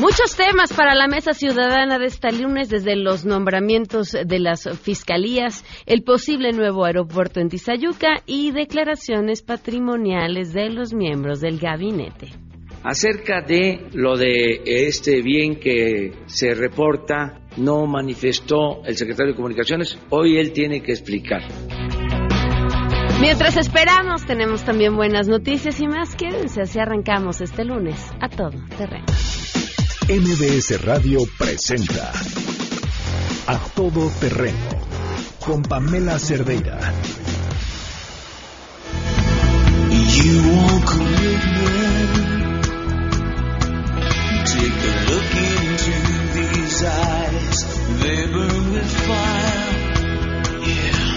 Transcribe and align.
Muchos 0.00 0.36
temas 0.36 0.72
para 0.72 0.96
la 0.96 1.06
mesa 1.06 1.34
ciudadana 1.34 2.00
de 2.00 2.06
este 2.06 2.32
lunes, 2.32 2.68
desde 2.68 2.96
los 2.96 3.24
nombramientos 3.24 4.10
de 4.10 4.40
las 4.40 4.68
fiscalías, 4.80 5.64
el 5.86 6.02
posible 6.02 6.50
nuevo 6.50 6.84
aeropuerto 6.84 7.38
en 7.38 7.48
Tizayuca 7.48 8.24
y 8.26 8.50
declaraciones 8.50 9.42
patrimoniales 9.42 10.52
de 10.52 10.70
los 10.70 10.92
miembros 10.92 11.40
del 11.40 11.60
gabinete. 11.60 12.47
Acerca 12.84 13.40
de 13.40 13.88
lo 13.92 14.16
de 14.16 14.62
este 14.64 15.20
bien 15.22 15.56
que 15.58 16.12
se 16.26 16.54
reporta, 16.54 17.40
no 17.56 17.86
manifestó 17.86 18.82
el 18.84 18.96
secretario 18.96 19.32
de 19.32 19.36
Comunicaciones, 19.36 19.98
hoy 20.10 20.38
él 20.38 20.52
tiene 20.52 20.82
que 20.82 20.92
explicar. 20.92 21.42
Mientras 23.20 23.56
esperamos, 23.56 24.24
tenemos 24.26 24.62
también 24.62 24.94
buenas 24.94 25.26
noticias 25.26 25.80
y 25.80 25.88
más. 25.88 26.14
Quédense 26.14 26.62
así 26.62 26.78
arrancamos 26.78 27.40
este 27.40 27.64
lunes 27.64 28.00
a 28.20 28.28
todo 28.28 28.52
terreno. 28.76 29.06
MBS 30.08 30.80
Radio 30.84 31.20
presenta 31.36 32.12
A 33.46 33.58
Todo 33.74 34.08
Terreno 34.20 34.56
con 35.44 35.62
Pamela 35.62 36.18
Cerdeira. 36.18 36.78
You 39.90 40.67
look 45.34 45.84
into 45.88 46.22
these 46.34 46.84
eyes. 46.84 47.58
They 48.02 48.26
burn 48.32 48.72
with 48.72 48.90
fire. 49.06 49.78
Yeah. 50.68 51.08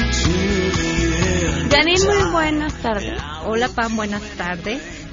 Until 0.00 0.70
the 0.78 0.92
end. 1.26 1.72
Janine, 1.72 2.04
muy 2.06 2.30
buenas 2.32 2.74
tardes. 2.82 3.20
Hola 3.44 3.68
Pam, 3.68 3.96
buenas 3.96 4.22
tardes. 4.36 5.04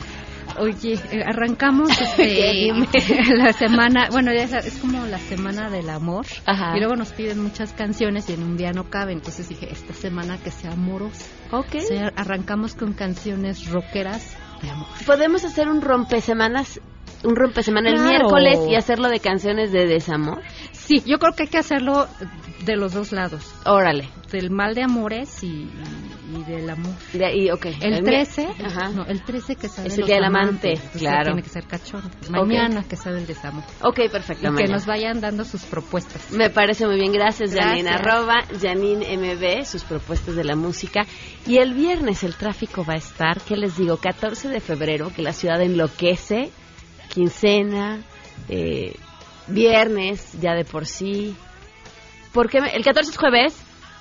Oye, 0.58 1.00
eh, 1.12 1.24
arrancamos 1.26 1.90
este, 2.02 2.72
la 3.36 3.54
semana, 3.54 4.10
bueno, 4.12 4.34
ya 4.34 4.44
es, 4.44 4.54
es 4.54 4.78
como 4.80 5.06
la 5.06 5.18
semana 5.18 5.70
del 5.70 5.90
amor. 5.90 6.26
Ajá. 6.46 6.76
Y 6.76 6.80
luego 6.80 6.96
nos 6.96 7.12
piden 7.14 7.42
muchas 7.42 7.74
canciones 7.74 8.30
y 8.30 8.34
en 8.34 8.44
un 8.44 8.58
día 8.58 8.72
no 8.72 8.90
cabe. 8.90 9.14
Entonces 9.14 9.48
dije, 9.50 9.72
esta 9.72 9.94
semana 9.94 10.38
que 10.38 10.52
sea 10.52 10.74
amorosa. 10.74 11.26
Ok. 11.52 11.76
O 11.76 11.80
sea, 11.80 12.12
arrancamos 12.16 12.76
con 12.76 12.94
canciones 12.94 13.70
rockeras 13.70 14.36
de 14.62 14.70
amor. 14.70 14.88
Podemos 15.06 15.44
hacer 15.46 15.68
un 15.70 15.82
rompesemanas, 15.82 16.80
un 17.24 17.36
rompesemana 17.36 17.90
el 17.90 17.96
Claro. 17.96 18.10
miércoles 18.10 18.60
y 18.70 18.76
hacerlo 18.76 19.10
de 19.10 19.20
canciones 19.20 19.72
de 19.72 19.86
desamor. 19.86 20.42
Sí, 20.72 21.02
yo 21.06 21.20
creo 21.20 21.34
que 21.34 21.44
hay 21.44 21.50
que 21.50 21.58
hacerlo 21.58 22.08
de 22.66 22.76
los 22.76 22.94
dos 22.94 23.12
lados. 23.12 23.54
Órale. 23.66 24.10
Del 24.32 24.50
mal 24.50 24.74
de 24.76 24.84
amores 24.84 25.44
y, 25.44 25.70
y 26.36 26.44
del 26.48 26.70
amor. 26.70 26.94
De 27.14 27.26
ahí, 27.26 27.50
ok. 27.52 27.66
El 27.82 28.02
mi- 28.02 28.10
13, 28.10 28.48
Ajá. 28.64 28.90
no, 28.90 29.06
el 29.06 29.22
13 29.24 29.56
que 29.58 29.68
sabe 29.68 29.90
Es 29.90 29.98
el 29.98 30.06
día 30.06 30.16
del 30.16 30.24
amante, 30.26 30.80
claro. 30.98 31.26
Tiene 31.26 31.44
que 31.44 31.50
ser 31.50 31.66
cachondo. 31.66 32.10
Mañana 32.30 32.84
que 32.88 32.96
sabe 32.96 33.20
el 33.20 33.28
desamor. 33.28 33.64
Ok, 33.84 34.00
perfecto. 34.12 34.52
Y 34.52 34.56
que 34.56 34.68
nos 34.68 34.86
vayan 34.86 35.20
dando 35.22 35.44
sus 35.44 35.64
propuestas. 35.64 36.32
Me 36.32 36.50
parece 36.50 36.86
muy 36.88 36.96
bien, 36.96 37.12
gracias, 37.12 37.54
Janine. 37.54 37.90
Gracias. 37.92 38.08
Arroba 38.08 38.44
Janine 38.62 39.18
MB, 39.18 39.66
sus 39.66 39.84
propuestas 39.84 40.36
de 40.36 40.44
la 40.46 40.56
música. 40.56 41.02
Y 41.46 41.58
el 41.58 41.74
viernes 41.74 42.24
el 42.24 42.36
tráfico 42.36 42.86
va 42.86 42.94
a 42.94 42.98
estar, 42.98 43.42
¿qué 43.42 43.56
les 43.58 43.76
digo? 43.78 43.98
14 43.98 44.48
de 44.50 44.60
febrero, 44.62 45.12
que 45.14 45.22
la 45.24 45.34
ciudad 45.34 45.62
enloquece, 45.62 46.52
quincena, 47.14 48.00
eh, 48.50 48.96
viernes, 49.48 50.34
ya 50.40 50.54
de 50.54 50.66
por 50.66 50.86
sí. 50.86 51.36
Porque 52.34 52.60
el 52.60 52.84
14 52.84 53.12
es 53.12 53.18
jueves, 53.18 53.56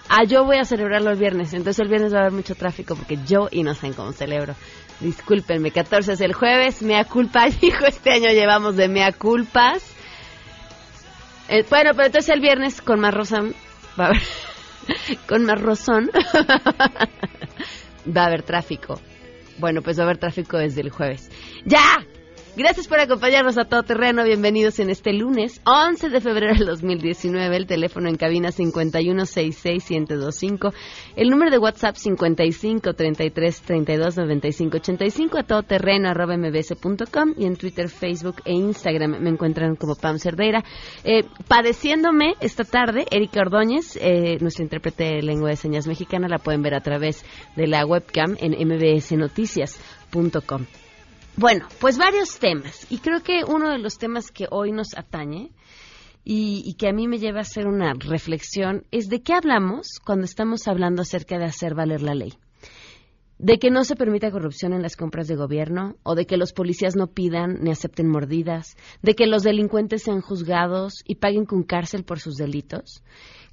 ah, 0.09 0.25
yo 0.25 0.45
voy 0.45 0.59
a 0.59 0.65
celebrarlo 0.65 1.11
el 1.11 1.19
viernes, 1.19 1.53
entonces 1.53 1.81
el 1.81 1.89
viernes 1.89 2.15
va 2.15 2.19
a 2.19 2.21
haber 2.23 2.33
mucho 2.33 2.55
tráfico 2.55 2.95
porque 2.95 3.19
yo 3.27 3.49
y 3.51 3.63
no 3.63 3.75
sé 3.75 3.91
cómo 3.93 4.13
celebro. 4.13 4.55
Discúlpenme, 5.01 5.71
14 5.71 6.13
es 6.13 6.21
el 6.21 6.35
jueves, 6.35 6.83
mea 6.83 7.05
culpa, 7.05 7.49
hijo, 7.61 7.87
este 7.87 8.13
año 8.13 8.31
llevamos 8.31 8.77
de 8.77 8.89
mea 8.89 9.13
culpas. 9.13 9.83
Eh, 11.49 11.65
bueno, 11.69 11.91
pero 11.95 12.07
entonces 12.07 12.33
el 12.33 12.41
viernes 12.41 12.81
con 12.81 13.01
más 13.01 13.13
razón 13.13 13.55
va 13.99 14.05
a 14.05 14.09
haber, 14.09 14.23
con 15.27 15.45
más 15.45 15.61
razón 15.61 16.11
va 18.17 18.23
a 18.23 18.27
haber 18.27 18.43
tráfico. 18.43 19.01
Bueno, 19.59 19.83
pues 19.83 19.99
va 19.99 20.03
a 20.03 20.07
haber 20.07 20.19
tráfico 20.19 20.57
desde 20.57 20.81
el 20.81 20.91
jueves. 20.91 21.31
¡Ya! 21.65 21.99
Gracias 22.61 22.87
por 22.89 23.01
acompañarnos 23.01 23.57
a 23.57 23.65
todo 23.65 23.85
terreno. 23.85 24.23
Bienvenidos 24.23 24.81
en 24.81 24.91
este 24.91 25.15
lunes, 25.15 25.63
11 25.65 26.11
de 26.11 26.21
febrero 26.21 26.55
del 26.55 26.67
2019. 26.67 27.57
El 27.57 27.67
teléfono 27.67 28.11
en 28.11 28.17
cabina 28.17 28.51
5166-1025. 28.51 30.75
El 31.17 31.31
número 31.31 31.51
de 31.51 31.57
WhatsApp 31.57 31.97
55 31.97 32.93
33 32.93 33.63
32 33.63 34.15
95 34.15 34.77
85. 34.77 35.39
A 35.39 35.45
todo 35.45 35.63
terreno 35.63 36.11
arroba 36.11 36.37
mbs.com. 36.37 37.33
Y 37.39 37.47
en 37.47 37.57
Twitter, 37.57 37.89
Facebook 37.89 38.43
e 38.45 38.53
Instagram 38.53 39.23
me 39.23 39.31
encuentran 39.31 39.75
como 39.75 39.95
Pam 39.95 40.19
Cerdeira. 40.19 40.63
Eh, 41.03 41.25
padeciéndome 41.49 42.35
esta 42.43 42.65
tarde, 42.65 43.07
Erika 43.11 43.41
Ordóñez, 43.41 43.97
eh, 43.99 44.37
nuestra 44.43 44.65
intérprete 44.65 45.05
de 45.05 45.23
lengua 45.23 45.49
de 45.49 45.57
señas 45.57 45.87
mexicana, 45.87 46.29
la 46.29 46.37
pueden 46.37 46.61
ver 46.61 46.75
a 46.75 46.83
través 46.83 47.25
de 47.57 47.67
la 47.67 47.87
webcam 47.87 48.37
en 48.39 48.53
mbsnoticias.com. 48.53 50.67
Bueno, 51.41 51.67
pues 51.81 51.97
varios 51.97 52.39
temas. 52.39 52.87
Y 52.91 52.99
creo 52.99 53.23
que 53.23 53.45
uno 53.49 53.71
de 53.71 53.79
los 53.79 53.97
temas 53.97 54.31
que 54.31 54.47
hoy 54.51 54.73
nos 54.73 54.89
atañe 54.95 55.53
y, 56.23 56.75
que 56.75 56.87
a 56.87 56.93
mí 56.93 57.09
me 57.09 57.17
lleva 57.17 57.39
a 57.39 57.49
hacer 57.49 57.67
una 57.67 57.95
reflexión 57.95 58.85
es 58.91 59.09
de 59.09 59.23
qué 59.23 59.33
hablamos 59.33 60.01
cuando 60.05 60.27
estamos 60.27 60.69
hablando 60.69 61.01
acerca 61.01 61.39
de 61.39 61.47
hacer 61.47 61.75
valer 61.75 62.03
la 62.03 62.15
ley. 62.15 62.35
De 63.39 63.59
que 63.59 63.71
no 63.71 63.85
se 63.85 63.97
permita 63.97 64.31
corrupción 64.31 64.75
en 64.75 64.83
las 64.83 64.97
compras 64.97 65.29
de 65.29 65.37
gobierno, 65.37 65.97
o 66.03 66.15
de 66.15 66.27
que 66.27 66.37
los 66.37 66.53
policías 66.53 66.95
no 66.95 67.07
pidan 67.07 67.61
ni 67.63 67.71
acepten 67.71 68.07
mordidas, 68.07 68.77
de 69.01 69.15
que 69.15 69.27
los 69.27 69.43
delincuentes 69.43 70.03
sean 70.03 70.21
juzgados 70.21 70.93
y 71.07 71.15
paguen 71.15 71.47
con 71.47 71.63
cárcel 71.63 72.05
por 72.05 72.21
sus 72.21 72.35
delitos. 72.35 73.03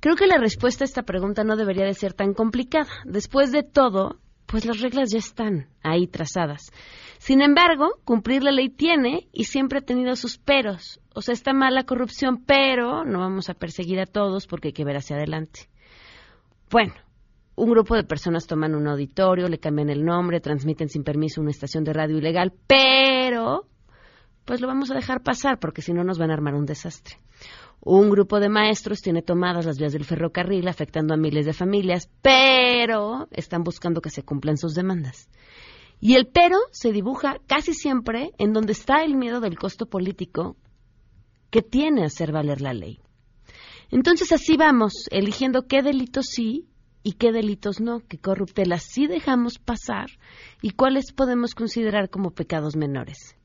Creo 0.02 0.18
que 0.18 0.28
la 0.28 0.40
respuesta 0.40 0.84
a 0.84 0.88
esta 0.88 1.04
pregunta 1.04 1.46
no 1.46 1.56
debería 1.56 1.86
de 1.86 1.94
ser 1.94 2.12
tan 2.12 2.34
complicada. 2.34 2.92
Después 3.06 3.54
de 3.54 3.64
todo, 3.64 4.20
pues 4.48 4.66
las 4.66 4.82
reglas 4.82 5.12
ya 5.12 5.20
están 5.20 5.68
ahí 5.84 6.08
trazadas. 6.08 6.72
Sin 7.20 7.42
embargo, 7.42 8.00
cumplir 8.06 8.44
la 8.44 8.52
ley 8.52 8.70
tiene 8.70 9.28
y 9.32 9.44
siempre 9.44 9.80
ha 9.80 9.82
tenido 9.82 10.16
sus 10.16 10.38
peros. 10.38 11.00
O 11.14 11.22
sea, 11.22 11.34
está 11.34 11.54
mal 11.54 11.76
la 11.76 11.84
corrupción, 11.84 12.44
pero 12.46 13.04
no 13.04 13.20
vamos 13.20 13.50
a 13.50 13.54
perseguir 13.54 14.00
a 14.00 14.06
todos 14.06 14.48
porque 14.48 14.70
hay 14.70 14.74
que 14.74 14.86
ver 14.86 14.98
hacia 14.98 15.18
adelante. 15.18 15.68
Bueno, 16.72 16.94
un 17.56 17.72
grupo 17.72 17.96
de 17.96 18.04
personas 18.04 18.48
toman 18.48 18.76
un 18.76 18.88
auditorio, 18.88 19.50
le 19.50 19.60
cambian 19.60 19.90
el 19.90 20.06
nombre, 20.06 20.40
transmiten 20.40 20.90
sin 20.90 21.04
permiso 21.04 21.42
una 21.42 21.52
estación 21.52 21.84
de 21.84 21.94
radio 21.94 22.18
ilegal, 22.18 22.54
pero 22.68 23.68
pues 24.46 24.62
lo 24.62 24.68
vamos 24.68 24.92
a 24.92 24.96
dejar 24.96 25.24
pasar 25.24 25.60
porque 25.60 25.82
si 25.82 25.92
no 25.92 26.04
nos 26.04 26.18
van 26.18 26.32
a 26.32 26.36
armar 26.36 26.56
un 26.56 26.66
desastre. 26.66 27.18
Un 27.80 28.10
grupo 28.10 28.40
de 28.40 28.50
maestros 28.50 29.02
tiene 29.02 29.22
tomadas 29.22 29.66
las 29.66 29.78
vías 29.78 29.94
del 29.94 30.04
ferrocarril 30.04 30.68
afectando 30.68 31.14
a 31.14 31.18
miles 31.18 31.46
de 31.46 31.54
familias, 31.54 32.10
pero 32.22 33.28
están 33.32 33.64
buscando 33.64 34.02
que 34.02 34.10
se 34.10 34.24
cumplan 34.24 34.58
sus 34.58 34.74
demandas. 34.74 35.30
Y 36.00 36.16
el 36.16 36.28
pero 36.28 36.58
se 36.72 36.92
dibuja 36.92 37.38
casi 37.48 37.74
siempre 37.74 38.32
en 38.38 38.54
donde 38.54 38.74
está 38.74 39.04
el 39.04 39.16
miedo 39.16 39.40
del 39.40 39.58
costo 39.58 39.86
político 39.88 40.56
que 41.50 41.62
tiene 41.62 42.06
hacer 42.06 42.32
valer 42.32 42.62
la 42.62 42.74
ley. 42.74 43.00
Entonces 43.90 44.32
así 44.32 44.58
vamos, 44.58 45.08
eligiendo 45.12 45.68
qué 45.68 45.82
delitos 45.82 46.26
sí 46.30 46.68
y 47.04 47.14
qué 47.14 47.32
delitos 47.32 47.80
no, 47.80 48.02
qué 48.08 48.18
corruptelas 48.18 48.84
sí 48.84 49.08
dejamos 49.08 49.60
pasar 49.60 50.08
y 50.62 50.72
cuáles 50.72 51.14
podemos 51.14 51.56
considerar 51.56 52.10
como 52.10 52.32
pecados 52.32 52.76
menores. 52.76 53.38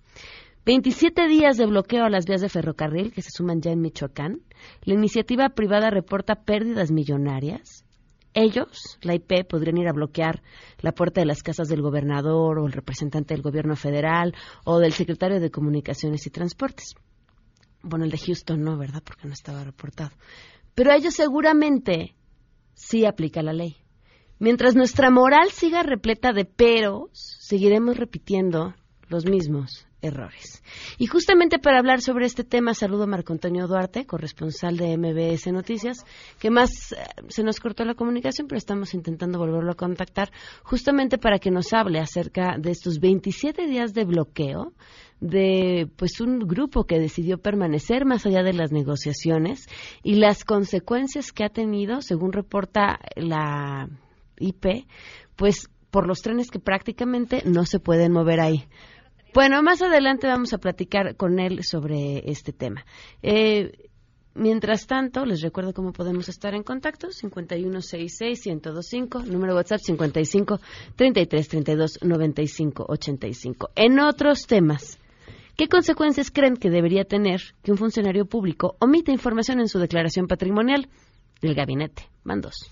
27 0.64 1.26
días 1.26 1.56
de 1.56 1.66
bloqueo 1.66 2.04
a 2.04 2.08
las 2.08 2.24
vías 2.24 2.40
de 2.40 2.48
ferrocarril 2.48 3.12
que 3.12 3.20
se 3.20 3.30
suman 3.30 3.60
ya 3.60 3.72
en 3.72 3.80
Michoacán. 3.80 4.42
La 4.84 4.94
iniciativa 4.94 5.48
privada 5.48 5.90
reporta 5.90 6.44
pérdidas 6.44 6.92
millonarias. 6.92 7.84
Ellos, 8.32 8.96
la 9.02 9.16
IP, 9.16 9.44
podrían 9.48 9.78
ir 9.78 9.88
a 9.88 9.92
bloquear 9.92 10.40
la 10.78 10.92
puerta 10.92 11.20
de 11.20 11.26
las 11.26 11.42
casas 11.42 11.66
del 11.66 11.82
gobernador 11.82 12.60
o 12.60 12.66
el 12.66 12.72
representante 12.72 13.34
del 13.34 13.42
gobierno 13.42 13.74
federal 13.74 14.36
o 14.64 14.78
del 14.78 14.92
secretario 14.92 15.40
de 15.40 15.50
Comunicaciones 15.50 16.28
y 16.28 16.30
Transportes. 16.30 16.94
Bueno, 17.82 18.04
el 18.04 18.12
de 18.12 18.18
Houston 18.18 18.62
no, 18.62 18.78
¿verdad? 18.78 19.02
Porque 19.04 19.26
no 19.26 19.32
estaba 19.32 19.64
reportado. 19.64 20.12
Pero 20.76 20.92
ellos 20.92 21.14
seguramente 21.14 22.14
sí 22.74 23.04
aplica 23.04 23.42
la 23.42 23.52
ley. 23.52 23.78
Mientras 24.38 24.76
nuestra 24.76 25.10
moral 25.10 25.50
siga 25.50 25.82
repleta 25.82 26.32
de 26.32 26.44
peros, 26.44 27.10
seguiremos 27.40 27.96
repitiendo 27.96 28.74
los 29.08 29.26
mismos 29.26 29.88
errores. 30.02 30.62
Y 30.98 31.06
justamente 31.06 31.58
para 31.58 31.78
hablar 31.78 32.00
sobre 32.02 32.26
este 32.26 32.44
tema, 32.44 32.74
saludo 32.74 33.04
a 33.04 33.06
Marco 33.06 33.32
Antonio 33.32 33.66
Duarte, 33.66 34.04
corresponsal 34.04 34.76
de 34.76 34.98
MBS 34.98 35.50
Noticias, 35.52 36.04
que 36.38 36.50
más 36.50 36.92
eh, 36.92 36.96
se 37.28 37.42
nos 37.42 37.60
cortó 37.60 37.84
la 37.84 37.94
comunicación, 37.94 38.48
pero 38.48 38.58
estamos 38.58 38.94
intentando 38.94 39.38
volverlo 39.38 39.72
a 39.72 39.76
contactar, 39.76 40.30
justamente 40.62 41.18
para 41.18 41.38
que 41.38 41.50
nos 41.50 41.72
hable 41.72 42.00
acerca 42.00 42.56
de 42.58 42.72
estos 42.72 42.98
27 42.98 43.66
días 43.66 43.94
de 43.94 44.04
bloqueo 44.04 44.72
de 45.20 45.88
pues 45.96 46.20
un 46.20 46.40
grupo 46.40 46.82
que 46.84 46.98
decidió 46.98 47.38
permanecer 47.38 48.04
más 48.04 48.26
allá 48.26 48.42
de 48.42 48.52
las 48.52 48.72
negociaciones 48.72 49.68
y 50.02 50.16
las 50.16 50.44
consecuencias 50.44 51.30
que 51.30 51.44
ha 51.44 51.48
tenido, 51.48 52.02
según 52.02 52.32
reporta 52.32 52.98
la 53.14 53.88
IP, 54.38 54.84
pues 55.36 55.68
por 55.92 56.08
los 56.08 56.22
trenes 56.22 56.50
que 56.50 56.58
prácticamente 56.58 57.42
no 57.44 57.64
se 57.66 57.78
pueden 57.78 58.12
mover 58.12 58.40
ahí. 58.40 58.64
Bueno, 59.34 59.62
más 59.62 59.80
adelante 59.80 60.26
vamos 60.26 60.52
a 60.52 60.58
platicar 60.58 61.16
con 61.16 61.40
él 61.40 61.64
sobre 61.64 62.30
este 62.30 62.52
tema. 62.52 62.84
Eh, 63.22 63.88
mientras 64.34 64.86
tanto, 64.86 65.24
les 65.24 65.40
recuerdo 65.40 65.72
cómo 65.72 65.94
podemos 65.94 66.28
estar 66.28 66.54
en 66.54 66.62
contacto: 66.62 67.08
5166-1025, 67.08 69.24
número 69.24 69.54
WhatsApp 69.54 69.80
55 69.80 70.60
33 70.96 71.48
32 71.48 72.00
95 72.02 72.84
85. 72.86 73.70
En 73.74 73.98
otros 74.00 74.46
temas, 74.46 74.98
¿qué 75.56 75.66
consecuencias 75.66 76.30
creen 76.30 76.58
que 76.58 76.68
debería 76.68 77.04
tener 77.04 77.40
que 77.62 77.72
un 77.72 77.78
funcionario 77.78 78.26
público 78.26 78.76
omita 78.80 79.12
información 79.12 79.60
en 79.60 79.68
su 79.68 79.78
declaración 79.78 80.26
patrimonial? 80.26 80.90
El 81.40 81.54
gabinete. 81.54 82.06
Van 82.22 82.42
dos. 82.42 82.70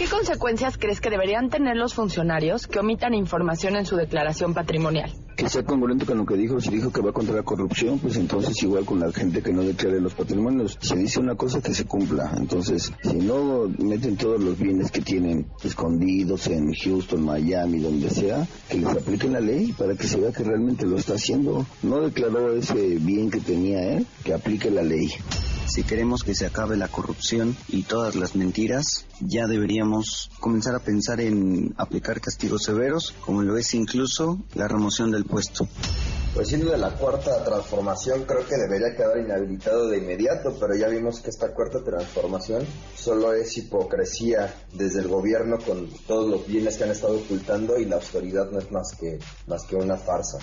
¿Qué 0.00 0.06
consecuencias 0.06 0.78
crees 0.78 0.98
que 0.98 1.10
deberían 1.10 1.50
tener 1.50 1.76
los 1.76 1.92
funcionarios 1.92 2.66
que 2.66 2.78
omitan 2.78 3.12
información 3.12 3.76
en 3.76 3.84
su 3.84 3.96
declaración 3.96 4.54
patrimonial? 4.54 5.12
Que 5.36 5.46
sea 5.46 5.62
congruente 5.62 6.06
con 6.06 6.16
lo 6.16 6.24
que 6.24 6.36
dijo. 6.38 6.58
Si 6.58 6.70
dijo 6.70 6.90
que 6.90 7.02
va 7.02 7.12
contra 7.12 7.34
la 7.34 7.42
corrupción, 7.42 7.98
pues 7.98 8.16
entonces 8.16 8.62
igual 8.62 8.86
con 8.86 8.98
la 8.98 9.12
gente 9.12 9.42
que 9.42 9.52
no 9.52 9.62
declare 9.62 10.00
los 10.00 10.14
patrimonios. 10.14 10.78
Si 10.80 10.96
dice 10.96 11.20
una 11.20 11.34
cosa, 11.34 11.60
que 11.60 11.74
se 11.74 11.84
cumpla. 11.84 12.32
Entonces, 12.34 12.90
si 13.02 13.16
no 13.16 13.68
meten 13.76 14.16
todos 14.16 14.40
los 14.40 14.58
bienes 14.58 14.90
que 14.90 15.02
tienen 15.02 15.48
escondidos 15.62 16.46
en 16.46 16.72
Houston, 16.72 17.22
Miami, 17.22 17.80
donde 17.80 18.08
sea, 18.08 18.48
que 18.70 18.78
les 18.78 18.88
apliquen 18.88 19.34
la 19.34 19.40
ley 19.40 19.74
para 19.74 19.96
que 19.96 20.06
se 20.06 20.18
vea 20.18 20.32
que 20.32 20.44
realmente 20.44 20.86
lo 20.86 20.96
está 20.96 21.16
haciendo. 21.16 21.66
No 21.82 22.00
declaró 22.00 22.54
ese 22.54 22.96
bien 22.96 23.30
que 23.30 23.40
tenía 23.40 23.82
él, 23.96 24.06
que 24.24 24.32
aplique 24.32 24.70
la 24.70 24.82
ley. 24.82 25.10
Si 25.70 25.84
queremos 25.84 26.24
que 26.24 26.34
se 26.34 26.46
acabe 26.46 26.76
la 26.76 26.88
corrupción 26.88 27.56
y 27.68 27.84
todas 27.84 28.16
las 28.16 28.34
mentiras, 28.34 29.06
ya 29.20 29.46
deberíamos 29.46 30.28
comenzar 30.40 30.74
a 30.74 30.80
pensar 30.80 31.20
en 31.20 31.74
aplicar 31.76 32.20
castigos 32.20 32.64
severos, 32.64 33.14
como 33.24 33.42
lo 33.42 33.56
es 33.56 33.72
incluso 33.74 34.40
la 34.54 34.66
remoción 34.66 35.12
del 35.12 35.26
puesto. 35.26 35.68
Pues 36.32 36.46
siendo 36.46 36.70
de 36.70 36.78
la 36.78 36.90
cuarta 36.92 37.42
transformación 37.42 38.22
creo 38.22 38.46
que 38.46 38.56
debería 38.56 38.94
quedar 38.94 39.18
inhabilitado 39.18 39.88
de 39.88 39.98
inmediato, 39.98 40.56
pero 40.60 40.76
ya 40.76 40.86
vimos 40.86 41.20
que 41.20 41.30
esta 41.30 41.52
cuarta 41.52 41.82
transformación 41.82 42.62
solo 42.94 43.32
es 43.32 43.58
hipocresía 43.58 44.54
desde 44.72 45.00
el 45.00 45.08
gobierno 45.08 45.58
con 45.58 45.88
todos 46.06 46.30
los 46.30 46.46
bienes 46.46 46.76
que 46.76 46.84
han 46.84 46.92
estado 46.92 47.16
ocultando 47.16 47.78
y 47.78 47.84
la 47.86 47.96
autoridad 47.96 48.48
no 48.52 48.60
es 48.60 48.70
más 48.70 48.96
que, 48.98 49.18
más 49.48 49.64
que 49.64 49.74
una 49.74 49.96
farsa. 49.96 50.38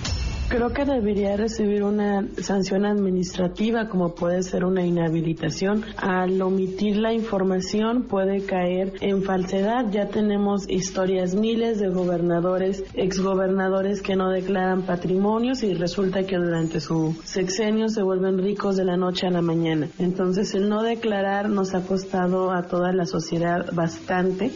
Creo 0.49 0.69
que 0.71 0.83
debería 0.83 1.37
recibir 1.37 1.83
una 1.83 2.27
sanción 2.41 2.85
administrativa 2.85 3.87
como 3.87 4.13
puede 4.13 4.43
ser 4.43 4.65
una 4.65 4.85
inhabilitación. 4.85 5.85
Al 5.97 6.41
omitir 6.41 6.97
la 6.97 7.13
información 7.13 8.03
puede 8.03 8.45
caer 8.45 8.93
en 9.01 9.23
falsedad. 9.23 9.89
Ya 9.91 10.09
tenemos 10.09 10.69
historias 10.69 11.33
miles 11.33 11.79
de 11.79 11.89
gobernadores, 11.89 12.83
exgobernadores 12.93 14.01
que 14.01 14.15
no 14.15 14.29
declaran 14.29 14.83
patrimonios 14.85 15.63
y 15.63 15.76
resulta 15.77 16.23
que 16.23 16.37
durante 16.37 16.79
su 16.79 17.15
sexenio 17.23 17.89
se 17.89 18.01
vuelven 18.01 18.37
ricos 18.37 18.75
de 18.77 18.85
la 18.85 18.97
noche 18.97 19.27
a 19.27 19.31
la 19.31 19.41
mañana. 19.41 19.87
Entonces 19.99 20.53
el 20.53 20.69
no 20.69 20.83
declarar 20.83 21.49
nos 21.49 21.73
ha 21.73 21.81
costado 21.81 22.51
a 22.51 22.63
toda 22.63 22.91
la 22.93 23.05
sociedad 23.05 23.71
bastante. 23.73 24.51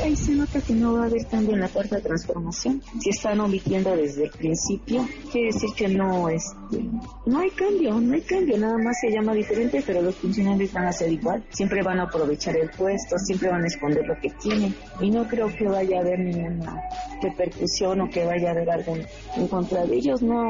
Ahí 0.00 0.16
se 0.16 0.32
nota 0.32 0.60
que 0.60 0.72
no 0.72 0.94
va 0.94 1.04
a 1.04 1.06
haber 1.06 1.26
cambio 1.26 1.54
en 1.54 1.60
la 1.60 1.68
cuarta 1.68 2.00
transformación. 2.00 2.82
Si 3.00 3.10
están 3.10 3.40
omitiendo 3.40 3.94
desde 3.94 4.24
el 4.24 4.30
principio, 4.30 5.06
quiere 5.30 5.48
decir 5.48 5.70
que 5.76 5.88
no, 5.88 6.28
este, 6.28 6.82
no 7.26 7.38
hay 7.38 7.50
cambio, 7.50 8.00
no 8.00 8.14
hay 8.14 8.22
cambio, 8.22 8.58
nada 8.58 8.78
más 8.78 8.96
se 9.00 9.10
llama 9.10 9.34
diferente, 9.34 9.82
pero 9.86 10.02
los 10.02 10.14
funcionarios 10.16 10.72
van 10.72 10.86
a 10.86 10.92
ser 10.92 11.12
igual. 11.12 11.44
Siempre 11.50 11.82
van 11.82 12.00
a 12.00 12.04
aprovechar 12.04 12.56
el 12.56 12.70
puesto, 12.70 13.18
siempre 13.18 13.48
van 13.48 13.64
a 13.64 13.66
esconder 13.66 14.06
lo 14.06 14.14
que 14.20 14.30
tienen. 14.42 14.74
Y 15.00 15.10
no 15.10 15.26
creo 15.28 15.48
que 15.54 15.66
vaya 15.66 15.98
a 15.98 16.00
haber 16.00 16.18
ninguna 16.18 16.80
repercusión 17.20 18.00
o 18.00 18.10
que 18.10 18.24
vaya 18.24 18.48
a 18.48 18.52
haber 18.52 18.70
algo 18.70 18.96
en 19.36 19.48
contra 19.48 19.84
de 19.84 19.96
ellos. 19.96 20.22
No, 20.22 20.42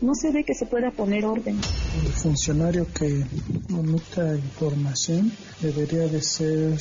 no 0.00 0.14
se 0.14 0.32
ve 0.32 0.44
que 0.44 0.54
se 0.54 0.66
pueda 0.66 0.90
poner 0.90 1.24
orden. 1.24 1.58
El 2.04 2.12
funcionario 2.12 2.86
que 2.92 3.24
omita 3.72 4.34
información 4.34 5.30
debería 5.60 6.06
de 6.08 6.22
ser 6.22 6.78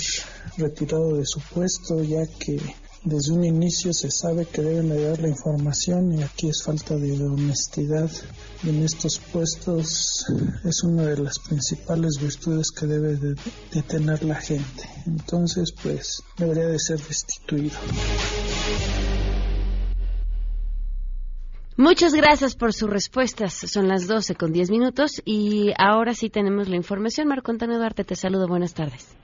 retirado 0.58 1.16
de 1.16 1.26
su 1.26 1.40
puesto 1.40 2.02
ya 2.04 2.26
que 2.40 2.60
desde 3.04 3.32
un 3.32 3.46
inicio 3.46 3.94
se 3.94 4.12
sabe 4.12 4.46
que 4.46 4.62
deben 4.62 4.90
de 4.90 5.10
dar 5.10 5.20
la 5.22 5.30
información 5.30 6.20
y 6.20 6.24
aquí 6.24 6.50
es 6.50 6.64
falta 6.64 6.96
de 6.96 7.14
honestidad. 7.14 8.12
Y 8.64 8.70
en 8.70 8.84
estos 8.84 9.20
puestos 9.20 10.26
es 10.66 10.84
una 10.84 11.04
de 11.04 11.18
las 11.18 11.40
principales 11.40 12.20
virtudes 12.20 12.72
que 12.72 12.86
debe 12.86 13.16
de, 13.16 13.36
tener 13.84 14.24
la 14.24 14.36
gente. 14.36 14.90
Entonces, 15.06 15.72
pues, 15.72 16.22
debería 16.38 16.68
de 16.68 16.80
ser 16.80 17.00
destituido. 17.00 17.78
Muchas 21.78 22.14
gracias 22.14 22.56
por 22.56 22.74
sus 22.74 22.90
respuestas. 22.90 23.54
Son 23.54 23.88
las 23.88 24.08
12 24.08 24.36
con 24.36 24.52
10 24.52 24.72
minutos 24.72 25.22
y 25.24 25.72
ahora 25.78 26.14
sí 26.14 26.30
tenemos 26.30 26.68
la 26.68 26.76
información. 26.76 27.28
Marco 27.28 27.52
Antonio 27.52 27.78
Duarte, 27.78 28.04
te 28.04 28.16
saludo. 28.16 28.48
Buenas 28.48 28.74
tardes. 28.74 29.17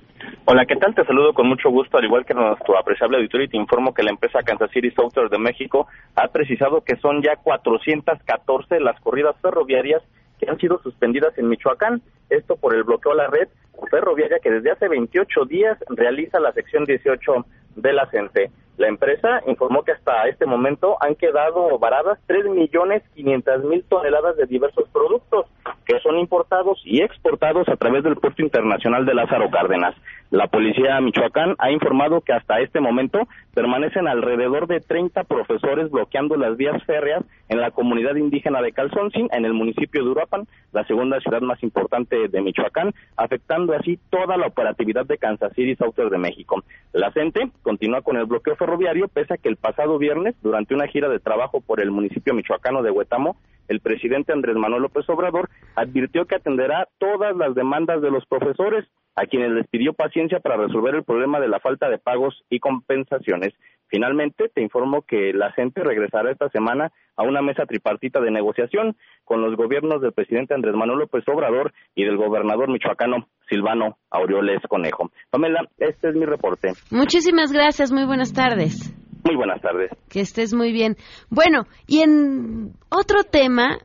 Hola, 0.45 0.65
¿qué 0.65 0.75
tal? 0.75 0.93
Te 0.93 1.05
saludo 1.05 1.33
con 1.33 1.47
mucho 1.47 1.69
gusto, 1.69 1.97
al 1.97 2.03
igual 2.03 2.25
que 2.25 2.33
nuestro 2.33 2.77
apreciable 2.77 3.15
auditorio, 3.15 3.45
y 3.45 3.49
te 3.49 3.55
informo 3.55 3.93
que 3.93 4.03
la 4.03 4.09
empresa 4.09 4.43
Kansas 4.43 4.71
City 4.71 4.91
Software 4.91 5.29
de 5.29 5.37
México 5.37 5.87
ha 6.15 6.27
precisado 6.27 6.81
que 6.81 6.97
son 6.97 7.21
ya 7.21 7.37
414 7.37 8.81
las 8.81 8.99
corridas 8.99 9.37
ferroviarias 9.41 10.03
que 10.37 10.49
han 10.49 10.59
sido 10.59 10.81
suspendidas 10.83 11.37
en 11.37 11.47
Michoacán. 11.47 12.01
Esto 12.29 12.57
por 12.57 12.75
el 12.75 12.83
bloqueo 12.83 13.13
a 13.13 13.15
la 13.15 13.27
red 13.27 13.47
ferroviaria 13.89 14.39
que 14.43 14.51
desde 14.51 14.71
hace 14.71 14.89
28 14.89 15.45
días 15.45 15.77
realiza 15.87 16.41
la 16.41 16.51
sección 16.51 16.83
18 16.83 17.45
de 17.77 17.93
la 17.93 18.05
CENTE. 18.07 18.51
La 18.77 18.87
empresa 18.87 19.41
informó 19.45 19.83
que 19.83 19.91
hasta 19.91 20.27
este 20.27 20.45
momento 20.45 20.97
han 20.99 21.15
quedado 21.15 21.77
varadas 21.77 22.19
3.500.000 22.27 23.83
toneladas 23.87 24.35
de 24.35 24.47
diversos 24.47 24.89
productos 24.89 25.45
que 25.85 25.99
son 25.99 26.17
importados 26.17 26.81
y 26.85 27.01
exportados 27.01 27.67
a 27.67 27.75
través 27.75 28.03
del 28.03 28.15
puerto 28.15 28.41
internacional 28.41 29.05
de 29.05 29.13
Lázaro 29.13 29.49
Cárdenas. 29.51 29.95
La 30.31 30.47
policía 30.47 30.99
Michoacán 31.01 31.55
ha 31.59 31.71
informado 31.71 32.21
que 32.21 32.33
hasta 32.33 32.59
este 32.61 32.79
momento 32.79 33.27
permanecen 33.53 34.07
alrededor 34.07 34.65
de 34.67 34.79
30 34.79 35.25
profesores 35.25 35.91
bloqueando 35.91 36.35
las 36.37 36.57
vías 36.57 36.81
férreas 36.85 37.23
en 37.49 37.61
la 37.61 37.69
comunidad 37.71 38.15
indígena 38.15 38.61
de 38.61 38.71
Calzoncin, 38.71 39.29
en 39.31 39.45
el 39.45 39.53
municipio 39.53 40.03
de 40.03 40.09
Uruapan, 40.09 40.47
la 40.71 40.85
segunda 40.85 41.19
ciudad 41.19 41.41
más 41.41 41.61
importante 41.61 42.27
de 42.29 42.41
Michoacán, 42.41 42.93
afectando 43.15 43.73
así 43.73 43.99
toda 44.09 44.37
la 44.37 44.47
operatividad 44.47 45.05
de 45.05 45.19
Kansas 45.19 45.53
City 45.53 45.75
Southern 45.75 46.09
de 46.09 46.17
México. 46.17 46.63
La 46.93 47.11
CENTE 47.11 47.51
continúa 47.61 48.01
con 48.01 48.17
el 48.17 48.25
bloqueo 48.25 48.55
ferroviario, 48.63 49.09
pese 49.09 49.33
a 49.33 49.37
que 49.37 49.49
el 49.49 49.57
pasado 49.57 49.97
viernes, 49.97 50.35
durante 50.41 50.73
una 50.73 50.87
gira 50.87 51.09
de 51.09 51.19
trabajo 51.19 51.59
por 51.59 51.81
el 51.81 51.91
municipio 51.91 52.33
michoacano 52.33 52.81
de 52.81 52.91
Huetamo, 52.91 53.35
el 53.67 53.79
presidente 53.79 54.33
Andrés 54.33 54.55
Manuel 54.55 54.83
López 54.83 55.07
Obrador 55.09 55.49
advirtió 55.75 56.25
que 56.25 56.35
atenderá 56.35 56.87
todas 56.97 57.35
las 57.35 57.55
demandas 57.55 58.01
de 58.01 58.11
los 58.11 58.25
profesores, 58.25 58.85
a 59.15 59.25
quienes 59.25 59.51
les 59.51 59.67
pidió 59.67 59.93
paciencia 59.93 60.39
para 60.39 60.57
resolver 60.57 60.95
el 60.95 61.03
problema 61.03 61.39
de 61.39 61.47
la 61.47 61.59
falta 61.59 61.89
de 61.89 61.99
pagos 61.99 62.43
y 62.49 62.59
compensaciones. 62.59 63.53
Finalmente, 63.87 64.49
te 64.49 64.61
informo 64.61 65.03
que 65.03 65.33
la 65.33 65.51
gente 65.51 65.83
regresará 65.83 66.31
esta 66.31 66.49
semana 66.49 66.91
a 67.15 67.23
una 67.23 67.43
mesa 67.43 67.67
tripartita 67.67 68.19
de 68.19 68.31
negociación 68.31 68.95
con 69.23 69.41
los 69.41 69.55
gobiernos 69.55 70.01
del 70.01 70.13
presidente 70.13 70.55
Andrés 70.55 70.73
Manuel 70.73 70.99
López 70.99 71.23
Obrador 71.27 71.73
y 71.93 72.03
del 72.03 72.17
gobernador 72.17 72.71
michoacano 72.71 73.27
Silvano 73.47 73.97
Aureoles 74.09 74.61
Conejo. 74.67 75.11
Pamela, 75.29 75.67
este 75.77 76.09
es 76.09 76.15
mi 76.15 76.25
reporte. 76.25 76.69
Muchísimas 76.89 77.51
gracias, 77.51 77.91
muy 77.91 78.05
buenas 78.05 78.33
tardes. 78.33 78.95
Muy 79.23 79.35
buenas 79.35 79.61
tardes. 79.61 79.91
Que 80.09 80.21
estés 80.21 80.53
muy 80.53 80.71
bien. 80.71 80.97
Bueno, 81.29 81.65
y 81.87 82.01
en 82.01 82.73
otro 82.89 83.23
tema, 83.23 83.79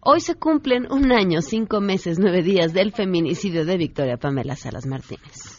hoy 0.00 0.20
se 0.20 0.36
cumplen 0.36 0.90
un 0.90 1.12
año, 1.12 1.42
cinco 1.42 1.80
meses, 1.80 2.18
nueve 2.20 2.42
días 2.42 2.72
del 2.72 2.92
feminicidio 2.92 3.64
de 3.64 3.76
Victoria 3.76 4.16
Pamela 4.16 4.56
Salas 4.56 4.86
Martínez. 4.86 5.58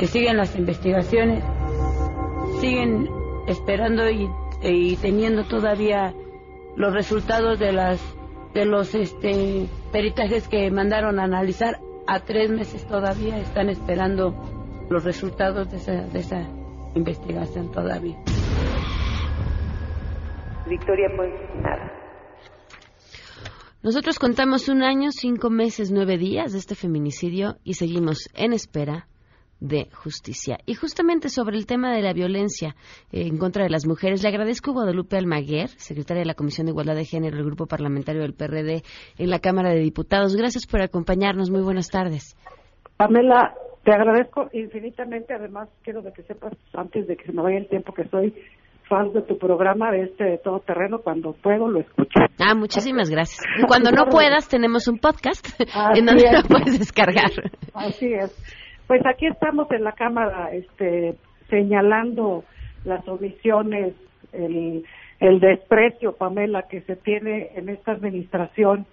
que 0.00 0.06
siguen 0.06 0.38
las 0.38 0.56
investigaciones, 0.56 1.44
siguen 2.58 3.06
esperando 3.46 4.08
y, 4.08 4.30
y 4.62 4.96
teniendo 4.96 5.44
todavía 5.44 6.14
los 6.74 6.94
resultados 6.94 7.58
de 7.58 7.72
las 7.72 8.00
de 8.54 8.64
los 8.64 8.94
este 8.94 9.66
peritajes 9.92 10.48
que 10.48 10.70
mandaron 10.70 11.20
a 11.20 11.24
analizar 11.24 11.80
a 12.10 12.18
tres 12.18 12.50
meses 12.50 12.84
todavía 12.88 13.38
están 13.38 13.68
esperando 13.68 14.34
los 14.90 15.04
resultados 15.04 15.70
de 15.70 15.76
esa, 15.76 15.92
de 15.92 16.18
esa 16.18 16.40
investigación 16.96 17.70
todavía. 17.70 18.16
Victoria, 20.68 21.08
pues 21.16 21.30
nada. 21.62 21.92
Nosotros 23.84 24.18
contamos 24.18 24.68
un 24.68 24.82
año, 24.82 25.12
cinco 25.12 25.50
meses, 25.50 25.92
nueve 25.92 26.18
días 26.18 26.50
de 26.50 26.58
este 26.58 26.74
feminicidio 26.74 27.58
y 27.62 27.74
seguimos 27.74 28.28
en 28.34 28.54
espera 28.54 29.06
de 29.60 29.88
justicia. 29.92 30.58
Y 30.66 30.74
justamente 30.74 31.28
sobre 31.28 31.56
el 31.56 31.66
tema 31.66 31.94
de 31.94 32.02
la 32.02 32.12
violencia 32.12 32.74
eh, 33.12 33.26
en 33.26 33.38
contra 33.38 33.62
de 33.62 33.70
las 33.70 33.86
mujeres, 33.86 34.22
le 34.22 34.28
agradezco 34.28 34.70
a 34.70 34.74
Guadalupe 34.74 35.16
Almaguer, 35.16 35.68
secretaria 35.68 36.20
de 36.20 36.26
la 36.26 36.34
Comisión 36.34 36.66
de 36.66 36.72
Igualdad 36.72 36.96
de 36.96 37.04
Género 37.04 37.36
del 37.36 37.46
Grupo 37.46 37.66
Parlamentario 37.66 38.22
del 38.22 38.34
PRD 38.34 38.82
en 39.18 39.30
la 39.30 39.38
Cámara 39.38 39.70
de 39.70 39.80
Diputados. 39.80 40.36
Gracias 40.36 40.66
por 40.66 40.80
acompañarnos. 40.80 41.50
Muy 41.50 41.62
buenas 41.62 41.88
tardes. 41.88 42.36
Pamela, 42.96 43.54
te 43.84 43.92
agradezco 43.92 44.48
infinitamente. 44.52 45.34
Además, 45.34 45.68
quiero 45.82 46.02
que 46.12 46.22
sepas, 46.22 46.54
antes 46.74 47.06
de 47.06 47.16
que 47.16 47.26
se 47.26 47.32
me 47.32 47.42
vaya 47.42 47.58
el 47.58 47.68
tiempo, 47.68 47.92
que 47.92 48.08
soy 48.08 48.34
fan 48.88 49.12
de 49.12 49.22
tu 49.22 49.38
programa 49.38 49.92
de 49.92 50.02
este 50.02 50.38
todo 50.42 50.60
terreno. 50.60 50.98
Cuando 50.98 51.32
puedo, 51.32 51.68
lo 51.68 51.80
escucho. 51.80 52.18
Ah, 52.38 52.54
muchísimas 52.54 53.08
gracias. 53.08 53.40
Y 53.58 53.66
cuando 53.66 53.90
no 53.92 54.06
puedas, 54.06 54.48
tenemos 54.48 54.88
un 54.88 54.98
podcast 54.98 55.46
en 55.94 56.04
donde 56.04 56.24
lo 56.32 56.42
puedes 56.42 56.78
descargar. 56.78 57.30
Así 57.74 58.12
es. 58.12 58.34
Pues 58.90 59.06
aquí 59.06 59.26
estamos 59.26 59.70
en 59.70 59.84
la 59.84 59.92
Cámara 59.92 60.50
este, 60.52 61.14
señalando 61.48 62.42
las 62.84 63.06
omisiones, 63.06 63.94
el, 64.32 64.84
el 65.20 65.38
desprecio, 65.38 66.16
Pamela, 66.16 66.62
que 66.62 66.80
se 66.80 66.96
tiene 66.96 67.50
en 67.54 67.68
esta 67.68 67.92
administración 67.92 68.86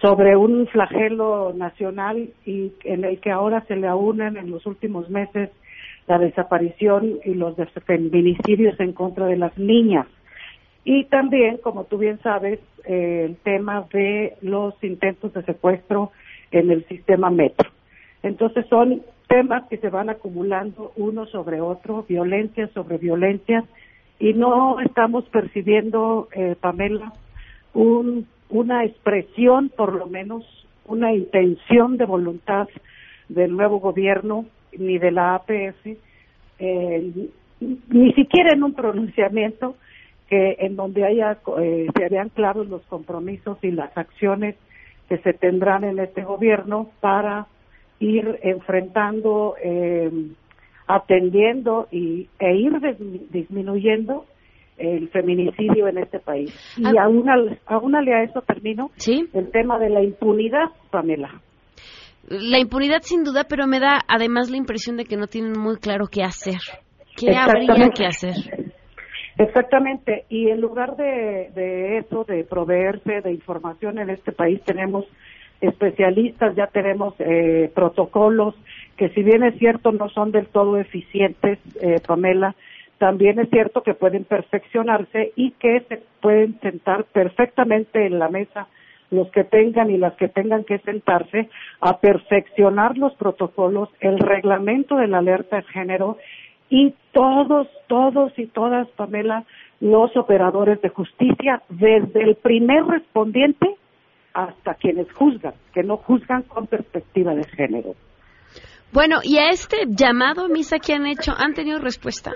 sobre 0.00 0.36
un 0.36 0.66
flagelo 0.68 1.52
nacional 1.54 2.30
y 2.46 2.72
en 2.84 3.04
el 3.04 3.20
que 3.20 3.30
ahora 3.30 3.62
se 3.68 3.76
le 3.76 3.86
aunan 3.86 4.38
en 4.38 4.50
los 4.50 4.64
últimos 4.64 5.10
meses 5.10 5.50
la 6.06 6.18
desaparición 6.18 7.18
y 7.26 7.34
los 7.34 7.56
feminicidios 7.84 8.80
en 8.80 8.94
contra 8.94 9.26
de 9.26 9.36
las 9.36 9.58
niñas. 9.58 10.06
Y 10.84 11.04
también, 11.04 11.58
como 11.58 11.84
tú 11.84 11.98
bien 11.98 12.20
sabes, 12.22 12.58
eh, 12.86 13.26
el 13.26 13.36
tema 13.36 13.86
de 13.92 14.38
los 14.40 14.82
intentos 14.82 15.34
de 15.34 15.42
secuestro 15.42 16.10
en 16.52 16.70
el 16.70 16.86
sistema 16.86 17.28
metro. 17.28 17.68
Entonces 18.22 18.66
son 18.68 19.02
temas 19.28 19.64
que 19.68 19.76
se 19.78 19.90
van 19.90 20.10
acumulando 20.10 20.92
uno 20.96 21.26
sobre 21.26 21.60
otro, 21.60 22.04
violencia 22.08 22.68
sobre 22.68 22.98
violencia, 22.98 23.64
y 24.18 24.34
no 24.34 24.80
estamos 24.80 25.24
percibiendo, 25.26 26.28
eh, 26.32 26.56
Pamela, 26.60 27.12
un, 27.74 28.26
una 28.48 28.84
expresión, 28.84 29.68
por 29.68 29.94
lo 29.94 30.06
menos, 30.06 30.44
una 30.86 31.12
intención 31.12 31.96
de 31.96 32.06
voluntad 32.06 32.68
del 33.28 33.54
nuevo 33.54 33.78
gobierno 33.78 34.46
ni 34.76 34.98
de 34.98 35.10
la 35.12 35.34
APF, 35.34 35.86
eh, 36.58 37.12
ni 37.60 38.12
siquiera 38.14 38.52
en 38.52 38.62
un 38.62 38.72
pronunciamiento 38.72 39.76
que 40.28 40.56
en 40.60 40.76
donde 40.76 41.04
haya 41.04 41.38
eh, 41.58 41.86
se 41.96 42.08
vean 42.08 42.28
claros 42.30 42.68
los 42.68 42.82
compromisos 42.82 43.58
y 43.62 43.70
las 43.70 43.96
acciones 43.96 44.56
que 45.08 45.18
se 45.18 45.32
tendrán 45.32 45.84
en 45.84 45.98
este 45.98 46.22
gobierno 46.22 46.90
para 47.00 47.46
ir 48.00 48.38
enfrentando, 48.42 49.54
eh, 49.62 50.10
atendiendo 50.86 51.88
y, 51.90 52.28
e 52.38 52.56
ir 52.56 52.72
disminuyendo 53.30 54.24
el 54.78 55.08
feminicidio 55.08 55.88
en 55.88 55.98
este 55.98 56.20
país. 56.20 56.54
Y 56.76 56.86
ah. 56.86 57.08
aúnale 57.66 58.14
a 58.14 58.22
eso, 58.22 58.42
termino, 58.42 58.90
el 59.06 59.50
tema 59.50 59.78
de 59.78 59.90
la 59.90 60.02
impunidad, 60.02 60.70
Pamela. 60.90 61.40
La 62.28 62.58
impunidad 62.58 63.02
sin 63.02 63.24
duda, 63.24 63.44
pero 63.48 63.66
me 63.66 63.80
da 63.80 64.00
además 64.06 64.50
la 64.50 64.56
impresión 64.56 64.96
de 64.96 65.04
que 65.04 65.16
no 65.16 65.26
tienen 65.26 65.58
muy 65.58 65.76
claro 65.78 66.06
qué 66.10 66.22
hacer. 66.22 66.60
¿Qué 67.16 67.34
habría 67.34 67.88
que 67.90 68.06
hacer? 68.06 68.34
Exactamente, 69.38 70.24
y 70.28 70.50
en 70.50 70.60
lugar 70.60 70.96
de, 70.96 71.50
de 71.54 71.98
eso, 71.98 72.24
de 72.24 72.42
proveerse 72.42 73.20
de 73.22 73.32
información 73.32 73.98
en 73.98 74.10
este 74.10 74.32
país, 74.32 74.60
tenemos 74.64 75.04
especialistas, 75.60 76.54
ya 76.54 76.68
tenemos 76.68 77.14
eh, 77.18 77.70
protocolos 77.74 78.54
que 78.96 79.08
si 79.10 79.22
bien 79.22 79.42
es 79.42 79.56
cierto 79.58 79.92
no 79.92 80.08
son 80.08 80.32
del 80.32 80.46
todo 80.46 80.76
eficientes, 80.78 81.58
eh, 81.80 82.00
Pamela, 82.06 82.54
también 82.98 83.38
es 83.38 83.48
cierto 83.50 83.82
que 83.82 83.94
pueden 83.94 84.24
perfeccionarse 84.24 85.32
y 85.36 85.52
que 85.52 85.80
se 85.88 86.02
pueden 86.20 86.58
sentar 86.60 87.04
perfectamente 87.04 88.06
en 88.06 88.18
la 88.18 88.28
mesa 88.28 88.66
los 89.10 89.30
que 89.30 89.44
tengan 89.44 89.90
y 89.90 89.96
las 89.96 90.14
que 90.14 90.28
tengan 90.28 90.64
que 90.64 90.78
sentarse 90.80 91.48
a 91.80 91.98
perfeccionar 91.98 92.98
los 92.98 93.14
protocolos, 93.14 93.88
el 94.00 94.18
reglamento 94.18 94.96
de 94.96 95.06
la 95.06 95.18
alerta 95.18 95.56
de 95.56 95.62
género 95.62 96.18
y 96.68 96.94
todos, 97.12 97.68
todos 97.86 98.36
y 98.38 98.46
todas, 98.46 98.86
Pamela, 98.88 99.44
los 99.80 100.14
operadores 100.16 100.82
de 100.82 100.90
justicia, 100.90 101.62
desde 101.68 102.22
el 102.22 102.34
primer 102.34 102.84
respondiente 102.84 103.77
hasta 104.38 104.74
quienes 104.74 105.10
juzgan, 105.12 105.54
que 105.74 105.82
no 105.82 105.96
juzgan 105.96 106.42
con 106.42 106.68
perspectiva 106.68 107.34
de 107.34 107.42
género. 107.44 107.94
Bueno, 108.92 109.16
¿y 109.24 109.38
a 109.38 109.50
este 109.50 109.78
llamado 109.88 110.48
misa 110.48 110.78
que 110.78 110.94
han 110.94 111.06
hecho, 111.06 111.32
han 111.36 111.54
tenido 111.54 111.80
respuesta? 111.80 112.32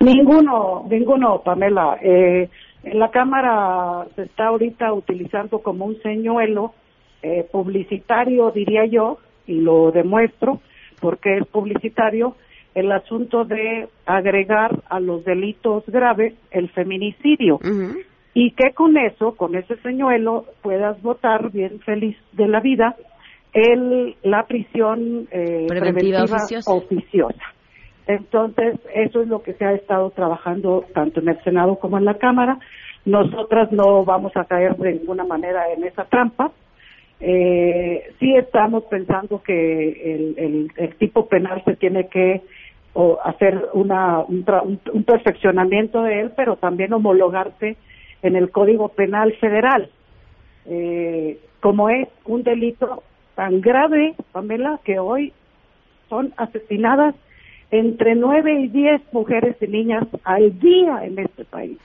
Ninguno, 0.00 0.84
ninguno, 0.90 1.42
Pamela. 1.44 1.96
Eh, 2.02 2.50
en 2.82 2.98
la 2.98 3.10
Cámara 3.10 4.04
se 4.16 4.22
está 4.22 4.48
ahorita 4.48 4.92
utilizando 4.92 5.60
como 5.60 5.86
un 5.86 5.96
señuelo 6.02 6.74
eh, 7.22 7.46
publicitario, 7.50 8.50
diría 8.50 8.84
yo, 8.86 9.18
y 9.46 9.60
lo 9.60 9.92
demuestro 9.92 10.60
porque 11.00 11.36
es 11.36 11.46
publicitario, 11.46 12.34
el 12.74 12.90
asunto 12.90 13.44
de 13.44 13.88
agregar 14.06 14.82
a 14.88 14.98
los 14.98 15.24
delitos 15.24 15.84
graves 15.86 16.34
el 16.50 16.68
feminicidio 16.70 17.60
y 18.34 18.50
que 18.50 18.72
con 18.74 18.96
eso, 18.96 19.36
con 19.36 19.54
ese 19.54 19.76
señuelo, 19.76 20.44
puedas 20.60 21.00
votar 21.02 21.52
bien 21.52 21.78
feliz 21.80 22.16
de 22.32 22.48
la 22.48 22.60
vida 22.60 22.96
el, 23.52 24.16
la 24.24 24.44
prisión 24.46 25.28
eh, 25.30 25.66
preventiva, 25.68 26.24
oficiosa. 26.66 27.44
Entonces, 28.08 28.78
eso 28.92 29.22
es 29.22 29.28
lo 29.28 29.42
que 29.42 29.54
se 29.54 29.64
ha 29.64 29.72
estado 29.72 30.10
trabajando 30.10 30.84
tanto 30.92 31.20
en 31.20 31.28
el 31.28 31.42
Senado 31.44 31.76
como 31.76 31.96
en 31.96 32.04
la 32.04 32.18
Cámara. 32.18 32.58
Nosotras 33.04 33.70
no 33.70 34.04
vamos 34.04 34.36
a 34.36 34.44
caer 34.44 34.76
de 34.76 34.94
ninguna 34.94 35.24
manera 35.24 35.72
en 35.72 35.84
esa 35.84 36.04
trampa. 36.04 36.50
Eh, 37.20 38.12
sí 38.18 38.34
estamos 38.34 38.84
pensando 38.84 39.40
que 39.42 40.34
el, 40.36 40.70
el, 40.76 40.96
tipo 40.96 41.28
penal 41.28 41.62
se 41.64 41.76
tiene 41.76 42.08
que 42.08 42.42
hacer 43.24 43.68
una, 43.72 44.18
un, 44.20 44.44
un 44.92 45.04
perfeccionamiento 45.04 46.02
de 46.02 46.20
él, 46.20 46.32
pero 46.36 46.56
también 46.56 46.92
homologarse 46.92 47.76
en 48.24 48.36
el 48.36 48.50
Código 48.50 48.88
Penal 48.88 49.34
Federal, 49.34 49.90
eh, 50.64 51.38
como 51.60 51.90
es 51.90 52.08
un 52.24 52.42
delito 52.42 53.02
tan 53.34 53.60
grave, 53.60 54.14
Pamela, 54.32 54.80
que 54.82 54.98
hoy 54.98 55.32
son 56.08 56.32
asesinadas 56.38 57.14
entre 57.70 58.14
nueve 58.14 58.62
y 58.62 58.68
diez 58.68 59.02
mujeres 59.12 59.56
y 59.60 59.66
niñas 59.66 60.04
al 60.24 60.58
día 60.58 61.04
en 61.04 61.18
este 61.18 61.44
país. 61.44 61.78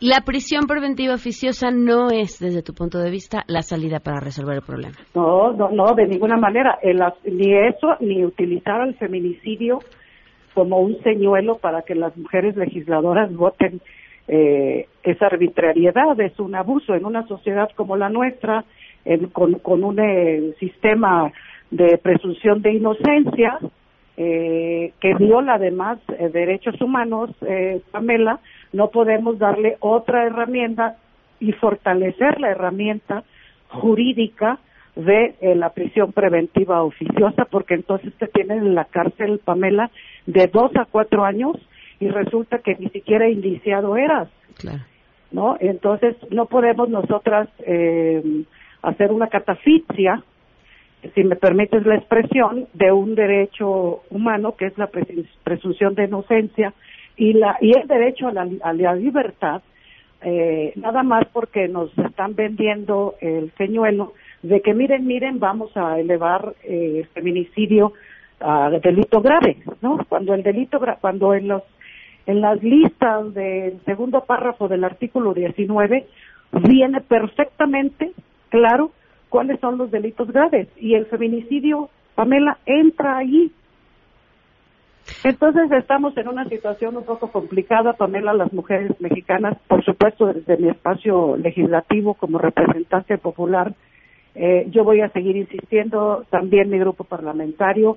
La 0.00 0.20
prisión 0.24 0.66
preventiva 0.68 1.14
oficiosa 1.14 1.72
no 1.72 2.10
es, 2.12 2.38
desde 2.38 2.62
tu 2.62 2.72
punto 2.72 2.98
de 2.98 3.10
vista, 3.10 3.42
la 3.48 3.62
salida 3.62 3.98
para 3.98 4.20
resolver 4.20 4.58
el 4.58 4.62
problema. 4.62 4.94
No, 5.12 5.52
no, 5.54 5.70
no, 5.70 5.92
de 5.94 6.06
ninguna 6.06 6.36
manera. 6.36 6.78
ni 7.24 7.52
eso, 7.52 7.96
ni 7.98 8.24
utilizar 8.24 8.86
el 8.86 8.94
feminicidio 8.94 9.80
como 10.54 10.78
un 10.78 11.02
señuelo 11.02 11.58
para 11.58 11.82
que 11.82 11.96
las 11.96 12.16
mujeres 12.16 12.56
legisladoras 12.56 13.34
voten 13.34 13.80
eh, 14.28 14.86
esa 15.02 15.26
arbitrariedad, 15.26 16.20
es 16.20 16.38
un 16.38 16.54
abuso 16.54 16.94
en 16.94 17.04
una 17.04 17.26
sociedad 17.26 17.70
como 17.74 17.96
la 17.96 18.08
nuestra, 18.08 18.64
con, 19.32 19.84
un 19.84 19.98
eh, 20.00 20.54
sistema 20.58 21.32
de 21.70 21.98
presunción 21.98 22.60
de 22.62 22.74
inocencia 22.74 23.58
eh, 24.16 24.92
que 25.00 25.14
viola 25.14 25.54
además 25.54 25.98
eh, 26.18 26.28
derechos 26.28 26.80
humanos, 26.80 27.30
Pamela, 27.92 28.40
no 28.72 28.90
podemos 28.90 29.38
darle 29.38 29.76
otra 29.80 30.26
herramienta 30.26 30.96
y 31.40 31.52
fortalecer 31.52 32.40
la 32.40 32.50
herramienta 32.50 33.22
jurídica 33.68 34.58
de 34.96 35.36
la 35.54 35.70
prisión 35.70 36.12
preventiva 36.12 36.82
oficiosa, 36.82 37.44
porque 37.44 37.74
entonces 37.74 38.12
te 38.14 38.26
tienen 38.26 38.58
en 38.58 38.74
la 38.74 38.86
cárcel, 38.86 39.40
Pamela, 39.44 39.90
de 40.26 40.48
dos 40.48 40.74
a 40.74 40.86
cuatro 40.86 41.24
años 41.24 41.56
y 42.00 42.08
resulta 42.08 42.58
que 42.58 42.76
ni 42.78 42.88
siquiera 42.90 43.28
indiciado 43.28 43.96
eras. 43.96 44.28
¿No? 45.30 45.56
Entonces, 45.60 46.16
no 46.30 46.46
podemos 46.46 46.88
nosotras 46.88 47.48
eh, 47.58 48.44
hacer 48.82 49.12
una 49.12 49.28
catafixia, 49.28 50.22
si 51.14 51.22
me 51.22 51.36
permites 51.36 51.84
la 51.86 51.96
expresión, 51.96 52.66
de 52.72 52.90
un 52.92 53.14
derecho 53.14 54.02
humano 54.10 54.56
que 54.56 54.66
es 54.66 54.78
la 54.78 54.88
presunción 55.44 55.94
de 55.94 56.04
inocencia 56.04 56.72
y, 57.16 57.34
la, 57.34 57.56
y 57.60 57.76
el 57.76 57.86
derecho 57.86 58.28
a 58.28 58.32
la, 58.32 58.48
a 58.62 58.72
la 58.72 58.94
libertad, 58.94 59.62
eh, 60.22 60.72
nada 60.76 61.02
más 61.02 61.26
porque 61.32 61.68
nos 61.68 61.96
están 61.98 62.34
vendiendo 62.34 63.14
el 63.20 63.52
señuelo 63.56 64.14
de 64.42 64.60
que 64.60 64.74
miren, 64.74 65.06
miren, 65.06 65.38
vamos 65.38 65.76
a 65.76 65.98
elevar 66.00 66.54
eh, 66.64 67.00
el 67.00 67.06
feminicidio 67.08 67.92
a 68.40 68.70
delito 68.70 69.20
grave, 69.20 69.58
¿no? 69.80 69.98
Cuando 70.08 70.34
el 70.34 70.42
delito, 70.42 70.80
cuando 71.00 71.34
en 71.34 71.48
los 71.48 71.62
en 72.28 72.42
las 72.42 72.62
listas 72.62 73.32
del 73.32 73.80
segundo 73.86 74.20
párrafo 74.20 74.68
del 74.68 74.84
artículo 74.84 75.32
19 75.32 76.06
viene 76.52 77.00
perfectamente 77.00 78.12
claro 78.50 78.90
cuáles 79.30 79.58
son 79.60 79.78
los 79.78 79.90
delitos 79.90 80.30
graves 80.30 80.68
y 80.76 80.92
el 80.94 81.06
feminicidio, 81.06 81.88
Pamela, 82.14 82.58
entra 82.66 83.16
allí. 83.16 83.50
Entonces 85.24 85.72
estamos 85.72 86.14
en 86.18 86.28
una 86.28 86.44
situación 86.50 86.98
un 86.98 87.04
poco 87.06 87.32
complicada, 87.32 87.94
Pamela, 87.94 88.34
las 88.34 88.52
mujeres 88.52 88.92
mexicanas, 89.00 89.56
por 89.66 89.82
supuesto 89.82 90.26
desde 90.26 90.58
mi 90.58 90.68
espacio 90.68 91.34
legislativo 91.38 92.12
como 92.12 92.36
representante 92.36 93.16
popular, 93.16 93.72
eh, 94.34 94.66
yo 94.70 94.84
voy 94.84 95.00
a 95.00 95.08
seguir 95.08 95.34
insistiendo, 95.34 96.26
también 96.28 96.68
mi 96.68 96.78
grupo 96.78 97.04
parlamentario, 97.04 97.96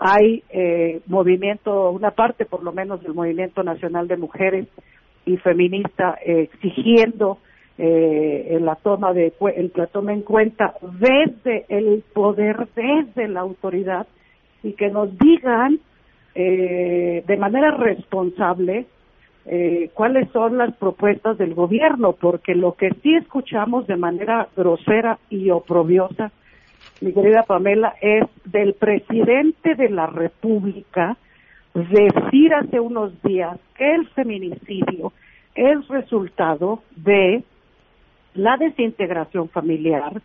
hay 0.00 0.42
eh, 0.48 1.00
movimiento, 1.06 1.90
una 1.90 2.10
parte 2.12 2.46
por 2.46 2.64
lo 2.64 2.72
menos 2.72 3.02
del 3.02 3.12
movimiento 3.12 3.62
nacional 3.62 4.08
de 4.08 4.16
mujeres 4.16 4.66
y 5.26 5.36
feminista 5.36 6.18
eh, 6.24 6.48
exigiendo 6.52 7.38
eh, 7.76 8.58
la 8.60 8.76
toma 8.76 9.12
de 9.12 9.32
el, 9.56 9.72
la 9.74 9.86
toma 9.86 10.12
en 10.12 10.22
cuenta 10.22 10.74
desde 10.98 11.66
el 11.68 12.02
poder, 12.14 12.66
desde 12.74 13.28
la 13.28 13.40
autoridad 13.40 14.06
y 14.62 14.72
que 14.72 14.88
nos 14.88 15.16
digan 15.18 15.78
eh, 16.34 17.22
de 17.26 17.36
manera 17.36 17.70
responsable 17.72 18.86
eh, 19.46 19.90
cuáles 19.94 20.30
son 20.30 20.58
las 20.58 20.74
propuestas 20.76 21.38
del 21.38 21.54
gobierno, 21.54 22.12
porque 22.12 22.54
lo 22.54 22.74
que 22.74 22.90
sí 23.02 23.14
escuchamos 23.16 23.86
de 23.86 23.96
manera 23.96 24.48
grosera 24.56 25.18
y 25.28 25.50
oprobiosa 25.50 26.30
mi 27.00 27.12
querida 27.12 27.42
Pamela, 27.44 27.94
es 28.00 28.24
del 28.44 28.74
presidente 28.74 29.74
de 29.74 29.88
la 29.88 30.06
República 30.06 31.16
decir 31.74 32.52
hace 32.54 32.80
unos 32.80 33.20
días 33.22 33.58
que 33.76 33.94
el 33.94 34.08
feminicidio 34.08 35.12
es 35.54 35.86
resultado 35.88 36.82
de 36.96 37.42
la 38.34 38.56
desintegración 38.56 39.48
familiar, 39.48 40.20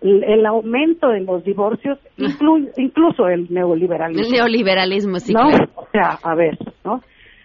el, 0.00 0.46
aumento 0.46 1.08
de 1.08 1.20
los 1.20 1.44
divorcios, 1.44 1.98
incluso 2.76 3.28
el 3.28 3.46
neoliberalismo. 3.52 4.24
El 4.26 4.32
neoliberalismo, 4.32 5.18
sí. 5.18 5.32
¿no? 5.32 5.48
O 5.74 5.88
sea, 5.90 6.18
a 6.22 6.34
ver, 6.34 6.58
¿no? 6.84 7.02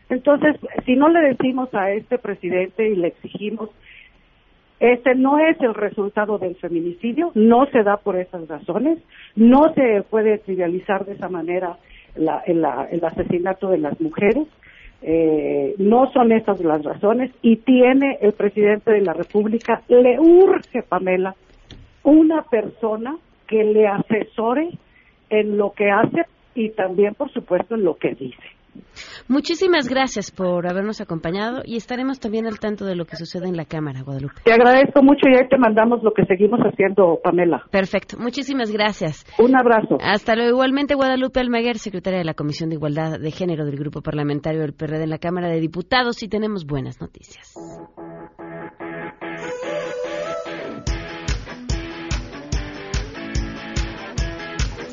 Entonces, 0.10 0.58
si 0.86 0.96
no 0.96 1.08
le 1.08 1.22
decimos 1.22 1.74
a 1.74 1.92
este 1.92 2.18
presidente 2.18 2.90
y 2.90 2.96
le 2.96 3.08
exigimos 3.08 3.70
este 4.82 5.14
no 5.14 5.38
es 5.38 5.62
el 5.62 5.76
resultado 5.76 6.40
del 6.40 6.56
feminicidio, 6.56 7.32
no 7.36 7.68
se 7.68 7.84
da 7.84 7.98
por 7.98 8.18
esas 8.18 8.48
razones, 8.48 8.98
no 9.36 9.72
se 9.76 10.02
puede 10.10 10.40
trivializar 10.40 11.06
de 11.06 11.14
esa 11.14 11.30
manera 11.30 11.78
el, 12.16 13.06
asesinato 13.06 13.70
de 13.70 13.78
las 13.78 14.02
mujeres, 14.02 14.48
eh, 15.04 15.76
no 15.78 16.12
son 16.12 16.32
esas 16.32 16.60
las 16.62 16.84
razones 16.84 17.32
y 17.44 17.58
tiene 17.58 18.18
el 18.22 18.34
presidente 18.34 18.92
de 18.92 19.02
la 19.02 19.14
República, 19.14 19.84
le 19.88 20.20
urge, 20.20 20.82
Pamela, 20.82 21.36
una 22.02 22.42
persona 22.42 23.18
que 23.48 23.64
le 23.64 23.88
asesore 23.88 24.72
en 25.30 25.58
lo 25.58 25.74
que 25.74 25.92
hace 25.92 26.24
y 26.56 26.70
también, 26.70 27.14
por 27.14 27.32
supuesto, 27.32 27.76
en 27.76 27.84
lo 27.84 27.98
que 27.98 28.16
dice. 28.16 28.61
Muchísimas 29.28 29.88
gracias 29.88 30.32
por 30.32 30.68
habernos 30.68 31.02
acompañado 31.02 31.62
y 31.66 31.78
estaremos 31.78 32.20
también 32.20 32.46
al 32.48 32.60
tanto 32.60 32.86
de 32.86 32.96
lo 32.96 33.06
que 33.06 33.16
sucede 33.16 33.48
en 33.48 33.58
la 33.58 33.66
Cámara, 33.66 34.02
Guadalupe. 34.04 34.42
Te 34.44 34.54
agradezco 34.54 35.04
mucho 35.04 35.28
y 35.30 35.38
ahí 35.38 35.48
te 35.48 35.58
mandamos 35.58 36.04
lo 36.04 36.14
que 36.14 36.26
seguimos 36.26 36.60
haciendo, 36.62 37.20
Pamela. 37.24 37.64
Perfecto, 37.72 38.18
muchísimas 38.20 38.72
gracias. 38.72 39.26
Un 39.40 39.56
abrazo. 39.56 39.98
Hasta 40.02 40.36
luego. 40.36 40.52
Igualmente, 40.52 40.96
Guadalupe 40.96 41.40
Almaguer, 41.40 41.78
secretaria 41.78 42.20
de 42.20 42.26
la 42.26 42.34
Comisión 42.34 42.70
de 42.70 42.76
Igualdad 42.76 43.20
de 43.20 43.32
Género 43.32 43.66
del 43.66 43.78
Grupo 43.78 44.02
Parlamentario 44.02 44.62
del 44.62 44.74
PRD 44.74 45.04
en 45.04 45.10
la 45.10 45.18
Cámara 45.18 45.48
de 45.48 45.60
Diputados 45.60 46.22
y 46.24 46.28
tenemos 46.28 46.66
buenas 46.66 47.00
noticias. 47.02 47.56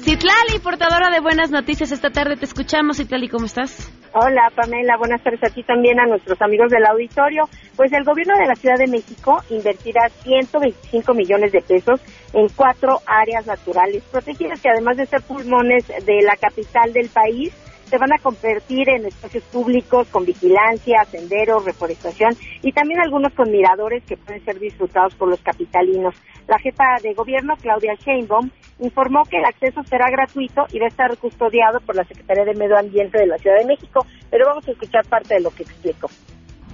Citlali, 0.08 0.58
portadora 0.64 1.10
de 1.10 1.20
buenas 1.20 1.50
noticias, 1.50 1.92
esta 1.92 2.08
tarde 2.08 2.36
te 2.36 2.46
escuchamos. 2.46 2.96
Citlali, 2.96 3.28
¿cómo 3.28 3.44
estás? 3.44 3.92
Hola, 4.14 4.50
Pamela. 4.56 4.96
Buenas 4.96 5.22
tardes 5.22 5.44
a 5.44 5.52
ti 5.52 5.62
también, 5.62 6.00
a 6.00 6.06
nuestros 6.06 6.40
amigos 6.40 6.70
del 6.70 6.86
auditorio. 6.86 7.44
Pues 7.76 7.92
el 7.92 8.04
gobierno 8.04 8.32
de 8.38 8.46
la 8.46 8.54
Ciudad 8.54 8.78
de 8.78 8.86
México 8.86 9.42
invertirá 9.50 10.08
125 10.08 11.12
millones 11.12 11.52
de 11.52 11.60
pesos 11.60 12.00
en 12.32 12.48
cuatro 12.56 13.02
áreas 13.04 13.46
naturales 13.46 14.02
protegidas 14.10 14.62
que 14.62 14.70
además 14.70 14.96
de 14.96 15.04
ser 15.04 15.20
pulmones 15.20 15.86
de 15.88 16.22
la 16.22 16.36
capital 16.36 16.90
del 16.94 17.10
país, 17.10 17.52
se 17.84 17.98
van 17.98 18.12
a 18.14 18.22
convertir 18.22 18.88
en 18.88 19.04
espacios 19.04 19.44
públicos 19.44 20.08
con 20.08 20.24
vigilancia, 20.24 21.04
senderos, 21.10 21.66
reforestación 21.66 22.30
y 22.62 22.72
también 22.72 23.00
algunos 23.00 23.34
con 23.34 23.50
miradores 23.50 24.04
que 24.04 24.16
pueden 24.16 24.42
ser 24.42 24.58
disfrutados 24.58 25.14
por 25.16 25.28
los 25.28 25.40
capitalinos. 25.40 26.14
La 26.46 26.58
jefa 26.58 26.84
de 27.02 27.12
gobierno, 27.12 27.56
Claudia 27.60 27.94
Sheinbaum, 27.94 28.50
informó 28.80 29.22
que 29.24 29.38
el 29.38 29.44
acceso 29.44 29.82
será 29.84 30.10
gratuito 30.10 30.66
y 30.72 30.78
va 30.78 30.86
a 30.86 30.88
estar 30.88 31.16
custodiado 31.18 31.80
por 31.80 31.96
la 31.96 32.04
Secretaría 32.04 32.44
de 32.44 32.54
Medio 32.54 32.78
Ambiente 32.78 33.18
de 33.18 33.26
la 33.26 33.38
Ciudad 33.38 33.58
de 33.58 33.66
México, 33.66 34.06
pero 34.30 34.46
vamos 34.46 34.66
a 34.68 34.70
escuchar 34.70 35.06
parte 35.06 35.34
de 35.34 35.40
lo 35.40 35.50
que 35.50 35.64
explicó. 35.64 36.08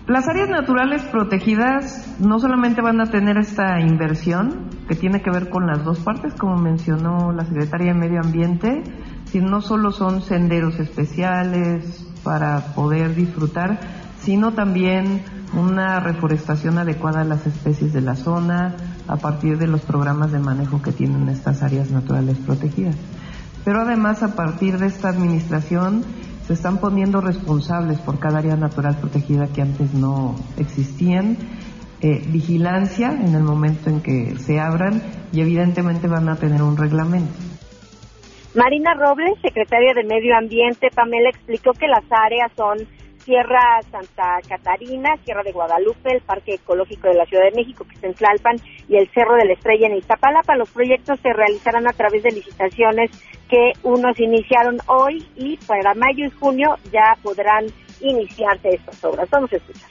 Las 0.07 0.29
áreas 0.29 0.51
naturales 0.51 1.03
protegidas 1.05 2.21
no 2.21 2.39
solamente 2.39 2.83
van 2.83 3.01
a 3.01 3.11
tener 3.11 3.39
esta 3.39 3.81
inversión 3.81 4.69
que 4.87 4.95
tiene 4.95 5.23
que 5.23 5.31
ver 5.31 5.49
con 5.49 5.67
las 5.67 5.83
dos 5.83 6.01
partes, 6.01 6.35
como 6.35 6.57
mencionó 6.57 7.33
la 7.33 7.47
Secretaría 7.47 7.95
de 7.95 7.99
Medio 7.99 8.21
Ambiente, 8.23 8.83
sino 9.25 9.49
no 9.49 9.61
solo 9.63 9.93
son 9.93 10.21
senderos 10.21 10.79
especiales 10.79 12.07
para 12.23 12.75
poder 12.75 13.15
disfrutar, 13.15 13.81
sino 14.19 14.53
también 14.53 15.23
una 15.55 16.01
reforestación 16.01 16.77
adecuada 16.77 17.23
a 17.23 17.25
las 17.25 17.47
especies 17.47 17.95
de 17.95 18.03
la 18.03 18.15
zona 18.15 18.77
a 19.07 19.17
partir 19.17 19.59
de 19.59 19.67
los 19.67 19.83
programas 19.83 20.33
de 20.33 20.39
manejo 20.39 20.83
que 20.83 20.93
tienen 20.93 21.29
estas 21.29 21.63
áreas 21.63 21.91
naturales 21.91 22.39
protegidas. 22.39 22.97
Pero 23.65 23.81
además 23.81 24.23
a 24.23 24.35
partir 24.35 24.79
de 24.79 24.87
esta 24.87 25.09
administración 25.09 26.05
se 26.47 26.53
están 26.53 26.79
poniendo 26.79 27.21
responsables 27.21 27.99
por 28.01 28.19
cada 28.19 28.39
área 28.39 28.57
natural 28.57 28.97
protegida 28.97 29.47
que 29.47 29.63
antes 29.63 29.95
no 29.95 30.35
existían, 30.59 31.39
eh, 32.01 32.23
vigilancia 32.27 33.13
en 33.13 33.35
el 33.35 33.43
momento 33.43 33.89
en 33.89 34.03
que 34.03 34.37
se 34.37 34.61
abran 34.61 35.03
y 35.33 35.41
evidentemente 35.41 36.07
van 36.07 36.29
a 36.29 36.37
tener 36.37 36.63
un 36.63 36.77
reglamento. 36.77 37.33
Marina 38.55 38.95
Robles, 38.95 39.35
secretaria 39.43 39.95
de 39.95 40.05
Medio 40.05 40.37
Ambiente, 40.37 40.91
Pamela 40.95 41.31
explicó 41.31 41.73
que 41.73 41.89
las 41.89 42.05
áreas 42.11 42.53
son 42.57 42.79
Sierra 43.25 43.81
Santa 43.91 44.39
Catarina, 44.47 45.17
Sierra 45.25 45.43
de 45.43 45.53
Guadalupe, 45.53 46.13
el 46.13 46.21
Parque 46.21 46.55
Ecológico 46.55 47.09
de 47.09 47.15
la 47.15 47.25
Ciudad 47.25 47.45
de 47.45 47.57
México, 47.57 47.85
que 47.85 47.95
está 47.95 48.07
en 48.07 48.15
Tlalpan, 48.15 48.57
y 48.89 48.97
el 48.97 49.09
Cerro 49.13 49.35
de 49.37 49.47
la 49.47 49.55
Estrella 49.55 49.87
en 49.87 49.97
Iztapalapa. 49.97 50.57
Los 50.57 50.71
proyectos 50.71 51.19
se 51.21 51.33
realizarán 51.33 51.89
a 51.89 51.93
través 51.93 52.23
de 52.23 52.33
licitaciones 52.33 53.11
que 53.49 53.73
unos 53.83 54.19
iniciaron 54.21 54.79
hoy 54.87 55.27
y 55.37 55.57
para 55.67 55.95
mayo 55.95 56.27
y 56.27 56.31
junio 56.31 56.77
ya 56.93 57.17
podrán 57.23 57.67
iniciarse 58.01 58.69
estas 58.69 59.03
obras. 59.05 59.29
Vamos 59.31 59.53
a 59.53 59.57
escuchar. 59.57 59.91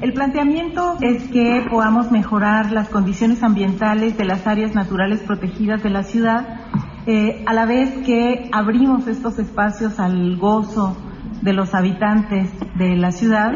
El 0.00 0.12
planteamiento 0.14 0.96
es 1.00 1.28
que 1.30 1.66
podamos 1.70 2.10
mejorar 2.10 2.72
las 2.72 2.88
condiciones 2.88 3.42
ambientales 3.42 4.16
de 4.16 4.24
las 4.24 4.46
áreas 4.46 4.74
naturales 4.74 5.20
protegidas 5.20 5.82
de 5.82 5.90
la 5.90 6.02
ciudad, 6.02 6.60
eh, 7.06 7.44
a 7.46 7.52
la 7.52 7.66
vez 7.66 7.90
que 8.06 8.48
abrimos 8.52 9.06
estos 9.06 9.38
espacios 9.38 10.00
al 10.00 10.36
gozo 10.38 10.96
de 11.42 11.52
los 11.52 11.74
habitantes 11.74 12.50
de 12.76 12.96
la 12.96 13.12
ciudad, 13.12 13.52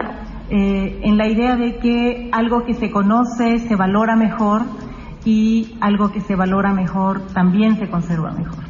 eh, 0.51 1.01
en 1.03 1.17
la 1.17 1.29
idea 1.29 1.57
de 1.57 1.79
que 1.79 2.29
algo 2.33 2.65
que 2.65 2.75
se 2.75 2.91
conoce 2.91 3.59
se 3.61 3.75
valora 3.75 4.15
mejor 4.15 4.63
y 5.25 5.77
algo 5.81 6.13
que 6.13 6.21
se 6.21 6.37
valora 6.37 6.73
mejor 6.73 7.27
también 7.33 7.79
se 7.79 7.89
conserva 7.89 8.31
mejor. 8.33 8.65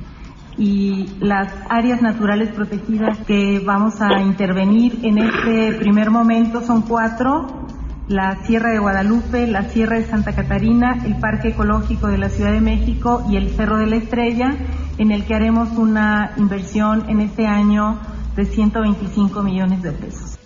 Y 0.59 1.11
las 1.21 1.53
áreas 1.69 2.01
naturales 2.01 2.49
protegidas 2.49 3.19
que 3.27 3.61
vamos 3.65 4.01
a 4.01 4.23
intervenir 4.23 5.01
en 5.03 5.19
este 5.19 5.73
primer 5.75 6.11
momento 6.11 6.63
son 6.63 6.81
cuatro, 6.83 7.67
la 8.09 8.37
Sierra 8.45 8.71
de 8.71 8.79
Guadalupe, 8.79 9.47
la 9.47 9.65
Sierra 9.65 9.97
de 9.97 10.05
Santa 10.05 10.35
Catarina, 10.35 10.99
el 11.05 11.17
Parque 11.17 11.49
Ecológico 11.49 12.07
de 12.07 12.17
la 12.17 12.31
Ciudad 12.31 12.53
de 12.53 12.61
México 12.61 13.27
y 13.29 13.37
el 13.37 13.51
Cerro 13.51 13.77
de 13.77 13.87
la 13.87 13.97
Estrella, 13.97 14.57
en 14.97 15.11
el 15.11 15.27
que 15.27 15.35
haremos 15.35 15.77
una 15.77 16.31
inversión 16.39 17.05
en 17.11 17.21
este 17.21 17.47
año 17.47 17.99
de 18.37 18.45
125 18.45 19.43
millones 19.43 19.83
de 19.83 19.93
pesos. 19.93 20.39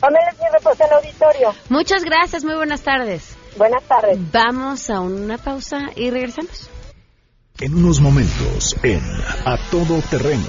Pamela, 0.00 0.32
mi 0.32 0.46
reporte 0.52 0.82
al 0.82 0.92
auditorio. 0.92 1.54
Muchas 1.68 2.04
gracias, 2.04 2.44
muy 2.44 2.54
buenas 2.54 2.82
tardes. 2.82 3.36
Buenas 3.56 3.84
tardes. 3.84 4.18
Vamos 4.32 4.90
a 4.90 5.00
una 5.00 5.38
pausa 5.38 5.90
y 5.94 6.10
regresamos. 6.10 6.68
En 7.60 7.74
unos 7.74 8.00
momentos, 8.00 8.76
en 8.82 9.00
A 9.44 9.56
Todo 9.70 10.00
Terreno. 10.10 10.48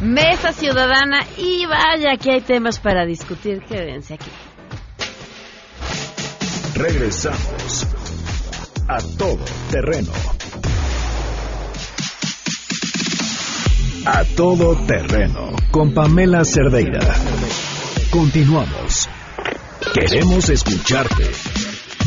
Mesa 0.00 0.52
Ciudadana 0.52 1.26
y 1.36 1.66
vaya 1.66 2.16
que 2.16 2.32
hay 2.32 2.40
temas 2.40 2.78
para 2.78 3.04
discutir, 3.04 3.60
quédense 3.64 4.14
aquí. 4.14 4.30
Regresamos 6.74 7.86
a 8.88 8.98
Todo 9.18 9.44
Terreno. 9.70 10.12
A 14.06 14.22
todo 14.36 14.76
terreno 14.86 15.56
con 15.70 15.94
Pamela 15.94 16.44
Cerdeira. 16.44 17.00
Continuamos. 18.10 19.08
Queremos 19.94 20.50
escucharte. 20.50 21.24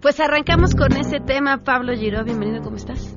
Pues 0.00 0.20
arrancamos 0.20 0.74
con 0.74 0.96
ese 0.96 1.18
tema. 1.20 1.62
Pablo 1.64 1.94
Giró, 1.96 2.24
bienvenido, 2.24 2.62
¿cómo 2.62 2.76
estás? 2.76 3.11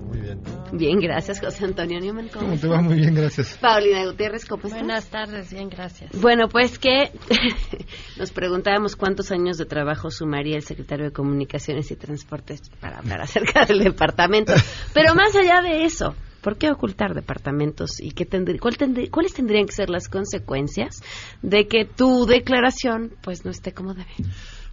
Bien. 0.77 0.99
Gracias, 0.99 1.39
José 1.39 1.65
Antonio 1.65 1.99
Newman. 1.99 2.29
¿Cómo, 2.29 2.47
¿Cómo 2.47 2.57
te 2.59 2.67
va? 2.67 2.81
Muy 2.81 2.95
bien, 2.97 3.13
gracias. 3.15 3.57
Paulina 3.61 4.05
Gutiérrez, 4.05 4.45
¿cómo 4.45 4.63
estás? 4.63 4.79
Buenas 4.79 5.05
tardes, 5.07 5.51
bien, 5.51 5.69
gracias. 5.69 6.11
Bueno, 6.19 6.47
pues 6.49 6.77
que 6.79 7.11
nos 8.17 8.31
preguntábamos 8.31 8.95
cuántos 8.95 9.31
años 9.31 9.57
de 9.57 9.65
trabajo 9.65 10.11
sumaría 10.11 10.55
el 10.57 10.63
secretario 10.63 11.05
de 11.05 11.11
Comunicaciones 11.11 11.91
y 11.91 11.95
Transportes 11.95 12.61
para 12.79 12.97
hablar 12.99 13.21
acerca 13.21 13.65
del 13.65 13.79
departamento. 13.79 14.53
Pero 14.93 15.15
más 15.15 15.35
allá 15.35 15.61
de 15.61 15.85
eso, 15.85 16.15
¿por 16.41 16.57
qué 16.57 16.69
ocultar 16.71 17.13
departamentos 17.13 17.99
y 17.99 18.11
qué 18.11 18.27
tendrí- 18.27 18.59
cuál 18.59 18.77
tendrí- 18.77 19.09
cuáles 19.09 19.33
tendrían 19.33 19.65
que 19.65 19.73
ser 19.73 19.89
las 19.89 20.07
consecuencias 20.09 21.01
de 21.41 21.67
que 21.67 21.85
tu 21.85 22.25
declaración 22.25 23.11
pues 23.21 23.45
no 23.45 23.51
esté 23.51 23.73
como 23.73 23.93
debe? 23.93 24.09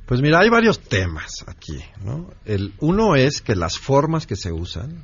Pues 0.06 0.20
mira, 0.20 0.40
hay 0.40 0.50
varios 0.50 0.80
temas 0.80 1.44
aquí, 1.46 1.78
¿no? 2.04 2.28
El 2.44 2.72
uno 2.80 3.14
es 3.14 3.40
que 3.40 3.54
las 3.54 3.78
formas 3.78 4.26
que 4.26 4.36
se 4.36 4.52
usan 4.52 5.02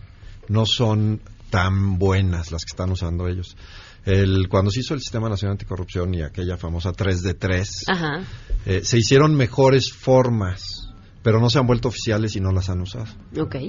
no 0.48 0.66
son 0.66 1.20
tan 1.50 1.98
buenas 1.98 2.52
las 2.52 2.64
que 2.64 2.72
están 2.72 2.90
usando 2.90 3.28
ellos. 3.28 3.56
El, 4.04 4.48
cuando 4.48 4.70
se 4.70 4.80
hizo 4.80 4.94
el 4.94 5.00
Sistema 5.00 5.28
Nacional 5.28 5.52
Anticorrupción 5.52 6.14
y 6.14 6.22
aquella 6.22 6.56
famosa 6.56 6.92
3 6.92 7.22
de 7.22 7.34
3, 7.34 7.84
Ajá. 7.88 8.24
eh, 8.64 8.80
se 8.82 8.98
hicieron 8.98 9.34
mejores 9.34 9.92
formas, 9.92 10.88
pero 11.22 11.40
no 11.40 11.50
se 11.50 11.58
han 11.58 11.66
vuelto 11.66 11.88
oficiales 11.88 12.34
y 12.36 12.40
no 12.40 12.52
las 12.52 12.70
han 12.70 12.80
usado. 12.80 13.06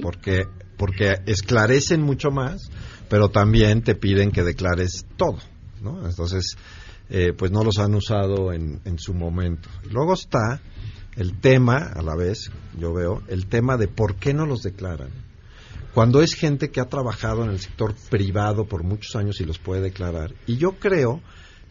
Porque, 0.00 0.46
porque 0.78 1.16
esclarecen 1.26 2.00
mucho 2.02 2.30
más, 2.30 2.70
pero 3.08 3.28
también 3.28 3.82
te 3.82 3.94
piden 3.94 4.30
que 4.30 4.42
declares 4.42 5.04
todo, 5.16 5.38
¿no? 5.82 6.06
Entonces, 6.06 6.56
eh, 7.10 7.32
pues 7.36 7.50
no 7.50 7.64
los 7.64 7.78
han 7.78 7.94
usado 7.94 8.52
en, 8.52 8.80
en 8.84 8.98
su 8.98 9.12
momento. 9.12 9.68
Luego 9.90 10.14
está 10.14 10.62
el 11.16 11.38
tema, 11.40 11.90
a 11.94 12.02
la 12.02 12.14
vez, 12.14 12.50
yo 12.78 12.94
veo, 12.94 13.22
el 13.28 13.46
tema 13.46 13.76
de 13.76 13.88
por 13.88 14.14
qué 14.14 14.32
no 14.32 14.46
los 14.46 14.62
declaran. 14.62 15.10
Cuando 15.94 16.22
es 16.22 16.34
gente 16.34 16.70
que 16.70 16.80
ha 16.80 16.84
trabajado 16.88 17.44
en 17.44 17.50
el 17.50 17.58
sector 17.60 17.94
privado 18.10 18.64
por 18.66 18.84
muchos 18.84 19.16
años 19.16 19.40
y 19.40 19.44
los 19.44 19.58
puede 19.58 19.80
declarar. 19.82 20.34
Y 20.46 20.56
yo 20.56 20.72
creo 20.72 21.20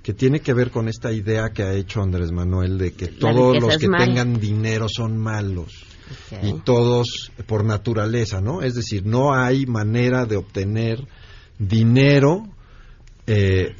que 0.03 0.13
tiene 0.13 0.39
que 0.41 0.53
ver 0.53 0.71
con 0.71 0.87
esta 0.87 1.11
idea 1.11 1.49
que 1.51 1.63
ha 1.63 1.73
hecho 1.73 2.01
Andrés 2.01 2.31
Manuel 2.31 2.77
de 2.77 2.93
que 2.93 3.11
La 3.11 3.19
todos 3.19 3.55
los 3.61 3.77
que 3.77 3.87
tengan 4.05 4.39
dinero 4.39 4.87
son 4.89 5.17
malos 5.17 5.85
y 6.41 6.53
todos 6.61 7.31
por 7.45 7.63
naturaleza, 7.63 8.41
¿no? 8.41 8.61
Es 8.61 8.73
decir, 8.75 9.05
no 9.05 9.33
hay 9.35 9.65
manera 9.65 10.25
de 10.25 10.37
obtener 10.37 11.05
dinero 11.59 12.43
eh, 13.27 13.75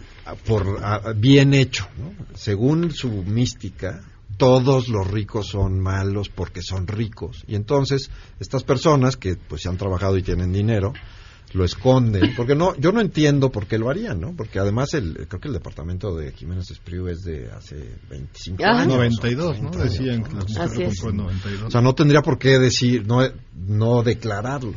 por 0.45 0.78
a- 0.84 1.13
bien 1.13 1.54
hecho, 1.54 1.88
¿no? 1.97 2.13
Según 2.36 2.91
su 2.91 3.10
mística, 3.23 4.02
todos 4.39 4.88
los 4.88 5.06
ricos 5.06 5.47
son 5.49 5.80
malos 5.80 6.30
porque 6.30 6.62
son 6.63 6.88
ricos 6.88 7.43
y 7.45 7.54
entonces 7.56 8.10
estas 8.39 8.63
personas 8.63 9.17
que 9.17 9.36
pues 9.36 9.67
han 9.67 9.78
trabajado 9.78 10.17
y 10.17 10.23
tienen 10.23 10.52
dinero 10.52 10.93
lo 11.54 11.65
esconden, 11.65 12.36
porque 12.36 12.54
no, 12.54 12.75
yo 12.78 12.91
no 12.91 13.02
entiendo 13.02 13.52
por 13.52 13.65
qué 13.65 13.80
lo 13.80 13.89
harían, 13.89 14.21
¿no? 14.21 14.36
Porque 14.36 14.60
además 14.60 14.93
el, 14.93 15.28
creo 15.28 15.41
que 15.41 15.47
el 15.47 15.56
departamento 15.56 16.15
de 16.15 16.32
Jiménez 16.32 16.69
Espriu 16.69 17.08
es 17.08 17.21
de 17.21 17.49
hace 17.52 17.95
25 18.08 18.63
Ajá. 18.63 18.82
años. 18.84 18.95
92, 18.95 19.62
¿no? 19.62 19.71
Decían 19.71 20.23
que 20.23 20.38
Así 20.60 20.84
es. 20.84 21.02
compró 21.02 21.10
en 21.10 21.17
92. 21.17 21.63
O 21.67 21.71
sea, 21.71 21.82
no 21.82 21.95
tendría 21.95 22.21
por 22.21 22.38
qué 22.38 22.60
decir, 22.60 23.08
no, 23.08 23.28
no 23.56 24.04
declararlo, 24.04 24.75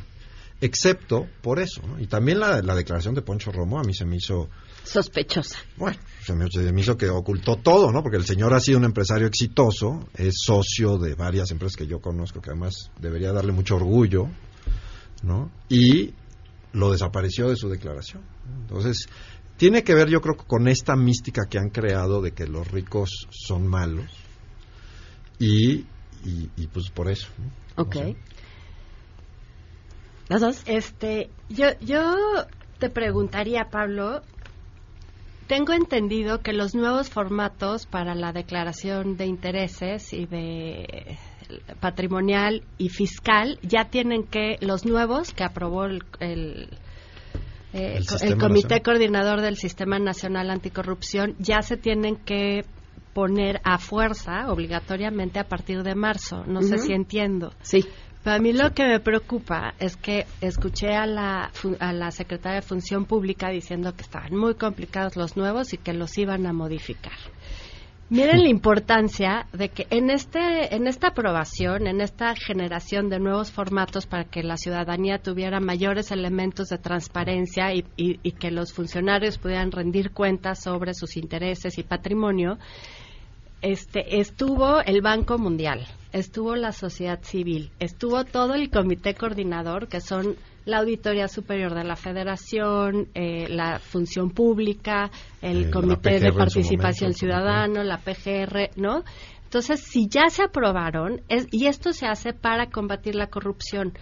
excepto 0.62 1.26
por 1.42 1.60
eso, 1.60 1.82
¿no? 1.86 2.00
Y 2.00 2.06
también 2.06 2.40
la, 2.40 2.62
la 2.62 2.74
declaración 2.74 3.14
de 3.14 3.20
Poncho 3.20 3.52
Romo 3.52 3.78
a 3.78 3.82
mí 3.82 3.92
se 3.92 4.06
me 4.06 4.16
hizo, 4.16 4.48
Sospechosa. 4.84 5.58
bueno, 5.76 5.98
se 6.24 6.34
me, 6.34 6.46
se 6.50 6.72
me 6.72 6.80
hizo 6.80 6.96
que 6.96 7.08
ocultó 7.08 7.56
todo, 7.56 7.90
¿no? 7.90 8.02
Porque 8.02 8.16
el 8.16 8.24
señor 8.24 8.54
ha 8.54 8.60
sido 8.60 8.78
un 8.78 8.84
empresario 8.84 9.26
exitoso, 9.26 10.08
es 10.14 10.34
socio 10.44 10.98
de 10.98 11.14
varias 11.14 11.50
empresas 11.50 11.76
que 11.76 11.86
yo 11.86 12.00
conozco, 12.00 12.40
que 12.40 12.50
además 12.50 12.90
debería 13.00 13.32
darle 13.32 13.52
mucho 13.52 13.76
orgullo, 13.76 14.28
¿no? 15.22 15.50
Y 15.68 16.14
lo 16.72 16.92
desapareció 16.92 17.48
de 17.48 17.56
su 17.56 17.68
declaración. 17.68 18.22
Entonces, 18.60 19.08
tiene 19.56 19.82
que 19.82 19.94
ver, 19.94 20.08
yo 20.08 20.20
creo, 20.20 20.36
con 20.36 20.68
esta 20.68 20.96
mística 20.96 21.42
que 21.48 21.58
han 21.58 21.70
creado 21.70 22.22
de 22.22 22.32
que 22.32 22.46
los 22.46 22.70
ricos 22.70 23.26
son 23.30 23.66
malos. 23.66 24.10
Y, 25.38 25.86
y, 26.24 26.50
y, 26.56 26.66
pues 26.68 26.90
por 26.90 27.10
eso. 27.10 27.28
¿no? 27.38 27.82
Ok. 27.82 27.96
No 27.96 28.02
sé. 28.02 28.16
¿Las 30.28 30.40
dos? 30.40 30.62
Este, 30.66 31.30
yo, 31.48 31.66
yo 31.80 32.14
te 32.78 32.90
preguntaría, 32.90 33.68
Pablo, 33.70 34.22
tengo 35.52 35.74
entendido 35.74 36.40
que 36.40 36.54
los 36.54 36.74
nuevos 36.74 37.10
formatos 37.10 37.84
para 37.84 38.14
la 38.14 38.32
declaración 38.32 39.18
de 39.18 39.26
intereses 39.26 40.14
y 40.14 40.24
de 40.24 41.18
patrimonial 41.78 42.62
y 42.78 42.88
fiscal 42.88 43.58
ya 43.60 43.90
tienen 43.90 44.24
que 44.24 44.56
los 44.62 44.86
nuevos 44.86 45.34
que 45.34 45.44
aprobó 45.44 45.84
el, 45.84 46.02
el, 46.20 46.70
eh, 47.74 48.00
El 48.22 48.38
Comité 48.38 48.76
Nacional. 48.76 48.82
Coordinador 48.82 49.40
del 49.42 49.56
Sistema 49.58 49.98
Nacional 49.98 50.48
Anticorrupción 50.48 51.34
ya 51.38 51.60
se 51.60 51.76
tienen 51.76 52.16
que 52.16 52.64
poner 53.12 53.60
a 53.62 53.76
fuerza 53.76 54.50
obligatoriamente 54.50 55.38
a 55.38 55.44
partir 55.44 55.82
de 55.82 55.94
marzo. 55.94 56.44
No 56.46 56.62
sé 56.62 56.78
si 56.78 56.94
entiendo. 56.94 57.52
Sí. 57.60 57.84
Para 58.22 58.38
mí 58.38 58.52
lo 58.52 58.70
que 58.72 58.84
me 58.84 59.00
preocupa 59.00 59.74
es 59.80 59.96
que 59.96 60.26
escuché 60.40 60.94
a 60.94 61.06
la, 61.06 61.50
a 61.80 61.92
la 61.92 62.10
secretaria 62.12 62.60
de 62.60 62.66
Función 62.66 63.04
Pública 63.04 63.48
diciendo 63.50 63.92
que 63.94 64.02
estaban 64.02 64.36
muy 64.36 64.54
complicados 64.54 65.16
los 65.16 65.36
nuevos 65.36 65.72
y 65.72 65.78
que 65.78 65.92
los 65.92 66.16
iban 66.18 66.46
a 66.46 66.52
modificar. 66.52 67.12
Miren 68.10 68.42
la 68.42 68.48
importancia 68.58 69.46
de 69.52 69.70
que 69.70 69.88
en 69.90 70.08
este 70.10 70.72
en 70.76 70.86
esta 70.86 71.08
aprobación, 71.08 71.88
en 71.88 72.00
esta 72.00 72.34
generación 72.36 73.08
de 73.08 73.18
nuevos 73.18 73.50
formatos 73.50 74.06
para 74.06 74.24
que 74.24 74.44
la 74.44 74.56
ciudadanía 74.56 75.18
tuviera 75.18 75.58
mayores 75.58 76.12
elementos 76.12 76.68
de 76.68 76.78
transparencia 76.78 77.74
y, 77.74 77.84
y- 77.96 78.20
y 78.22 78.32
que 78.32 78.52
los 78.52 78.72
funcionarios 78.72 79.38
pudieran 79.38 79.72
rendir 79.72 80.12
cuentas 80.12 80.62
sobre 80.62 80.94
sus 80.94 81.16
intereses 81.16 81.76
y 81.76 81.82
patrimonio, 81.82 82.58
este 83.62 84.20
estuvo 84.20 84.80
el 84.80 85.00
Banco 85.00 85.38
Mundial, 85.38 85.86
estuvo 86.12 86.54
la 86.56 86.72
sociedad 86.72 87.20
civil, 87.22 87.70
estuvo 87.78 88.24
todo 88.24 88.54
el 88.54 88.70
comité 88.70 89.14
coordinador, 89.14 89.88
que 89.88 90.00
son 90.00 90.36
la 90.64 90.78
Auditoría 90.78 91.26
Superior 91.28 91.74
de 91.74 91.84
la 91.84 91.96
Federación, 91.96 93.08
eh, 93.14 93.48
la 93.48 93.78
Función 93.78 94.30
Pública, 94.30 95.10
el 95.40 95.64
Eh, 95.66 95.70
Comité 95.70 96.20
de 96.20 96.32
Participación 96.32 97.08
momento, 97.10 97.18
Ciudadana, 97.18 97.84
la 97.84 97.98
PGR, 97.98 98.70
¿no? 98.76 99.02
Entonces, 99.44 99.80
si 99.84 100.08
ya 100.08 100.28
se 100.30 100.42
aprobaron, 100.44 101.20
es- 101.28 101.46
y 101.50 101.66
esto 101.66 101.92
se 101.92 102.06
hace 102.06 102.32
para 102.32 102.66
combatir 102.70 103.14
la 103.14 103.26
corrupción, 103.26 103.92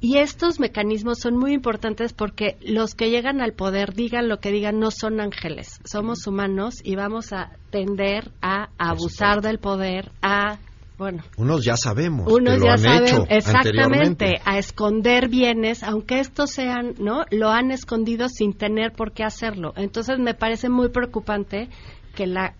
y 0.00 0.16
estos 0.18 0.60
mecanismos 0.60 1.18
son 1.18 1.36
muy 1.36 1.52
importantes 1.52 2.12
porque 2.12 2.56
los 2.62 2.94
que 2.94 3.10
llegan 3.10 3.40
al 3.40 3.52
poder, 3.52 3.92
digan 3.94 4.28
lo 4.28 4.40
que 4.40 4.50
digan, 4.50 4.78
no 4.78 4.90
son 4.90 5.20
ángeles. 5.20 5.80
Somos 5.84 6.26
humanos 6.26 6.76
y 6.82 6.96
vamos 6.96 7.32
a 7.32 7.50
tender 7.70 8.30
a 8.40 8.70
abusar 8.78 9.42
del 9.42 9.58
poder, 9.58 10.10
a 10.22 10.58
bueno. 10.96 11.22
Unos 11.38 11.64
ya 11.64 11.78
sabemos. 11.78 12.30
Unos 12.30 12.54
que 12.54 12.60
lo 12.60 12.66
ya 12.66 12.72
han 12.72 12.78
saben, 12.78 13.04
hecho 13.04 13.26
exactamente, 13.30 14.40
a 14.44 14.58
esconder 14.58 15.28
bienes, 15.28 15.82
aunque 15.82 16.20
estos 16.20 16.50
sean, 16.50 16.94
¿no? 16.98 17.24
Lo 17.30 17.48
han 17.48 17.70
escondido 17.70 18.28
sin 18.28 18.52
tener 18.52 18.92
por 18.92 19.12
qué 19.12 19.24
hacerlo. 19.24 19.72
Entonces 19.76 20.18
me 20.18 20.34
parece 20.34 20.68
muy 20.68 20.90
preocupante 20.90 21.70
que 22.14 22.26
la 22.26 22.54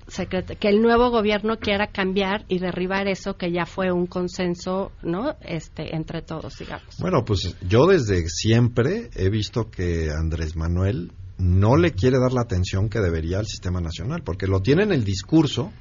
que 0.59 0.69
el 0.69 0.83
nuevo 0.83 1.11
gobierno 1.11 1.59
quiera 1.59 1.89
cambiar 1.89 2.45
y 2.49 2.59
derribar 2.59 3.09
eso 3.09 3.37
que 3.37 3.53
ya 3.53 3.67
fue 3.67 3.93
un 3.93 4.07
consenso, 4.07 4.93
¿no? 5.03 5.37
Este 5.41 5.95
entre 5.95 6.23
todos, 6.23 6.59
digamos. 6.59 6.97
Bueno, 6.99 7.25
pues 7.25 7.57
yo 7.69 7.87
desde 7.87 8.29
siempre 8.29 9.11
he 9.15 9.29
visto 9.29 9.71
que 9.71 10.11
Andrés 10.11 10.57
Manuel 10.57 11.13
no 11.39 11.77
le 11.77 11.93
quiere 11.93 12.19
dar 12.19 12.33
la 12.33 12.43
atención 12.43 12.89
que 12.89 13.01
debería 13.01 13.39
al 13.39 13.47
sistema 13.47 13.81
nacional, 13.81 14.23
porque 14.23 14.47
lo 14.47 14.61
tiene 14.61 14.83
en 14.83 14.93
el 14.93 15.05
discurso, 15.05 15.73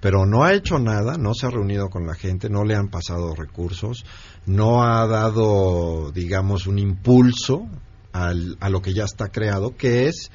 pero 0.00 0.26
no 0.26 0.44
ha 0.44 0.52
hecho 0.52 0.78
nada, 0.78 1.16
no 1.16 1.34
se 1.34 1.46
ha 1.46 1.50
reunido 1.50 1.88
con 1.88 2.06
la 2.06 2.14
gente, 2.14 2.48
no 2.48 2.64
le 2.64 2.76
han 2.76 2.88
pasado 2.88 3.34
recursos, 3.34 4.04
no 4.46 4.84
ha 4.84 5.06
dado, 5.06 6.12
digamos, 6.12 6.66
un 6.66 6.78
impulso 6.78 7.66
al, 8.12 8.56
a 8.60 8.68
lo 8.68 8.82
que 8.82 8.92
ya 8.92 9.04
está 9.04 9.28
creado, 9.28 9.76
que 9.76 10.08
es 10.08 10.30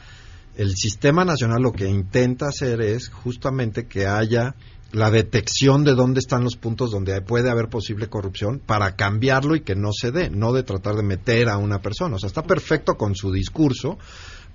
el 0.56 0.76
sistema 0.76 1.26
nacional 1.26 1.62
lo 1.62 1.72
que 1.72 1.88
intenta 1.88 2.48
hacer 2.48 2.82
es 2.82 3.10
justamente 3.10 3.88
que 3.88 4.08
haya 4.08 4.56
la 4.92 5.10
detección 5.10 5.84
de 5.84 5.96
dónde 5.96 6.20
están 6.20 6.44
los 6.44 6.56
puntos 6.56 6.92
donde 6.92 7.20
puede 7.22 7.50
haber 7.50 7.68
posible 7.68 8.10
corrupción 8.10 8.60
para 8.60 8.96
cambiarlo 8.96 9.56
y 9.56 9.62
que 9.62 9.76
no 9.76 9.90
se 9.92 10.12
dé, 10.12 10.30
no 10.30 10.54
de 10.54 10.62
tratar 10.62 10.96
de 10.96 11.02
meter 11.02 11.50
a 11.50 11.58
una 11.58 11.82
persona. 11.82 12.16
O 12.16 12.20
sea, 12.20 12.28
está 12.28 12.44
perfecto 12.44 12.96
con 12.96 13.16
su 13.16 13.32
discurso, 13.32 13.98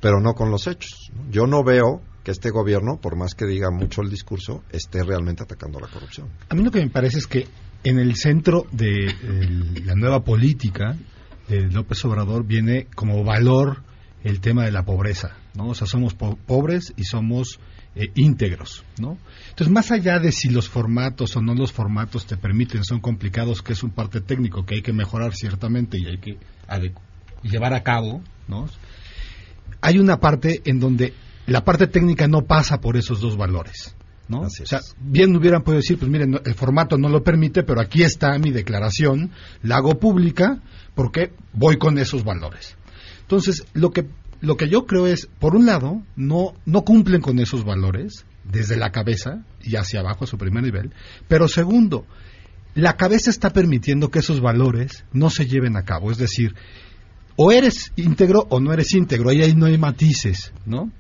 pero 0.01 0.21
no 0.21 0.35
con 0.35 0.53
los 0.53 0.69
hechos. 0.69 1.11
Yo 1.29 1.49
no 1.49 1.65
veo 1.65 2.03
que 2.23 2.31
este 2.31 2.51
gobierno, 2.51 3.01
por 3.01 3.17
más 3.17 3.35
que 3.35 3.47
diga 3.47 3.73
mucho 3.73 4.01
el 4.01 4.11
discurso, 4.11 4.63
esté 4.71 5.03
realmente 5.03 5.43
atacando 5.43 5.81
la 5.81 5.89
corrupción. 5.89 6.29
A 6.49 6.55
mí 6.55 6.63
lo 6.63 6.71
que 6.71 6.81
me 6.81 6.91
parece 6.91 7.19
es 7.19 7.27
que 7.27 7.49
en 7.83 7.99
el 7.99 8.15
centro 8.15 8.65
de 8.71 9.07
el, 9.07 9.87
la 9.87 9.97
nueva 9.97 10.23
política 10.23 10.97
de 11.49 11.63
López 11.63 12.05
Obrador 12.05 12.45
viene 12.45 12.87
como 12.95 13.25
valor 13.25 13.83
el 14.25 14.41
tema 14.41 14.65
de 14.65 14.73
la 14.73 14.85
pobreza, 14.85 15.37
¿no? 15.55 15.69
O 15.69 15.75
sea, 15.75 15.87
somos 15.87 16.15
po 16.15 16.37
pobres 16.37 16.93
y 16.97 17.05
somos 17.05 17.61
eh, 17.95 18.11
íntegros, 18.15 18.85
¿no? 19.01 19.19
Entonces, 19.51 19.73
más 19.73 19.91
allá 19.91 20.19
de 20.19 20.33
si 20.33 20.49
los 20.49 20.69
formatos 20.69 21.37
o 21.37 21.43
no 21.43 21.55
los 21.55 21.73
formatos 21.73 22.27
te 22.27 22.37
permiten, 22.37 22.85
son 22.85 23.01
complicados, 23.01 23.63
que 23.63 23.73
es 23.73 23.83
un 23.83 23.91
parte 23.91 24.21
técnico 24.21 24.65
que 24.65 24.77
hay 24.77 24.83
que 24.83 24.93
mejorar 24.93 25.35
ciertamente 25.35 25.99
y 25.99 26.07
hay 26.07 26.19
que 26.19 26.39
llevar 27.43 27.75
a 27.75 27.83
cabo, 27.83 28.23
¿no? 28.47 28.69
Hay 29.81 29.99
una 29.99 30.19
parte 30.19 30.63
en 30.65 30.81
donde 30.81 31.15
la 31.47 31.65
parte 31.65 31.87
técnica 31.87 32.29
no 32.29 32.43
pasa 32.43 32.81
por 32.81 32.97
esos 32.97 33.21
dos 33.21 33.37
valores, 33.37 33.97
¿no? 34.29 34.43
O 34.43 34.51
sea, 34.51 34.81
bien 35.01 35.35
hubieran 35.35 35.63
podido 35.63 35.81
decir, 35.81 35.99
pues 35.99 36.11
miren, 36.11 36.41
el 36.45 36.55
formato 36.55 36.99
no 36.99 37.09
lo 37.09 37.23
permite, 37.23 37.63
pero 37.63 37.81
aquí 37.81 38.03
está 38.03 38.39
mi 38.39 38.51
declaración, 38.51 39.31
la 39.63 39.77
hago 39.77 39.99
pública 39.99 40.61
porque 40.95 41.33
voy 41.53 41.79
con 41.79 41.99
esos 41.99 42.25
valores. 42.25 42.78
Entonces, 43.29 43.67
lo 43.75 43.91
que 43.91 44.07
lo 44.41 44.57
que 44.57 44.71
yo 44.71 44.87
creo 44.87 45.07
es, 45.07 45.29
por 45.39 45.55
un 45.55 45.67
lado, 45.67 46.03
no 46.17 46.55
no 46.65 46.83
cumplen 46.83 47.21
con 47.21 47.39
esos 47.41 47.63
valores 47.63 48.25
desde 48.43 48.77
la 48.77 48.91
cabeza 48.91 49.45
y 49.63 49.77
hacia 49.77 50.01
abajo 50.01 50.25
a 50.25 50.27
su 50.27 50.39
primer 50.39 50.63
nivel, 50.63 50.93
pero 51.29 51.47
segundo, 51.47 52.07
la 52.75 52.97
cabeza 52.97 53.29
está 53.29 53.53
permitiendo 53.53 54.11
que 54.11 54.21
esos 54.21 54.41
valores 54.41 55.05
no 55.13 55.29
se 55.29 55.47
lleven 55.47 55.77
a 55.77 55.85
cabo, 55.85 56.11
es 56.11 56.17
decir, 56.17 56.55
o 57.37 57.53
eres 57.53 57.93
íntegro 57.97 58.47
o 58.49 58.61
no 58.61 58.73
eres 58.73 58.95
íntegro, 58.95 59.29
ahí, 59.29 59.43
ahí 59.43 59.55
no 59.55 59.67
hay 59.67 59.77
matices, 59.77 60.55
¿no? 60.65 60.91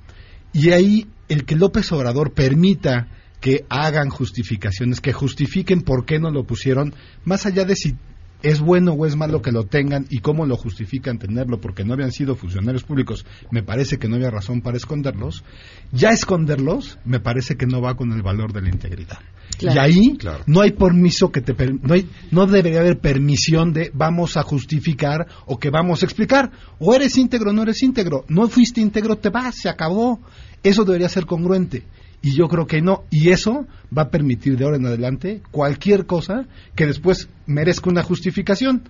Y 0.52 0.72
ahí 0.72 1.06
el 1.30 1.46
que 1.46 1.56
López 1.56 1.90
Obrador 1.92 2.34
permita 2.34 3.08
que 3.40 3.64
hagan 3.70 4.10
justificaciones, 4.10 5.00
que 5.00 5.14
justifiquen 5.14 5.80
por 5.80 6.04
qué 6.04 6.18
no 6.18 6.30
lo 6.30 6.44
pusieron, 6.44 6.94
más 7.24 7.46
allá 7.46 7.64
de 7.64 7.74
si 7.74 7.96
es 8.42 8.60
bueno 8.60 8.92
o 8.92 9.06
es 9.06 9.16
malo 9.16 9.42
que 9.42 9.52
lo 9.52 9.64
tengan 9.64 10.06
y 10.10 10.20
cómo 10.20 10.46
lo 10.46 10.56
justifican 10.56 11.18
tenerlo 11.18 11.60
porque 11.60 11.84
no 11.84 11.94
habían 11.94 12.12
sido 12.12 12.36
funcionarios 12.36 12.84
públicos, 12.84 13.26
me 13.50 13.62
parece 13.62 13.98
que 13.98 14.08
no 14.08 14.16
había 14.16 14.30
razón 14.30 14.60
para 14.60 14.76
esconderlos. 14.76 15.44
Ya 15.92 16.10
esconderlos 16.10 16.98
me 17.04 17.20
parece 17.20 17.56
que 17.56 17.66
no 17.66 17.80
va 17.80 17.96
con 17.96 18.12
el 18.12 18.22
valor 18.22 18.52
de 18.52 18.62
la 18.62 18.68
integridad. 18.68 19.18
Claro. 19.58 19.76
Y 19.76 19.78
ahí 19.78 20.16
claro. 20.18 20.44
no 20.46 20.60
hay 20.60 20.72
permiso 20.72 21.32
que 21.32 21.40
te 21.40 21.54
no 21.72 21.94
hay 21.94 22.08
no 22.30 22.46
debería 22.46 22.80
haber 22.80 22.98
permisión 22.98 23.72
de 23.72 23.90
vamos 23.92 24.36
a 24.36 24.42
justificar 24.42 25.26
o 25.46 25.58
que 25.58 25.70
vamos 25.70 26.02
a 26.02 26.04
explicar 26.04 26.52
o 26.78 26.94
eres 26.94 27.16
íntegro 27.16 27.50
o 27.50 27.52
no 27.52 27.62
eres 27.62 27.82
íntegro, 27.82 28.24
no 28.28 28.48
fuiste 28.48 28.80
íntegro, 28.80 29.16
te 29.16 29.30
vas, 29.30 29.56
se 29.56 29.68
acabó. 29.68 30.20
Eso 30.62 30.84
debería 30.84 31.08
ser 31.08 31.24
congruente. 31.24 31.84
Y 32.22 32.36
yo 32.36 32.48
creo 32.48 32.66
que 32.66 32.82
no. 32.82 33.04
Y 33.10 33.30
eso 33.30 33.66
va 33.96 34.02
a 34.02 34.10
permitir 34.10 34.56
de 34.56 34.64
ahora 34.64 34.76
en 34.76 34.86
adelante 34.86 35.42
cualquier 35.50 36.06
cosa 36.06 36.46
que 36.74 36.86
después 36.86 37.28
merezca 37.46 37.90
una 37.90 38.02
justificación. 38.02 38.88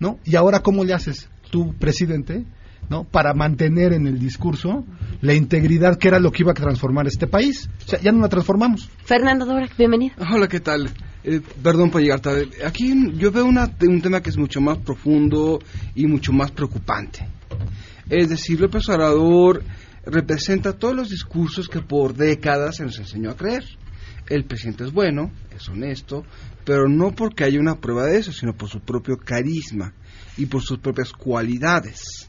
¿No? 0.00 0.18
Y 0.24 0.36
ahora, 0.36 0.60
¿cómo 0.60 0.84
le 0.84 0.94
haces 0.94 1.28
tú, 1.50 1.74
presidente? 1.74 2.44
¿no? 2.88 3.04
Para 3.04 3.34
mantener 3.34 3.92
en 3.92 4.06
el 4.06 4.18
discurso 4.18 4.84
la 5.20 5.34
integridad 5.34 5.98
que 5.98 6.08
era 6.08 6.20
lo 6.20 6.30
que 6.30 6.42
iba 6.42 6.52
a 6.52 6.54
transformar 6.54 7.06
este 7.06 7.26
país. 7.26 7.68
O 7.84 7.88
sea, 7.88 8.00
ya 8.00 8.12
no 8.12 8.20
la 8.20 8.28
transformamos. 8.28 8.88
Fernando 9.04 9.44
Dora, 9.44 9.68
bienvenido. 9.76 10.14
Hola, 10.32 10.48
¿qué 10.48 10.60
tal? 10.60 10.90
Eh, 11.24 11.40
perdón 11.62 11.90
por 11.90 12.00
llegar 12.00 12.20
tarde. 12.20 12.48
Aquí 12.64 13.12
yo 13.16 13.30
veo 13.30 13.44
una, 13.44 13.70
un 13.82 14.00
tema 14.00 14.22
que 14.22 14.30
es 14.30 14.38
mucho 14.38 14.60
más 14.60 14.78
profundo 14.78 15.58
y 15.94 16.06
mucho 16.06 16.32
más 16.32 16.50
preocupante. 16.50 17.26
Es 18.08 18.28
decir, 18.28 18.60
López 18.60 18.88
Obrador 18.88 19.62
representa 20.08 20.72
todos 20.72 20.94
los 20.94 21.10
discursos 21.10 21.68
que 21.68 21.80
por 21.80 22.14
décadas 22.14 22.76
se 22.76 22.84
nos 22.84 22.98
enseñó 22.98 23.30
a 23.30 23.36
creer. 23.36 23.64
El 24.28 24.44
presidente 24.44 24.84
es 24.84 24.92
bueno, 24.92 25.30
es 25.54 25.68
honesto, 25.68 26.24
pero 26.64 26.88
no 26.88 27.14
porque 27.14 27.44
haya 27.44 27.60
una 27.60 27.80
prueba 27.80 28.04
de 28.04 28.18
eso, 28.18 28.32
sino 28.32 28.54
por 28.54 28.68
su 28.68 28.80
propio 28.80 29.16
carisma 29.18 29.94
y 30.36 30.46
por 30.46 30.62
sus 30.62 30.78
propias 30.78 31.12
cualidades. 31.12 32.28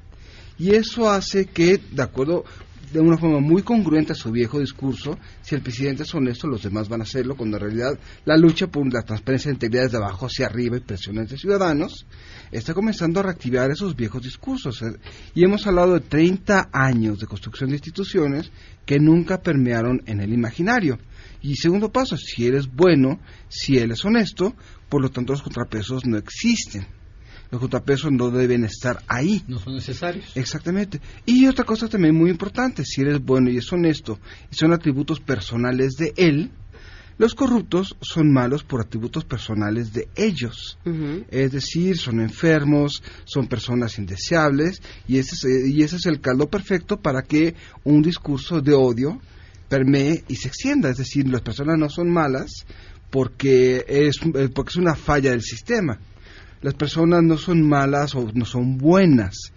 Y 0.58 0.76
eso 0.76 1.10
hace 1.10 1.46
que, 1.46 1.78
de 1.78 2.04
acuerdo, 2.04 2.44
de 2.92 3.00
una 3.00 3.18
forma 3.18 3.40
muy 3.40 3.62
congruente 3.62 4.14
a 4.14 4.16
su 4.16 4.32
viejo 4.32 4.60
discurso, 4.60 5.18
si 5.42 5.56
el 5.56 5.62
presidente 5.62 6.04
es 6.04 6.14
honesto, 6.14 6.48
los 6.48 6.64
demás 6.64 6.90
van 6.90 7.02
a 7.02 7.04
hacerlo, 7.04 7.36
cuando 7.36 7.58
en 7.58 7.64
realidad 7.64 8.00
la 8.26 8.38
lucha 8.38 8.68
por 8.68 8.92
la 8.92 9.04
transparencia 9.04 9.50
e 9.50 9.54
integridad 9.54 9.84
desde 9.84 9.98
abajo 9.98 10.26
hacia 10.26 10.48
arriba 10.48 10.78
y 10.78 10.82
presiones 10.82 11.30
de 11.30 11.38
ciudadanos, 11.38 12.06
está 12.52 12.74
comenzando 12.74 13.20
a 13.20 13.24
reactivar 13.24 13.70
esos 13.72 13.96
viejos 13.96 14.24
discursos. 14.24 14.84
Y 15.36 15.44
hemos 15.44 15.68
hablado 15.68 15.94
de 15.94 16.02
30 16.02 16.70
años 16.72 17.20
de 17.20 17.28
construcción 17.28 17.70
de 17.70 17.76
instituciones 17.76 18.52
que 18.86 19.00
nunca 19.00 19.42
permearon 19.42 20.02
en 20.06 20.20
el 20.20 20.34
imaginario. 20.34 20.98
Y 21.42 21.56
segundo 21.56 21.92
paso, 21.92 22.18
si 22.18 22.48
eres 22.48 22.68
bueno, 22.68 23.20
si 23.48 23.78
él 23.78 23.92
es 23.92 24.04
honesto, 24.04 24.56
por 24.90 25.02
lo 25.02 25.10
tanto 25.10 25.34
los 25.34 25.44
contrapesos 25.44 26.06
no 26.06 26.18
existen 26.18 26.99
los 27.52 27.62
contrapesos 27.62 28.12
no 28.12 28.30
deben 28.30 28.64
estar 28.64 29.02
ahí. 29.08 29.44
No 29.48 29.60
son 29.60 29.76
necesarios. 29.76 30.32
Exactamente. 30.36 31.02
Y 31.26 31.48
otra 31.48 31.66
cosa 31.66 31.88
también 31.88 32.16
muy 32.16 32.30
importante, 32.30 32.86
si 32.86 33.02
eres 33.02 33.20
bueno 33.24 33.50
y 33.50 33.58
es 33.58 33.72
honesto 33.74 34.20
y 34.52 34.56
son 34.56 34.74
atributos 34.74 35.20
personales 35.20 35.94
de 35.94 36.14
él, 36.16 36.52
los 37.18 37.36
corruptos 37.36 37.98
son 38.00 38.32
malos 38.32 38.64
por 38.64 38.80
atributos 38.80 39.26
personales 39.26 39.92
de 39.92 40.08
ellos. 40.16 40.78
Uh 40.86 40.90
-huh. 40.90 41.26
Es 41.30 41.52
decir, 41.52 41.98
son 41.98 42.22
enfermos, 42.22 43.04
son 43.26 43.48
personas 43.48 43.98
indeseables 43.98 44.82
y 45.06 45.18
ese, 45.18 45.36
es, 45.36 45.68
y 45.68 45.84
ese 45.84 45.98
es 45.98 46.06
el 46.06 46.22
caldo 46.22 46.50
perfecto 46.50 46.98
para 47.02 47.24
que 47.24 47.56
un 47.84 48.02
discurso 48.02 48.62
de 48.62 48.74
odio 48.74 49.20
permee 49.68 50.24
y 50.30 50.36
se 50.36 50.48
extienda. 50.48 50.90
Es 50.90 50.98
decir, 50.98 51.28
las 51.28 51.42
personas 51.42 51.78
no 51.78 51.90
son 51.90 52.10
malas 52.10 52.66
porque 53.10 53.84
es, 53.88 54.18
porque 54.54 54.70
es 54.70 54.78
una 54.78 54.96
falla 54.96 55.32
del 55.32 55.42
sistema 55.42 56.00
las 56.62 56.74
personas 56.74 57.24
no 57.24 57.38
son 57.38 57.68
malas 57.68 58.16
o 58.16 58.30
no 58.34 58.46
son 58.46 58.78
buenas 58.78 59.54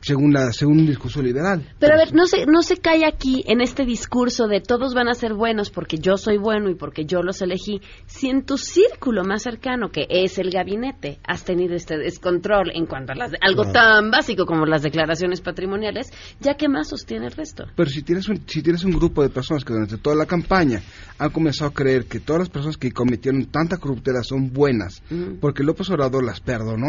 según 0.00 0.32
la 0.32 0.52
según 0.52 0.80
un 0.80 0.86
discurso 0.86 1.22
liberal. 1.22 1.66
Pero 1.78 1.94
a 1.94 1.98
ver, 1.98 2.14
no 2.14 2.26
se 2.26 2.46
no 2.46 2.62
se 2.62 2.76
cae 2.76 3.04
aquí 3.04 3.44
en 3.46 3.60
este 3.60 3.84
discurso 3.84 4.46
de 4.46 4.60
todos 4.60 4.94
van 4.94 5.08
a 5.08 5.14
ser 5.14 5.34
buenos 5.34 5.70
porque 5.70 5.98
yo 5.98 6.16
soy 6.16 6.38
bueno 6.38 6.70
y 6.70 6.74
porque 6.74 7.04
yo 7.04 7.22
los 7.22 7.42
elegí, 7.42 7.80
si 8.06 8.28
en 8.28 8.44
tu 8.44 8.58
círculo 8.58 9.24
más 9.24 9.42
cercano 9.42 9.90
que 9.90 10.06
es 10.08 10.38
el 10.38 10.50
gabinete 10.50 11.18
has 11.26 11.44
tenido 11.44 11.74
este 11.74 11.98
descontrol 11.98 12.70
en 12.74 12.86
cuanto 12.86 13.12
a 13.12 13.16
las, 13.16 13.32
algo 13.40 13.64
no. 13.64 13.72
tan 13.72 14.10
básico 14.10 14.46
como 14.46 14.66
las 14.66 14.82
declaraciones 14.82 15.40
patrimoniales, 15.40 16.12
ya 16.40 16.54
que 16.54 16.68
más 16.68 16.88
sostiene 16.88 17.26
el 17.26 17.32
resto. 17.32 17.64
Pero 17.74 17.90
si 17.90 18.02
tienes 18.02 18.28
un 18.28 18.42
si 18.46 18.62
tienes 18.62 18.84
un 18.84 18.92
grupo 18.92 19.22
de 19.22 19.28
personas 19.30 19.64
que 19.64 19.72
durante 19.72 19.98
toda 19.98 20.16
la 20.16 20.26
campaña 20.26 20.80
han 21.18 21.30
comenzado 21.30 21.70
a 21.70 21.74
creer 21.74 22.06
que 22.06 22.20
todas 22.20 22.40
las 22.40 22.48
personas 22.48 22.76
que 22.76 22.92
cometieron 22.92 23.46
tanta 23.46 23.76
corruptela 23.78 24.22
son 24.22 24.52
buenas, 24.52 25.02
-huh. 25.10 25.38
porque 25.40 25.62
López 25.62 25.90
Obrador 25.90 26.24
las 26.24 26.40
perdonó, 26.40 26.88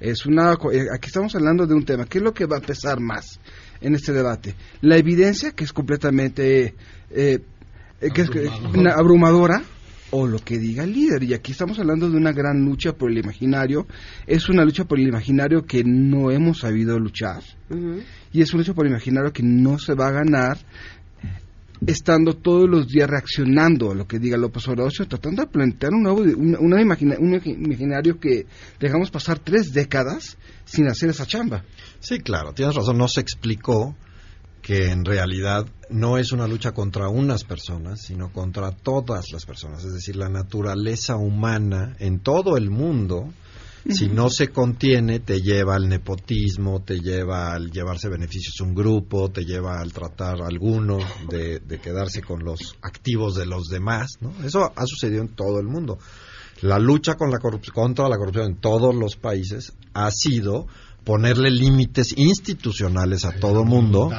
es 0.00 0.26
una 0.26 0.52
aquí 0.52 1.06
estamos 1.06 1.34
hablando 1.34 1.66
de 1.66 1.74
un 1.74 1.84
tema. 1.84 2.06
Qué 2.06 2.18
es 2.18 2.24
lo 2.24 2.32
que 2.34 2.46
va 2.46 2.58
a 2.58 2.60
pesar 2.60 3.00
más 3.00 3.40
en 3.80 3.94
este 3.94 4.12
debate 4.12 4.54
la 4.82 4.96
evidencia 4.96 5.52
que 5.52 5.64
es 5.64 5.72
completamente 5.72 6.74
eh, 7.10 7.40
que 8.14 8.22
es 8.22 8.30
una 8.74 8.94
abrumadora. 8.94 9.62
o 10.12 10.26
lo 10.26 10.40
que 10.40 10.58
diga 10.58 10.82
el 10.82 10.92
líder 10.92 11.22
y 11.22 11.34
aquí 11.34 11.52
estamos 11.52 11.78
hablando 11.78 12.10
de 12.10 12.16
una 12.16 12.32
gran 12.32 12.64
lucha 12.64 12.94
por 12.94 13.12
el 13.12 13.18
imaginario. 13.18 13.86
Es 14.26 14.48
una 14.48 14.64
lucha 14.64 14.84
por 14.84 14.98
el 14.98 15.06
imaginario 15.06 15.64
que 15.64 15.84
no 15.84 16.32
hemos 16.32 16.58
sabido 16.58 16.98
luchar. 16.98 17.44
Uh 17.68 17.76
-huh. 17.76 18.02
y 18.32 18.42
es 18.42 18.52
una 18.52 18.62
lucha 18.62 18.74
por 18.74 18.86
el 18.86 18.92
imaginario 18.92 19.32
que 19.32 19.44
no 19.44 19.78
se 19.78 19.94
va 19.94 20.08
a 20.08 20.12
ganar 20.12 20.58
estando 21.86 22.34
todos 22.34 22.68
los 22.68 22.88
días 22.88 23.08
reaccionando 23.08 23.92
a 23.92 23.94
lo 23.94 24.06
que 24.06 24.18
diga 24.18 24.36
López 24.36 24.68
Obrador, 24.68 24.92
tratando 25.08 25.42
de 25.42 25.48
plantear 25.48 25.92
un 25.92 26.02
nuevo 26.02 26.20
un, 26.20 26.80
imagina, 26.80 27.16
un 27.18 27.34
imaginario 27.34 28.18
que 28.18 28.46
dejamos 28.78 29.10
pasar 29.10 29.38
tres 29.38 29.72
décadas 29.72 30.36
sin 30.64 30.86
hacer 30.88 31.10
esa 31.10 31.26
chamba. 31.26 31.64
Sí, 32.00 32.18
claro, 32.18 32.52
tienes 32.52 32.74
razón, 32.74 32.98
no 32.98 33.08
se 33.08 33.20
explicó 33.20 33.96
que 34.62 34.90
en 34.90 35.04
realidad 35.04 35.66
no 35.88 36.18
es 36.18 36.32
una 36.32 36.46
lucha 36.46 36.72
contra 36.72 37.08
unas 37.08 37.44
personas, 37.44 38.02
sino 38.02 38.30
contra 38.32 38.72
todas 38.72 39.32
las 39.32 39.46
personas. 39.46 39.84
Es 39.84 39.94
decir, 39.94 40.16
la 40.16 40.28
naturaleza 40.28 41.16
humana 41.16 41.96
en 41.98 42.20
todo 42.20 42.56
el 42.56 42.70
mundo, 42.70 43.32
si 43.88 44.08
no 44.08 44.28
se 44.28 44.48
contiene, 44.48 45.20
te 45.20 45.40
lleva 45.40 45.74
al 45.74 45.88
nepotismo, 45.88 46.82
te 46.82 47.00
lleva 47.00 47.52
al 47.52 47.70
llevarse 47.70 48.08
beneficios 48.08 48.54
a 48.60 48.64
un 48.64 48.74
grupo, 48.74 49.30
te 49.30 49.44
lleva 49.44 49.80
al 49.80 49.92
tratar 49.92 50.42
a 50.42 50.46
alguno 50.46 50.98
de, 51.28 51.60
de 51.60 51.80
quedarse 51.80 52.22
con 52.22 52.44
los 52.44 52.76
activos 52.82 53.34
de 53.34 53.46
los 53.46 53.68
demás. 53.68 54.18
¿no? 54.20 54.32
Eso 54.44 54.72
ha 54.74 54.86
sucedido 54.86 55.22
en 55.22 55.34
todo 55.34 55.58
el 55.60 55.66
mundo. 55.66 55.98
La 56.62 56.78
lucha 56.78 57.14
con 57.14 57.30
la 57.30 57.38
contra 57.38 58.08
la 58.08 58.18
corrupción 58.18 58.46
en 58.46 58.60
todos 58.60 58.94
los 58.94 59.16
países 59.16 59.72
ha 59.94 60.10
sido 60.10 60.66
ponerle 61.04 61.50
límites 61.50 62.14
institucionales 62.16 63.24
a 63.24 63.32
todo 63.32 63.64
mundo. 63.64 64.10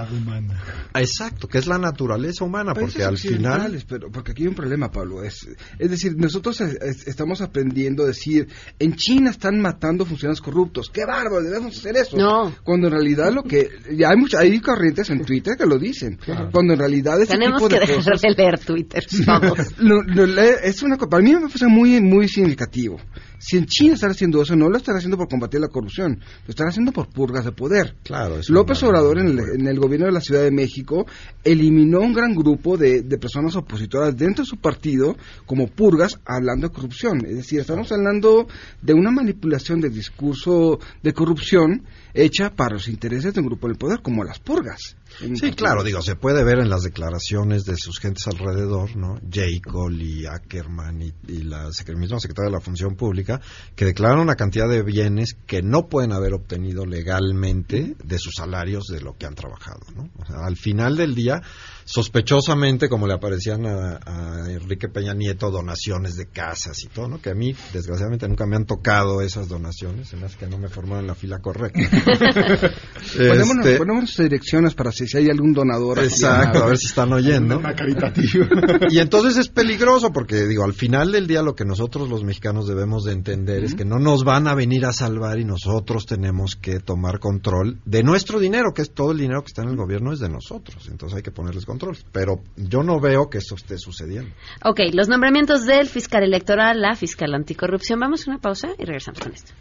Exacto, 0.93 1.47
que 1.47 1.57
es 1.57 1.67
la 1.67 1.77
naturaleza 1.77 2.43
humana, 2.43 2.73
porque 2.73 3.03
al 3.03 3.17
final... 3.17 3.83
Pero, 3.87 4.11
porque 4.11 4.31
aquí 4.31 4.43
hay 4.43 4.47
un 4.49 4.55
problema, 4.55 4.91
Pablo. 4.91 5.23
Es, 5.23 5.47
es 5.79 5.89
decir, 5.89 6.13
nosotros 6.17 6.59
estamos 6.61 7.41
aprendiendo 7.41 8.03
a 8.03 8.07
decir, 8.07 8.47
en 8.79 8.95
China 8.95 9.29
están 9.31 9.59
matando 9.59 10.05
funcionarios 10.05 10.41
corruptos. 10.41 10.89
¡Qué 10.91 11.05
bárbaro! 11.05 11.41
Debemos 11.41 11.77
hacer 11.77 11.95
eso. 11.97 12.17
No. 12.17 12.53
Cuando 12.63 12.87
en 12.87 12.93
realidad 12.93 13.31
lo 13.31 13.43
que... 13.43 13.69
Ya 13.97 14.09
hay, 14.09 14.17
mucha, 14.17 14.39
hay 14.39 14.59
corrientes 14.59 15.09
en 15.09 15.23
Twitter 15.23 15.55
que 15.57 15.65
lo 15.65 15.77
dicen. 15.77 16.19
Cuando 16.51 16.73
en 16.73 16.79
realidad 16.79 17.21
ese 17.21 17.33
Tenemos 17.33 17.57
tipo 17.61 17.69
que 17.69 17.75
de 17.75 17.81
dejar 17.81 17.95
cosas... 18.03 18.21
de 18.21 18.29
leer 18.35 18.59
Twitter 18.59 19.03
todos. 19.25 19.79
Lo- 19.79 20.03
lo 20.03 20.41
es 20.41 20.81
una, 20.83 20.97
para 20.97 21.23
mí 21.23 21.33
me 21.33 21.41
parece 21.41 21.67
muy, 21.67 22.01
muy 22.01 22.27
significativo. 22.27 22.99
Si 23.41 23.57
en 23.57 23.65
China 23.65 23.95
están 23.95 24.11
haciendo 24.11 24.39
eso, 24.39 24.55
no 24.55 24.69
lo 24.69 24.77
están 24.77 24.95
haciendo 24.95 25.17
por 25.17 25.27
combatir 25.27 25.59
la 25.59 25.67
corrupción, 25.67 26.19
lo 26.45 26.49
están 26.49 26.67
haciendo 26.67 26.91
por 26.91 27.09
purgas 27.09 27.43
de 27.43 27.51
poder. 27.51 27.95
Claro, 28.03 28.39
López 28.49 28.83
Obrador 28.83 29.17
en 29.17 29.29
el, 29.29 29.39
en 29.39 29.67
el 29.67 29.79
gobierno 29.79 30.05
de 30.05 30.11
la 30.11 30.21
Ciudad 30.21 30.43
de 30.43 30.51
México 30.51 31.07
eliminó 31.43 32.01
un 32.01 32.13
gran 32.13 32.35
grupo 32.35 32.77
de, 32.77 33.01
de 33.01 33.17
personas 33.17 33.55
opositoras 33.55 34.15
dentro 34.15 34.43
de 34.43 34.47
su 34.47 34.57
partido 34.57 35.17
como 35.47 35.65
purgas 35.65 36.19
hablando 36.23 36.67
de 36.67 36.73
corrupción. 36.73 37.25
Es 37.25 37.37
decir, 37.37 37.61
estamos 37.61 37.91
hablando 37.91 38.47
de 38.79 38.93
una 38.93 39.09
manipulación 39.09 39.81
del 39.81 39.91
discurso 39.91 40.77
de 41.01 41.11
corrupción 41.11 41.81
hecha 42.13 42.51
para 42.51 42.75
los 42.75 42.87
intereses 42.87 43.33
de 43.33 43.39
un 43.39 43.47
grupo 43.47 43.67
del 43.67 43.77
poder, 43.77 44.01
como 44.01 44.23
las 44.23 44.39
purgas. 44.39 44.95
Sí, 45.19 45.51
claro, 45.51 45.83
digo, 45.83 46.01
se 46.01 46.15
puede 46.15 46.43
ver 46.43 46.59
en 46.59 46.69
las 46.69 46.83
declaraciones 46.83 47.65
de 47.65 47.75
sus 47.75 47.99
gentes 47.99 48.27
alrededor, 48.27 48.95
¿no? 48.95 49.19
J. 49.21 49.41
Cole 49.69 50.03
y 50.03 50.25
Ackerman 50.25 51.01
y, 51.01 51.13
y 51.27 51.43
la 51.43 51.69
misma 51.95 52.19
secretaria 52.19 52.49
de 52.49 52.55
la 52.55 52.61
Función 52.61 52.95
Pública, 52.95 53.41
que 53.75 53.85
declaran 53.85 54.19
una 54.19 54.35
cantidad 54.35 54.69
de 54.69 54.83
bienes 54.83 55.35
que 55.45 55.61
no 55.61 55.87
pueden 55.87 56.13
haber 56.13 56.33
obtenido 56.33 56.85
legalmente 56.85 57.95
de 58.03 58.19
sus 58.19 58.35
salarios 58.35 58.85
de 58.87 59.01
lo 59.01 59.17
que 59.17 59.25
han 59.25 59.35
trabajado, 59.35 59.81
¿no? 59.95 60.09
O 60.17 60.25
sea, 60.25 60.45
al 60.45 60.55
final 60.55 60.95
del 60.95 61.13
día, 61.13 61.41
sospechosamente, 61.85 62.89
como 62.89 63.07
le 63.07 63.13
aparecían 63.13 63.65
a, 63.65 63.99
a 64.05 64.51
Enrique 64.51 64.87
Peña 64.89 65.13
Nieto, 65.13 65.51
donaciones 65.51 66.15
de 66.15 66.27
casas 66.27 66.83
y 66.83 66.87
todo, 66.87 67.07
¿no? 67.07 67.21
Que 67.21 67.29
a 67.31 67.35
mí, 67.35 67.55
desgraciadamente, 67.73 68.27
nunca 68.27 68.45
me 68.45 68.55
han 68.55 68.65
tocado 68.65 69.21
esas 69.21 69.47
donaciones, 69.47 70.13
me 70.13 70.25
hace 70.25 70.37
que 70.37 70.47
no 70.47 70.57
me 70.57 70.67
formaron 70.69 71.01
en 71.01 71.07
la 71.07 71.15
fila 71.15 71.39
correcta. 71.39 71.79
Ponemos, 73.17 73.57
Este- 73.57 73.77
ponemos 73.77 74.01
nuestras 74.03 74.29
direcciones 74.29 74.73
para 74.73 74.91
si, 74.91 75.07
si 75.07 75.17
hay 75.17 75.29
algún 75.29 75.53
donador. 75.53 75.99
aquí 75.99 76.07
Exacto, 76.07 76.63
a 76.63 76.67
ver 76.67 76.77
si 76.77 76.87
están 76.87 77.11
oyendo. 77.13 77.57
Una 77.57 77.73
caritativa. 77.75 78.47
Y 78.89 78.99
entonces 78.99 79.37
es 79.37 79.49
peligroso 79.49 80.11
porque, 80.11 80.45
digo, 80.47 80.63
al 80.63 80.73
final 80.73 81.11
del 81.11 81.27
día 81.27 81.41
lo 81.41 81.55
que 81.55 81.65
nosotros 81.65 82.09
los 82.09 82.23
mexicanos 82.23 82.67
debemos 82.67 83.03
de 83.03 83.13
entender 83.13 83.63
es 83.63 83.75
que 83.75 83.85
no 83.85 83.99
nos 83.99 84.23
van 84.23 84.47
a 84.47 84.55
venir 84.55 84.85
a 84.85 84.93
salvar 84.93 85.39
y 85.39 85.45
nosotros 85.45 86.05
tenemos 86.05 86.55
que 86.55 86.79
tomar 86.79 87.19
control 87.19 87.79
de 87.85 88.03
nuestro 88.03 88.39
dinero, 88.39 88.73
que 88.73 88.81
es 88.81 88.93
todo 88.93 89.11
el 89.11 89.17
dinero 89.17 89.41
que 89.41 89.47
está 89.47 89.63
en 89.63 89.69
el 89.69 89.75
gobierno 89.75 90.13
es 90.13 90.19
de 90.19 90.29
nosotros. 90.29 90.87
Entonces 90.89 91.17
hay 91.17 91.23
que 91.23 91.31
ponerles 91.31 91.65
control. 91.71 91.97
Pero 92.11 92.41
yo 92.57 92.83
no 92.83 92.99
veo 92.99 93.29
que 93.29 93.37
eso 93.37 93.55
esté 93.55 93.77
sucediendo. 93.77 94.29
Ok, 94.63 94.81
los 94.93 95.07
nombramientos 95.07 95.65
del 95.65 95.87
fiscal 95.87 96.23
electoral, 96.23 96.81
la 96.81 96.95
fiscal 96.95 97.33
anticorrupción. 97.33 97.99
Vamos 97.99 98.27
a 98.27 98.31
una 98.31 98.39
pausa 98.39 98.69
y 98.77 98.83
regresamos 98.83 99.21
con 99.21 99.33
esto. 99.33 99.53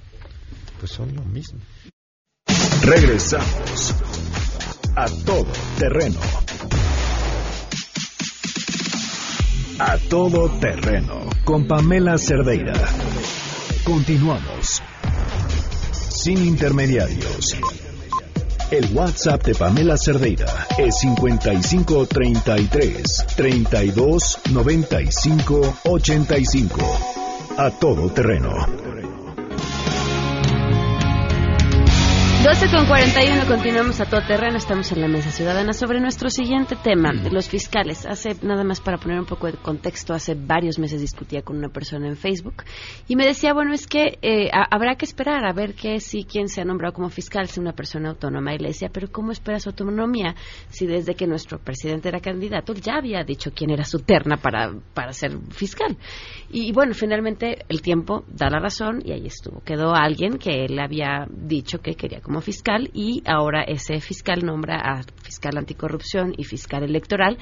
Pues 0.79 0.91
son 0.91 1.15
lo 1.15 1.23
mismo. 1.23 1.61
Regresamos 2.83 3.95
a 4.97 5.07
todo 5.25 5.53
terreno. 5.79 6.21
A 9.79 9.97
todo 10.09 10.49
terreno 10.59 11.31
con 11.45 11.67
Pamela 11.67 12.19
Cerdeira. 12.19 12.75
Continuamos. 13.85 14.83
Sin 16.11 16.45
intermediarios. 16.45 17.57
El 18.71 18.97
WhatsApp 18.97 19.45
de 19.45 19.55
Pamela 19.57 19.97
Cerdeira 19.97 20.47
es 20.79 21.01
5533 21.01 23.27
32 23.35 24.39
95 24.53 25.79
85. 25.85 26.81
A 27.59 27.71
todo 27.73 28.09
terreno. 28.11 29.10
12 32.43 32.71
con 32.75 32.87
41, 32.87 33.47
continuamos 33.47 34.01
a 34.01 34.07
todo 34.07 34.23
terreno, 34.27 34.57
estamos 34.57 34.91
en 34.93 35.03
la 35.03 35.09
mesa 35.09 35.31
ciudadana 35.31 35.75
sobre 35.75 36.01
nuestro 36.01 36.31
siguiente 36.31 36.75
tema, 36.75 37.13
los 37.31 37.51
fiscales. 37.51 38.07
Hace, 38.07 38.35
nada 38.43 38.65
más 38.65 38.81
para 38.81 38.97
poner 38.97 39.21
un 39.21 39.27
poco 39.27 39.47
de 39.47 39.59
contexto, 39.59 40.15
hace 40.15 40.35
varios 40.35 40.79
meses 40.79 41.03
discutía 41.03 41.43
con 41.43 41.59
una 41.59 41.69
persona 41.69 42.09
en 42.09 42.17
Facebook 42.17 42.65
y 43.09 43.15
me 43.17 43.27
decía, 43.27 43.53
bueno, 43.53 43.75
es 43.75 43.87
que 43.87 44.19
eh, 44.23 44.49
ha- 44.55 44.67
habrá 44.75 44.95
que 44.97 45.05
esperar 45.05 45.45
a 45.45 45.53
ver 45.53 45.75
que 45.75 46.01
si 46.01 46.25
quien 46.25 46.49
se 46.49 46.63
ha 46.63 46.65
nombrado 46.65 46.95
como 46.95 47.11
fiscal 47.11 47.47
sea 47.47 47.61
una 47.61 47.75
persona 47.75 48.09
autónoma. 48.09 48.55
Y 48.55 48.59
le 48.59 48.69
decía, 48.69 48.89
pero 48.91 49.09
¿cómo 49.13 49.33
espera 49.33 49.61
su 49.61 49.69
autonomía 49.69 50.35
si 50.71 50.87
desde 50.87 51.15
que 51.15 51.27
nuestro 51.27 51.59
presidente 51.59 52.09
era 52.09 52.21
candidato 52.21 52.73
ya 52.73 52.95
había 52.97 53.23
dicho 53.23 53.51
quién 53.55 53.71
era 53.71 53.85
su 53.85 53.99
terna 53.99 54.39
para, 54.39 54.73
para 54.95 55.13
ser 55.13 55.37
fiscal? 55.51 55.99
Y, 56.51 56.73
bueno, 56.73 56.95
finalmente 56.95 57.67
el 57.69 57.83
tiempo 57.83 58.25
da 58.29 58.49
la 58.49 58.61
razón 58.61 59.03
y 59.05 59.13
ahí 59.13 59.27
estuvo. 59.27 59.61
Quedó 59.63 59.95
alguien 59.95 60.39
que 60.39 60.65
él 60.65 60.79
había 60.81 61.27
dicho 61.31 61.79
que 61.81 61.95
quería 61.95 62.21
como 62.31 62.43
fiscal 62.43 62.91
y 62.95 63.25
ahora 63.27 63.65
ese 63.65 64.01
fiscal 64.01 64.45
nombra 64.45 64.77
a 64.77 65.03
fiscal 65.21 65.59
anticorrupción 65.59 66.33
y 66.37 66.45
fiscal 66.45 66.85
electoral. 66.85 67.39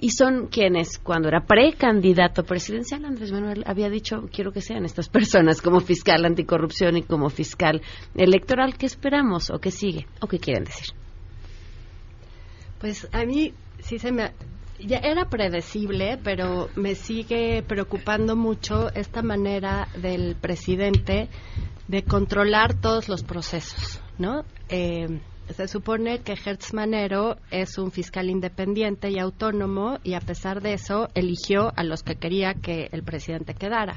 Y 0.00 0.10
son 0.10 0.48
quienes, 0.48 0.98
cuando 0.98 1.28
era 1.28 1.46
precandidato 1.46 2.42
presidencial, 2.42 3.04
Andrés 3.04 3.30
Manuel 3.30 3.62
había 3.66 3.88
dicho, 3.88 4.28
quiero 4.32 4.50
que 4.50 4.60
sean 4.60 4.84
estas 4.84 5.08
personas 5.08 5.62
como 5.62 5.78
fiscal 5.78 6.24
anticorrupción 6.24 6.96
y 6.96 7.02
como 7.02 7.30
fiscal 7.30 7.82
electoral. 8.16 8.76
¿Qué 8.76 8.86
esperamos 8.86 9.48
o 9.50 9.60
qué 9.60 9.70
sigue 9.70 10.08
o 10.20 10.26
qué 10.26 10.40
quieren 10.40 10.64
decir? 10.64 10.88
Pues 12.80 13.08
a 13.12 13.24
mí 13.24 13.54
sí 13.78 14.00
se 14.00 14.10
me... 14.10 14.32
Ya 14.80 14.98
era 14.98 15.28
predecible, 15.30 16.18
pero 16.22 16.68
me 16.74 16.96
sigue 16.96 17.62
preocupando 17.62 18.34
mucho 18.34 18.92
esta 18.92 19.22
manera 19.22 19.86
del 19.96 20.34
presidente 20.34 21.28
de 21.88 22.02
controlar 22.02 22.74
todos 22.74 23.08
los 23.08 23.22
procesos, 23.22 24.00
¿no? 24.18 24.44
Eh, 24.68 25.20
se 25.54 25.68
supone 25.68 26.20
que 26.22 26.32
Hertz 26.32 26.74
Manero 26.74 27.36
es 27.52 27.78
un 27.78 27.92
fiscal 27.92 28.28
independiente 28.30 29.10
y 29.10 29.18
autónomo 29.20 29.98
y 30.02 30.14
a 30.14 30.20
pesar 30.20 30.60
de 30.60 30.72
eso 30.74 31.08
eligió 31.14 31.72
a 31.76 31.84
los 31.84 32.02
que 32.02 32.16
quería 32.16 32.54
que 32.54 32.88
el 32.90 33.04
presidente 33.04 33.54
quedara. 33.54 33.96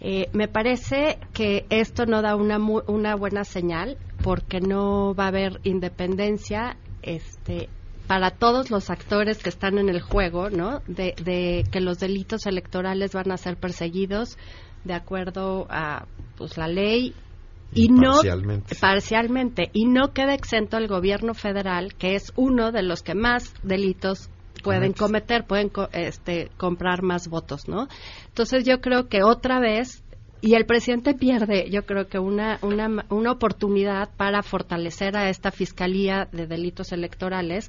Eh, 0.00 0.28
me 0.32 0.48
parece 0.48 1.18
que 1.34 1.66
esto 1.68 2.06
no 2.06 2.22
da 2.22 2.34
una, 2.36 2.58
mu- 2.58 2.82
una 2.86 3.14
buena 3.14 3.44
señal 3.44 3.98
porque 4.22 4.60
no 4.60 5.14
va 5.14 5.24
a 5.24 5.28
haber 5.28 5.60
independencia 5.64 6.76
este, 7.02 7.68
para 8.06 8.30
todos 8.30 8.70
los 8.70 8.88
actores 8.90 9.42
que 9.42 9.48
están 9.50 9.78
en 9.78 9.88
el 9.90 10.00
juego, 10.00 10.48
¿no? 10.50 10.80
De, 10.86 11.14
de 11.22 11.64
que 11.70 11.80
los 11.80 11.98
delitos 11.98 12.46
electorales 12.46 13.12
van 13.12 13.30
a 13.30 13.36
ser 13.36 13.56
perseguidos 13.56 14.36
de 14.84 14.94
acuerdo 14.94 15.66
a 15.70 16.06
pues, 16.36 16.56
la 16.56 16.68
ley 16.68 17.14
y 17.72 17.88
no 17.88 18.12
Parcialmente. 18.12 18.76
parcialmente. 18.80 19.70
Y 19.72 19.86
no 19.86 20.12
queda 20.12 20.34
exento 20.34 20.76
el 20.76 20.86
gobierno 20.86 21.34
federal 21.34 21.94
que 21.94 22.14
es 22.14 22.32
uno 22.36 22.70
de 22.70 22.82
los 22.82 23.02
que 23.02 23.14
más 23.14 23.52
delitos 23.62 24.28
pueden 24.62 24.92
cometer 24.92 25.44
pueden 25.46 25.68
co- 25.68 25.88
este 25.92 26.48
comprar 26.56 27.02
más 27.02 27.28
votos 27.28 27.68
no 27.68 27.86
entonces 28.28 28.64
yo 28.64 28.80
creo 28.80 29.08
que 29.08 29.22
otra 29.22 29.60
vez 29.60 30.02
y 30.40 30.54
el 30.54 30.64
presidente 30.64 31.12
pierde 31.12 31.68
yo 31.70 31.82
creo 31.84 32.06
que 32.06 32.18
una 32.18 32.58
una 32.62 33.04
una 33.10 33.32
oportunidad 33.32 34.08
para 34.16 34.42
fortalecer 34.42 35.16
a 35.18 35.28
esta 35.28 35.50
fiscalía 35.50 36.28
de 36.32 36.46
delitos 36.46 36.92
electorales 36.92 37.68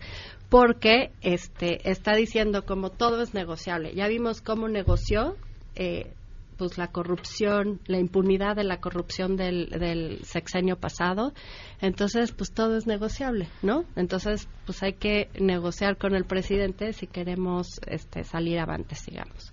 porque 0.50 1.10
este 1.22 1.90
está 1.90 2.16
diciendo 2.16 2.66
como 2.66 2.92
todo 2.92 3.22
es 3.24 3.34
negociable. 3.34 3.94
Ya 3.94 4.08
vimos 4.08 4.40
cómo 4.42 4.70
negoció 4.70 5.36
eh, 5.76 6.14
pues 6.58 6.78
la 6.78 6.88
corrupción, 6.88 7.80
la 7.86 8.00
impunidad 8.00 8.56
de 8.56 8.64
la 8.64 8.80
corrupción 8.80 9.36
del, 9.36 9.70
del 9.70 10.24
sexenio 10.24 10.78
pasado. 10.78 11.34
Entonces, 11.82 12.32
pues 12.32 12.52
todo 12.52 12.78
es 12.78 12.88
negociable, 12.88 13.48
¿no? 13.62 13.86
Entonces, 13.96 14.48
pues 14.66 14.82
hay 14.84 14.94
que 14.94 15.30
negociar 15.40 15.98
con 15.98 16.16
el 16.16 16.26
presidente 16.26 16.94
si 16.94 17.08
queremos 17.08 17.80
este, 17.88 18.24
salir 18.24 18.60
avantes, 18.60 19.06
digamos. 19.06 19.52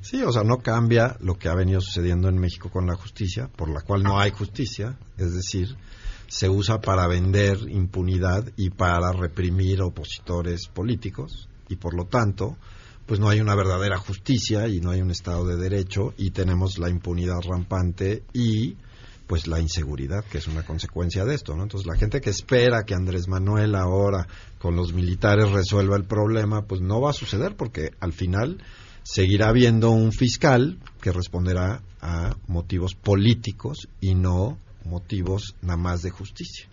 Sí, 0.00 0.22
o 0.22 0.30
sea, 0.30 0.42
no 0.42 0.58
cambia 0.58 1.16
lo 1.20 1.34
que 1.34 1.48
ha 1.48 1.54
venido 1.54 1.80
sucediendo 1.80 2.28
en 2.28 2.38
México 2.38 2.70
con 2.70 2.86
la 2.86 2.96
justicia, 2.96 3.48
por 3.48 3.68
la 3.68 3.80
cual 3.80 4.02
no 4.02 4.20
hay 4.20 4.30
justicia, 4.30 4.98
es 5.16 5.34
decir, 5.34 5.76
se 6.28 6.48
usa 6.48 6.80
para 6.80 7.06
vender 7.06 7.58
impunidad 7.68 8.44
y 8.56 8.70
para 8.70 9.12
reprimir 9.12 9.80
opositores 9.82 10.68
políticos 10.68 11.48
y 11.68 11.76
por 11.76 11.94
lo 11.94 12.06
tanto 12.06 12.56
pues 13.06 13.20
no 13.20 13.28
hay 13.28 13.40
una 13.40 13.54
verdadera 13.54 13.98
justicia 13.98 14.68
y 14.68 14.80
no 14.80 14.90
hay 14.90 15.00
un 15.00 15.10
estado 15.10 15.46
de 15.46 15.56
derecho 15.56 16.12
y 16.16 16.30
tenemos 16.30 16.78
la 16.78 16.90
impunidad 16.90 17.40
rampante 17.46 18.24
y 18.32 18.76
pues 19.26 19.46
la 19.46 19.60
inseguridad 19.60 20.24
que 20.24 20.38
es 20.38 20.46
una 20.46 20.64
consecuencia 20.64 21.24
de 21.24 21.34
esto, 21.34 21.56
¿no? 21.56 21.64
Entonces 21.64 21.86
la 21.86 21.96
gente 21.96 22.20
que 22.20 22.30
espera 22.30 22.84
que 22.84 22.94
Andrés 22.94 23.28
Manuel 23.28 23.74
ahora 23.74 24.26
con 24.58 24.76
los 24.76 24.92
militares 24.92 25.50
resuelva 25.50 25.96
el 25.96 26.04
problema, 26.04 26.62
pues 26.62 26.80
no 26.80 27.00
va 27.00 27.10
a 27.10 27.14
suceder 27.14 27.56
porque 27.56 27.92
al 28.00 28.12
final 28.12 28.58
seguirá 29.02 29.48
habiendo 29.48 29.90
un 29.90 30.12
fiscal 30.12 30.78
que 31.00 31.12
responderá 31.12 31.82
a 32.00 32.36
motivos 32.48 32.94
políticos 32.94 33.88
y 34.00 34.14
no 34.14 34.58
motivos 34.84 35.54
nada 35.62 35.76
más 35.76 36.02
de 36.02 36.10
justicia. 36.10 36.68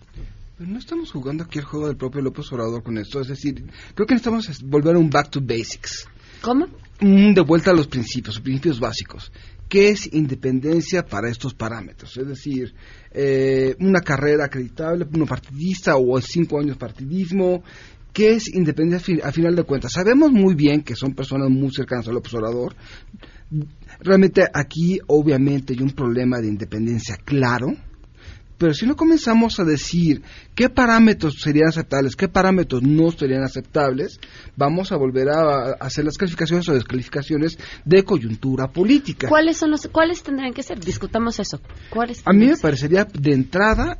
Pero 0.56 0.70
no 0.70 0.78
estamos 0.78 1.10
jugando 1.10 1.44
aquí 1.44 1.58
el 1.58 1.64
juego 1.64 1.88
del 1.88 1.96
propio 1.96 2.22
López 2.22 2.50
Obrador 2.52 2.82
con 2.82 2.96
esto, 2.98 3.20
es 3.20 3.26
decir, 3.26 3.66
creo 3.94 4.06
que 4.06 4.14
necesitamos 4.14 4.62
volver 4.62 4.94
a 4.94 4.98
un 4.98 5.10
back 5.10 5.30
to 5.30 5.40
basics. 5.40 6.08
¿Cómo? 6.44 6.66
de 7.00 7.40
vuelta 7.40 7.70
a 7.70 7.74
los 7.74 7.88
principios, 7.88 8.40
principios 8.40 8.78
básicos. 8.78 9.32
¿Qué 9.68 9.90
es 9.90 10.12
independencia 10.12 11.04
para 11.04 11.28
estos 11.28 11.54
parámetros? 11.54 12.16
Es 12.16 12.26
decir, 12.26 12.74
eh, 13.10 13.74
una 13.80 14.00
carrera 14.00 14.44
acreditable, 14.44 15.06
uno 15.12 15.26
partidista 15.26 15.96
o 15.96 16.20
cinco 16.20 16.60
años 16.60 16.76
partidismo. 16.76 17.62
¿Qué 18.12 18.34
es 18.34 18.54
independencia 18.54 19.16
a 19.24 19.32
final 19.32 19.56
de 19.56 19.64
cuentas? 19.64 19.92
Sabemos 19.92 20.30
muy 20.30 20.54
bien 20.54 20.82
que 20.82 20.94
son 20.94 21.14
personas 21.14 21.50
muy 21.50 21.70
cercanas 21.72 22.06
al 22.08 22.16
observador. 22.16 22.76
Realmente 24.00 24.44
aquí 24.52 25.00
obviamente 25.08 25.72
hay 25.72 25.82
un 25.82 25.90
problema 25.90 26.38
de 26.40 26.48
independencia 26.48 27.16
claro 27.24 27.74
pero 28.58 28.74
si 28.74 28.86
no 28.86 28.96
comenzamos 28.96 29.58
a 29.58 29.64
decir 29.64 30.22
qué 30.54 30.68
parámetros 30.68 31.40
serían 31.40 31.68
aceptables, 31.68 32.16
qué 32.16 32.28
parámetros 32.28 32.82
no 32.82 33.10
serían 33.10 33.42
aceptables, 33.42 34.20
vamos 34.56 34.92
a 34.92 34.96
volver 34.96 35.28
a, 35.30 35.72
hacer 35.80 36.04
las 36.04 36.16
calificaciones 36.16 36.68
o 36.68 36.74
descalificaciones 36.74 37.58
de 37.84 38.04
coyuntura 38.04 38.68
política. 38.68 39.28
¿Cuáles 39.28 39.56
son 39.56 39.70
los 39.70 39.88
cuáles 39.88 40.22
tendrían 40.22 40.52
que 40.52 40.62
ser? 40.62 40.78
Discutamos 40.80 41.38
eso. 41.40 41.60
¿Cuáles 41.90 42.22
a 42.24 42.32
mí 42.32 42.46
me 42.46 42.56
parecería 42.56 43.04
de 43.04 43.32
entrada 43.32 43.98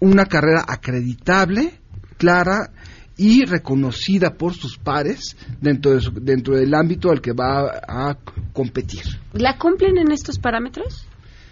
una 0.00 0.26
carrera 0.26 0.64
acreditable, 0.66 1.78
clara 2.18 2.70
y 3.16 3.44
reconocida 3.44 4.34
por 4.34 4.54
sus 4.54 4.78
pares 4.78 5.36
dentro, 5.60 5.92
de 5.92 6.20
dentro 6.20 6.56
del 6.56 6.74
ámbito 6.74 7.10
al 7.10 7.20
que 7.20 7.32
va 7.32 7.80
a, 7.86 8.18
competir. 8.52 9.02
¿La 9.32 9.56
cumplen 9.58 9.96
en 9.96 10.12
estos 10.12 10.38
parámetros? 10.38 11.06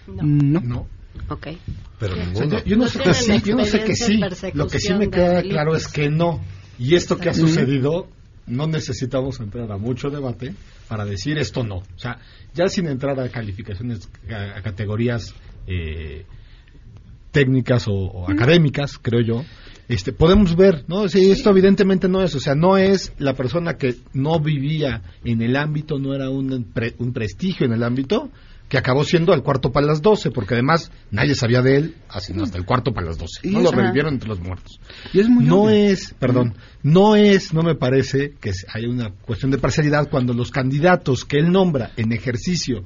No. 0.07 0.61
no. 0.61 1.00
Ok. 1.29 1.49
Pero 1.99 2.17
yo, 2.65 2.77
no 2.77 2.89
sé 2.89 2.99
que 3.01 3.15
sí, 3.15 3.43
yo 3.45 3.57
no 3.57 3.65
sé 3.65 3.85
que 3.85 3.95
sí. 3.95 4.21
Lo 4.55 4.67
que 4.67 4.79
sí 4.79 4.95
me 4.95 5.11
queda 5.11 5.43
claro 5.43 5.75
es 5.75 5.89
que 5.89 6.09
no. 6.09 6.41
Y 6.79 6.95
esto 6.95 7.19
que 7.19 7.29
ha 7.29 7.35
sucedido, 7.35 8.09
no 8.47 8.67
necesitamos 8.67 9.39
entrar 9.41 9.71
a 9.71 9.77
mucho 9.77 10.11
debate 10.11 10.55
para 10.89 11.05
decir 11.05 11.39
esto 11.39 11.63
no. 11.63 11.77
O 11.77 11.99
sea, 11.99 12.19
ya 12.55 12.67
sin 12.69 12.89
entrar 12.89 13.19
a 13.21 13.29
calificaciones, 13.29 14.09
a, 14.29 14.61
categorías 14.63 15.35
eh, 15.67 16.25
técnicas 17.31 17.87
o, 17.89 18.29
académicas, 18.29 18.99
creo 18.99 19.21
yo, 19.21 19.45
este, 19.89 20.13
podemos 20.13 20.57
ver, 20.57 20.85
¿no? 20.89 21.09
Sí, 21.09 21.31
esto 21.31 21.51
evidentemente 21.51 22.09
no 22.09 22.23
es, 22.23 22.35
o 22.35 22.41
sea, 22.41 22.55
no 22.55 22.77
es 22.77 23.13
la 23.19 23.35
persona 23.35 23.77
que 23.77 23.97
no 24.13 24.41
vivía 24.41 25.03
en 25.25 25.43
el 25.43 25.57
ámbito, 25.57 25.99
no 25.99 26.15
era 26.15 26.31
un, 26.31 26.73
un 26.99 27.13
prestigio 27.13 27.67
en 27.67 27.73
el 27.73 27.83
ámbito, 27.83 28.31
que 28.71 28.79
acabó 28.79 29.03
siendo 29.03 29.35
el 29.35 29.43
cuarto 29.43 29.73
para 29.73 29.85
las 29.85 30.01
doce, 30.01 30.31
porque 30.31 30.55
además 30.55 30.93
nadie 31.11 31.35
sabía 31.35 31.61
de 31.61 31.77
él 31.77 31.97
hasta 32.09 32.57
el 32.57 32.65
cuarto 32.65 32.93
para 32.95 33.09
las 33.09 33.19
doce. 33.19 33.41
No 33.43 33.61
lo 33.61 33.73
revivieron 33.73 34.15
entre 34.15 34.29
los 34.29 34.39
muertos. 34.39 34.81
Y 35.13 35.19
es 35.19 35.29
muy 35.29 35.45
no 35.45 35.69
es, 35.69 36.15
perdón, 36.21 36.55
no 36.85 37.17
es, 37.17 37.53
no 37.53 37.65
me 37.65 37.75
parece 37.75 38.33
que 38.41 38.53
haya 38.73 38.89
una 38.89 39.11
cuestión 39.11 39.51
de 39.51 39.59
parcialidad 39.59 40.09
cuando 40.09 40.35
los 40.35 40.53
candidatos 40.53 41.25
que 41.25 41.39
él 41.39 41.51
nombra 41.51 41.91
en 41.97 42.13
ejercicio 42.13 42.85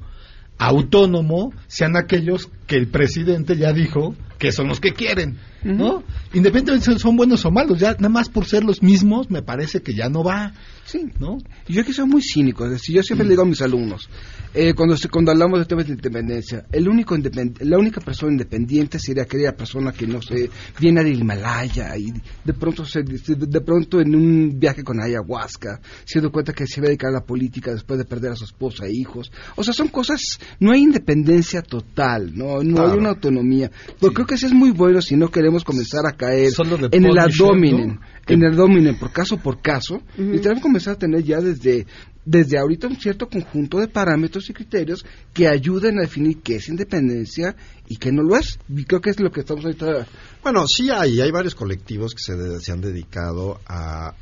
autónomo 0.57 1.53
sean 1.67 1.95
aquellos 1.95 2.49
que 2.65 2.77
el 2.77 2.87
presidente 2.87 3.55
ya 3.55 3.71
dijo 3.71 4.15
que 4.39 4.51
son 4.51 4.67
los 4.67 4.79
que 4.79 4.93
quieren, 4.93 5.37
¿no? 5.73 6.03
Independientemente 6.33 6.93
si 6.93 6.99
son 6.99 7.15
buenos 7.15 7.43
o 7.45 7.51
malos, 7.51 7.79
ya 7.79 7.93
nada 7.93 8.09
más 8.09 8.29
por 8.29 8.45
ser 8.45 8.63
los 8.63 8.83
mismos 8.83 9.29
me 9.31 9.41
parece 9.41 9.81
que 9.81 9.93
ya 9.93 10.09
no 10.09 10.23
va. 10.23 10.53
Sí, 10.85 11.09
¿no? 11.19 11.39
Yo 11.67 11.83
que 11.83 11.93
soy 11.93 12.05
muy 12.05 12.21
cínico, 12.21 12.63
es 12.65 12.71
decir, 12.73 12.95
yo 12.95 13.01
siempre 13.01 13.25
le 13.25 13.31
digo 13.31 13.41
a 13.41 13.45
mis 13.45 13.61
alumnos, 13.63 14.07
eh, 14.53 14.75
cuando, 14.75 14.95
cuando 15.11 15.31
hablamos 15.31 15.57
de 15.57 15.65
temas 15.65 15.87
de 15.87 15.93
independencia, 15.93 16.65
el 16.71 16.87
único 16.87 17.17
la 17.61 17.77
única 17.79 18.01
persona 18.01 18.33
independiente 18.33 18.99
sería 18.99 19.23
aquella 19.23 19.55
persona 19.55 19.91
que 19.91 20.05
no 20.05 20.21
se 20.21 20.49
viene 20.79 21.03
del 21.03 21.19
Himalaya 21.19 21.97
y 21.97 22.13
de 22.43 22.53
pronto 22.53 22.85
se, 22.85 23.01
de 23.01 23.61
pronto 23.61 23.99
en 23.99 24.15
un 24.15 24.59
viaje 24.59 24.83
con 24.83 25.01
ayahuasca 25.01 25.81
se 26.03 26.19
dio 26.19 26.31
cuenta 26.31 26.53
que 26.53 26.67
se 26.67 26.79
iba 26.79 26.85
a 26.85 26.89
dedicar 26.89 27.09
a 27.09 27.13
la 27.13 27.25
política 27.25 27.71
después 27.71 27.97
de 27.97 28.05
perder 28.05 28.33
a 28.33 28.35
su 28.35 28.45
esposa 28.45 28.85
e 28.85 28.93
hijos. 28.93 29.31
O 29.55 29.63
sea, 29.63 29.73
son 29.73 29.87
cosas, 29.87 30.39
no 30.59 30.71
hay 30.71 30.81
independencia 30.81 31.61
total, 31.61 32.31
no, 32.35 32.61
no 32.63 32.85
hay 32.85 32.97
una 32.97 33.09
autonomía. 33.09 33.71
Pero 33.99 34.13
creo 34.13 34.27
que 34.27 34.35
eso 34.35 34.45
es 34.45 34.53
muy 34.53 34.71
bueno 34.71 35.01
si 35.01 35.15
no 35.15 35.29
queremos 35.29 35.54
comenzar 35.63 36.05
a 36.05 36.15
caer 36.15 36.51
en 36.91 37.05
el 37.05 37.17
abdomen, 37.17 37.99
en 38.27 38.43
el 38.43 38.51
abdomen 38.51 38.97
por 38.97 39.11
caso 39.11 39.37
por 39.37 39.61
caso, 39.61 40.01
y 40.17 40.39
tenemos 40.39 40.57
que 40.57 40.61
comenzar 40.61 40.95
a 40.95 40.97
tener 40.97 41.23
ya 41.23 41.39
desde 41.39 41.85
desde 42.25 42.57
ahorita 42.57 42.87
un 42.87 42.99
cierto 42.99 43.29
conjunto 43.29 43.79
de 43.79 43.87
parámetros 43.87 44.49
y 44.49 44.53
criterios 44.53 45.05
que 45.31 45.47
ayuden 45.47 45.99
a 45.99 46.01
definir 46.01 46.41
qué 46.41 46.55
es 46.55 46.67
independencia 46.69 47.55
y 47.87 47.97
qué 47.97 48.11
no 48.11 48.23
lo 48.23 48.35
es. 48.35 48.57
Y 48.67 48.83
creo 48.83 48.99
que 48.99 49.11
es 49.11 49.19
lo 49.19 49.31
que 49.31 49.41
estamos 49.41 49.63
ahorita. 49.63 50.07
Bueno, 50.41 50.65
sí 50.67 50.89
hay, 50.89 51.21
hay 51.21 51.29
varios 51.29 51.53
colectivos 51.53 52.15
que 52.15 52.23
se, 52.23 52.59
se 52.59 52.71
han 52.71 52.81
dedicado 52.81 53.59
a, 53.67 54.15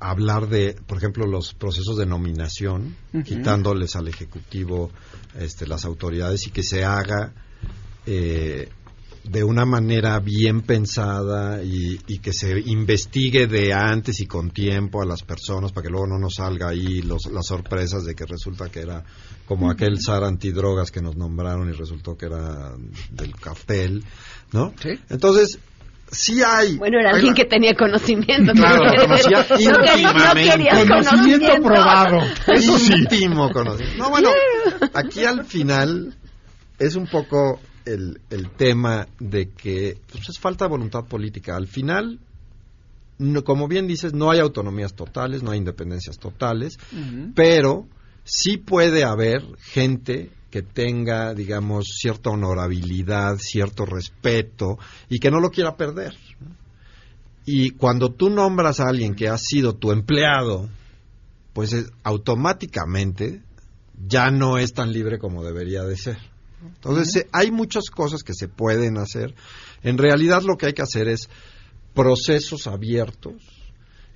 hablar 0.00 0.48
de, 0.48 0.74
por 0.86 0.96
ejemplo, 0.96 1.26
los 1.26 1.52
procesos 1.52 1.98
de 1.98 2.06
nominación, 2.06 2.96
quitándoles 3.24 3.94
al 3.96 4.08
Ejecutivo 4.08 4.90
este, 5.38 5.66
las 5.66 5.84
autoridades 5.84 6.46
y 6.46 6.50
que 6.50 6.62
se 6.62 6.84
haga 6.84 7.34
eh, 8.06 8.70
de 9.30 9.44
una 9.44 9.64
manera 9.64 10.18
bien 10.18 10.62
pensada 10.62 11.62
y, 11.62 11.98
que 12.18 12.32
se 12.32 12.58
investigue 12.66 13.46
de 13.46 13.72
antes 13.72 14.20
y 14.20 14.26
con 14.26 14.50
tiempo 14.50 15.00
a 15.00 15.06
las 15.06 15.22
personas 15.22 15.70
para 15.72 15.84
que 15.84 15.90
luego 15.90 16.08
no 16.08 16.18
nos 16.18 16.34
salga 16.34 16.68
ahí 16.70 17.00
los, 17.02 17.26
las 17.26 17.46
sorpresas 17.46 18.04
de 18.04 18.14
que 18.14 18.26
resulta 18.26 18.68
que 18.68 18.80
era 18.80 19.04
como 19.46 19.70
aquel 19.70 20.00
SAR 20.00 20.24
antidrogas 20.24 20.90
que 20.90 21.00
nos 21.00 21.16
nombraron 21.16 21.68
y 21.68 21.72
resultó 21.72 22.16
que 22.16 22.26
era 22.26 22.72
del 23.12 23.34
cartel, 23.36 24.04
¿no? 24.52 24.74
Entonces, 25.08 25.60
sí 26.10 26.42
hay. 26.42 26.76
Bueno, 26.76 26.98
era 26.98 27.10
alguien 27.10 27.32
que 27.32 27.44
tenía 27.44 27.74
conocimiento. 27.74 28.52
Claro, 28.52 28.82
conocía 28.96 29.46
íntimamente. 29.58 30.88
conocimiento 30.88 31.52
probado. 31.62 32.18
Eso 32.48 32.78
sí. 32.78 32.94
Íntimo 32.94 33.50
conocimiento. 33.52 34.02
No, 34.02 34.10
bueno, 34.10 34.30
aquí 34.94 35.24
al 35.24 35.44
final 35.44 36.16
es 36.80 36.96
un 36.96 37.06
poco 37.06 37.60
el, 37.92 38.20
el 38.30 38.50
tema 38.50 39.08
de 39.18 39.50
que 39.50 39.98
pues, 40.10 40.28
es 40.28 40.38
falta 40.38 40.64
de 40.64 40.70
voluntad 40.70 41.04
política. 41.04 41.56
Al 41.56 41.66
final, 41.66 42.18
no, 43.18 43.44
como 43.44 43.68
bien 43.68 43.86
dices, 43.86 44.14
no 44.14 44.30
hay 44.30 44.40
autonomías 44.40 44.94
totales, 44.94 45.42
no 45.42 45.50
hay 45.50 45.58
independencias 45.58 46.18
totales, 46.18 46.78
pero 47.34 47.86
sí 48.24 48.56
puede 48.56 49.04
haber 49.04 49.44
gente 49.58 50.30
que 50.50 50.62
tenga, 50.62 51.34
digamos, 51.34 51.86
cierta 52.00 52.30
honorabilidad, 52.30 53.36
cierto 53.38 53.86
respeto 53.86 54.78
y 55.08 55.18
que 55.18 55.30
no 55.30 55.40
lo 55.40 55.50
quiera 55.50 55.76
perder. 55.76 56.14
Y 57.44 57.70
cuando 57.70 58.12
tú 58.12 58.30
nombras 58.30 58.80
a 58.80 58.88
alguien 58.88 59.14
que 59.14 59.28
ha 59.28 59.38
sido 59.38 59.74
tu 59.74 59.92
empleado, 59.92 60.68
pues 61.52 61.90
automáticamente 62.02 63.42
ya 64.06 64.30
no 64.30 64.58
es 64.58 64.72
tan 64.72 64.92
libre 64.92 65.18
como 65.18 65.44
debería 65.44 65.84
de 65.84 65.96
ser. 65.96 66.18
Entonces, 66.62 67.26
hay 67.32 67.50
muchas 67.50 67.90
cosas 67.90 68.22
que 68.22 68.34
se 68.34 68.48
pueden 68.48 68.98
hacer. 68.98 69.34
En 69.82 69.98
realidad 69.98 70.42
lo 70.42 70.56
que 70.56 70.66
hay 70.66 70.72
que 70.72 70.82
hacer 70.82 71.08
es 71.08 71.28
procesos 71.94 72.66
abiertos 72.66 73.34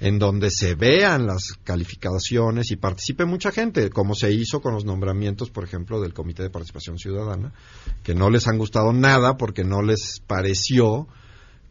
en 0.01 0.19
donde 0.19 0.51
se 0.51 0.75
vean 0.75 1.27
las 1.27 1.55
calificaciones 1.63 2.71
y 2.71 2.77
participe 2.77 3.25
mucha 3.25 3.53
gente, 3.53 3.91
como 3.91 4.15
se 4.15 4.33
hizo 4.33 4.61
con 4.61 4.75
los 4.75 4.85
nombramientos, 4.85 5.51
por 5.51 5.65
ejemplo, 5.65 6.01
del 6.01 6.13
Comité 6.13 6.43
de 6.43 6.51
Participación 6.51 6.99
Ciudadana, 6.99 7.53
que 8.03 8.15
no 8.15 8.29
les 8.29 8.47
han 8.49 8.59
gustado 8.59 8.93
nada 8.93 9.37
porque 9.37 9.65
no 9.65 9.83
les 9.83 10.21
pareció 10.27 11.09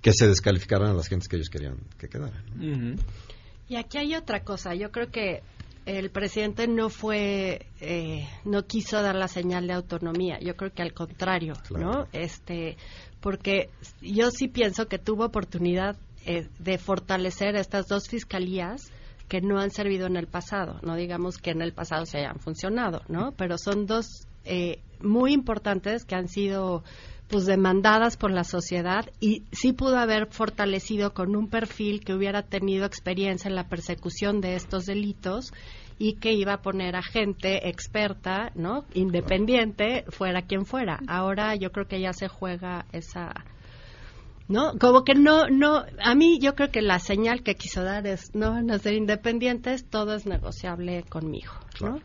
que 0.02 0.14
se 0.14 0.28
descalificaran 0.28 0.90
a 0.90 0.94
las 0.94 1.08
gentes 1.08 1.28
que 1.28 1.36
ellos 1.36 1.50
querían 1.50 1.78
que 1.98 2.08
quedaran. 2.08 2.98
Y 3.68 3.76
aquí 3.76 3.98
hay 3.98 4.16
otra 4.16 4.44
cosa, 4.44 4.74
yo 4.74 4.92
creo 4.92 5.12
que 5.12 5.44
el 5.86 6.10
presidente 6.12 6.68
no 6.68 6.90
fue, 6.90 7.68
eh, 7.82 8.28
no 8.46 8.66
quiso 8.66 9.02
dar 9.02 9.16
la 9.16 9.28
señal 9.28 9.68
de 9.68 9.74
autonomía. 9.74 10.40
Yo 10.40 10.56
creo 10.56 10.72
que 10.72 10.82
al 10.82 10.94
contrario, 10.94 11.54
¿no? 11.72 12.08
Este, 12.14 12.78
porque 13.20 13.70
yo 14.02 14.32
sí 14.32 14.48
pienso 14.48 14.88
que 14.88 15.00
tuvo 15.00 15.26
oportunidad 15.26 15.98
eh, 16.26 16.48
de 16.60 16.78
fortalecer 16.78 17.56
estas 17.56 17.88
dos 17.88 18.08
fiscalías 18.08 18.92
que 19.28 19.42
no 19.42 19.60
han 19.60 19.72
servido 19.72 20.08
en 20.08 20.16
el 20.16 20.28
pasado. 20.28 20.80
No 20.84 20.96
digamos 20.96 21.38
que 21.38 21.52
en 21.52 21.62
el 21.62 21.74
pasado 21.74 22.06
se 22.06 22.20
hayan 22.20 22.40
funcionado, 22.40 23.02
¿no? 23.08 23.34
Pero 23.38 23.58
son 23.58 23.86
dos 23.86 24.06
eh, 24.46 24.80
muy 25.02 25.34
importantes 25.34 26.06
que 26.06 26.16
han 26.16 26.28
sido 26.28 26.84
pues 27.34 27.48
demandadas 27.48 28.16
por 28.16 28.30
la 28.30 28.44
sociedad 28.44 29.10
y 29.20 29.42
sí 29.52 29.74
pudo 29.74 29.98
haber 29.98 30.28
fortalecido 30.28 31.16
con 31.16 31.36
un 31.36 31.50
perfil 31.50 32.06
que 32.06 32.14
hubiera 32.14 32.44
tenido 32.44 32.86
experiencia 32.86 33.50
en 33.50 33.56
la 33.56 33.70
persecución 33.70 34.40
de 34.40 34.54
estos 34.54 34.86
delitos 34.86 35.52
y 35.98 36.18
que 36.18 36.34
iba 36.34 36.54
a 36.54 36.62
poner 36.62 36.96
a 36.96 37.02
gente 37.02 37.70
experta, 37.70 38.52
¿no? 38.54 38.86
Independiente, 38.94 40.06
fuera 40.10 40.44
quien 40.44 40.68
fuera. 40.68 41.00
Ahora 41.08 41.56
yo 41.56 41.72
creo 41.72 41.88
que 41.88 42.00
ya 42.00 42.14
se 42.14 42.28
juega 42.28 42.86
esa 42.92 43.34
¿no? 44.48 44.78
Como 44.78 45.04
que 45.04 45.16
no, 45.16 45.48
no, 45.48 45.86
a 46.04 46.14
mí 46.14 46.38
yo 46.40 46.54
creo 46.54 46.70
que 46.70 46.84
la 46.84 47.00
señal 47.00 47.42
que 47.42 47.56
quiso 47.56 47.84
dar 47.84 48.06
es, 48.06 48.36
no 48.36 48.52
van 48.52 48.70
a 48.70 48.78
ser 48.78 48.94
independientes, 48.94 49.90
todo 49.90 50.14
es 50.14 50.28
negociable 50.28 51.02
conmigo, 51.10 51.54
¿no? 51.82 52.00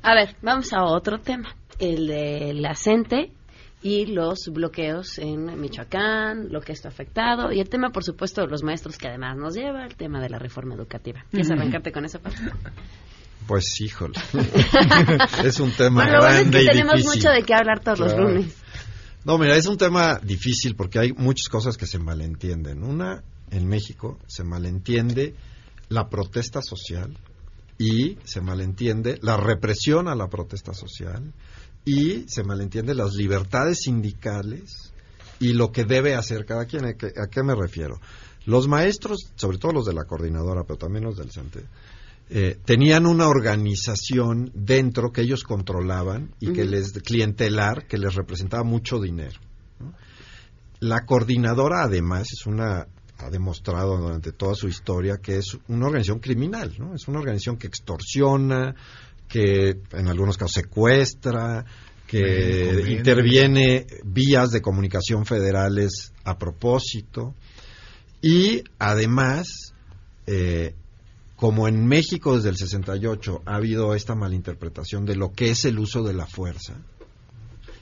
A 0.00 0.14
ver, 0.14 0.34
vamos 0.40 0.72
a 0.72 0.84
otro 0.84 1.20
tema, 1.20 1.54
el 1.78 2.06
de 2.06 2.54
la 2.54 2.74
y 3.82 4.06
los 4.06 4.48
bloqueos 4.52 5.18
en 5.18 5.60
Michoacán, 5.60 6.48
lo 6.50 6.60
que 6.60 6.72
esto 6.72 6.88
ha 6.88 6.90
afectado, 6.90 7.52
y 7.52 7.60
el 7.60 7.68
tema, 7.68 7.90
por 7.90 8.04
supuesto, 8.04 8.42
de 8.42 8.46
los 8.46 8.62
maestros 8.62 8.96
que 8.96 9.08
además 9.08 9.36
nos 9.36 9.54
lleva, 9.54 9.84
el 9.84 9.96
tema 9.96 10.20
de 10.20 10.30
la 10.30 10.38
reforma 10.38 10.74
educativa. 10.74 11.24
¿Quieres 11.30 11.50
arrancarte 11.50 11.90
con 11.90 12.04
esa 12.04 12.20
parte? 12.20 12.38
Pues 13.46 13.80
híjole, 13.80 14.14
es 15.44 15.58
un 15.58 15.72
tema 15.72 16.04
bueno, 16.04 16.20
grande 16.20 16.42
es 16.42 16.50
que 16.50 16.62
y 16.62 16.66
tenemos 16.66 16.94
difícil. 16.94 17.18
mucho 17.18 17.30
de 17.30 17.42
qué 17.42 17.54
hablar 17.54 17.80
todos 17.80 17.98
los 17.98 18.16
lunes. 18.16 18.56
No, 19.24 19.36
mira, 19.36 19.56
es 19.56 19.66
un 19.66 19.76
tema 19.76 20.20
difícil 20.22 20.76
porque 20.76 21.00
hay 21.00 21.12
muchas 21.12 21.48
cosas 21.48 21.76
que 21.76 21.86
se 21.86 21.98
malentienden. 21.98 22.84
Una, 22.84 23.24
en 23.50 23.68
México 23.68 24.18
se 24.28 24.44
malentiende 24.44 25.34
la 25.88 26.08
protesta 26.08 26.60
social 26.62 27.18
y 27.78 28.18
se 28.24 28.40
malentiende 28.40 29.18
la 29.22 29.36
represión 29.36 30.06
a 30.06 30.14
la 30.14 30.28
protesta 30.28 30.72
social 30.72 31.32
y 31.84 32.28
se 32.28 32.44
malentiende 32.44 32.94
las 32.94 33.14
libertades 33.14 33.80
sindicales 33.82 34.92
y 35.40 35.52
lo 35.52 35.72
que 35.72 35.84
debe 35.84 36.14
hacer 36.14 36.44
cada 36.44 36.66
quien. 36.66 36.84
¿A 36.84 36.94
qué, 36.94 37.06
a 37.06 37.28
qué 37.28 37.42
me 37.42 37.54
refiero? 37.54 38.00
Los 38.46 38.68
maestros, 38.68 39.32
sobre 39.36 39.58
todo 39.58 39.72
los 39.72 39.86
de 39.86 39.94
la 39.94 40.04
coordinadora, 40.04 40.64
pero 40.64 40.78
también 40.78 41.04
los 41.04 41.16
del 41.16 41.30
CENTE, 41.30 41.64
eh, 42.30 42.58
tenían 42.64 43.06
una 43.06 43.28
organización 43.28 44.50
dentro 44.54 45.12
que 45.12 45.22
ellos 45.22 45.44
controlaban 45.44 46.34
y 46.40 46.52
que 46.52 46.64
les 46.64 46.92
clientelar 46.92 47.86
que 47.86 47.98
les 47.98 48.14
representaba 48.14 48.62
mucho 48.62 49.00
dinero. 49.00 49.38
¿no? 49.78 49.92
La 50.80 51.04
coordinadora 51.04 51.82
además 51.82 52.32
es 52.32 52.46
una 52.46 52.86
ha 53.18 53.30
demostrado 53.30 53.98
durante 53.98 54.32
toda 54.32 54.54
su 54.54 54.68
historia 54.68 55.18
que 55.18 55.36
es 55.36 55.56
una 55.68 55.86
organización 55.86 56.18
criminal, 56.18 56.74
¿no? 56.78 56.94
Es 56.94 57.06
una 57.06 57.20
organización 57.20 57.56
que 57.56 57.68
extorsiona, 57.68 58.74
que 59.32 59.78
en 59.92 60.08
algunos 60.08 60.36
casos 60.36 60.52
secuestra, 60.52 61.64
que 62.06 62.66
Conviene. 62.66 62.92
interviene 62.92 63.86
vías 64.04 64.50
de 64.50 64.60
comunicación 64.60 65.24
federales 65.24 66.12
a 66.22 66.36
propósito 66.36 67.34
y 68.20 68.62
además 68.78 69.72
eh, 70.26 70.74
como 71.36 71.66
en 71.66 71.86
México 71.86 72.36
desde 72.36 72.50
el 72.50 72.58
68 72.58 73.40
ha 73.46 73.54
habido 73.54 73.94
esta 73.94 74.14
malinterpretación 74.14 75.06
de 75.06 75.16
lo 75.16 75.32
que 75.32 75.48
es 75.48 75.64
el 75.64 75.78
uso 75.78 76.02
de 76.02 76.12
la 76.12 76.26
fuerza 76.26 76.74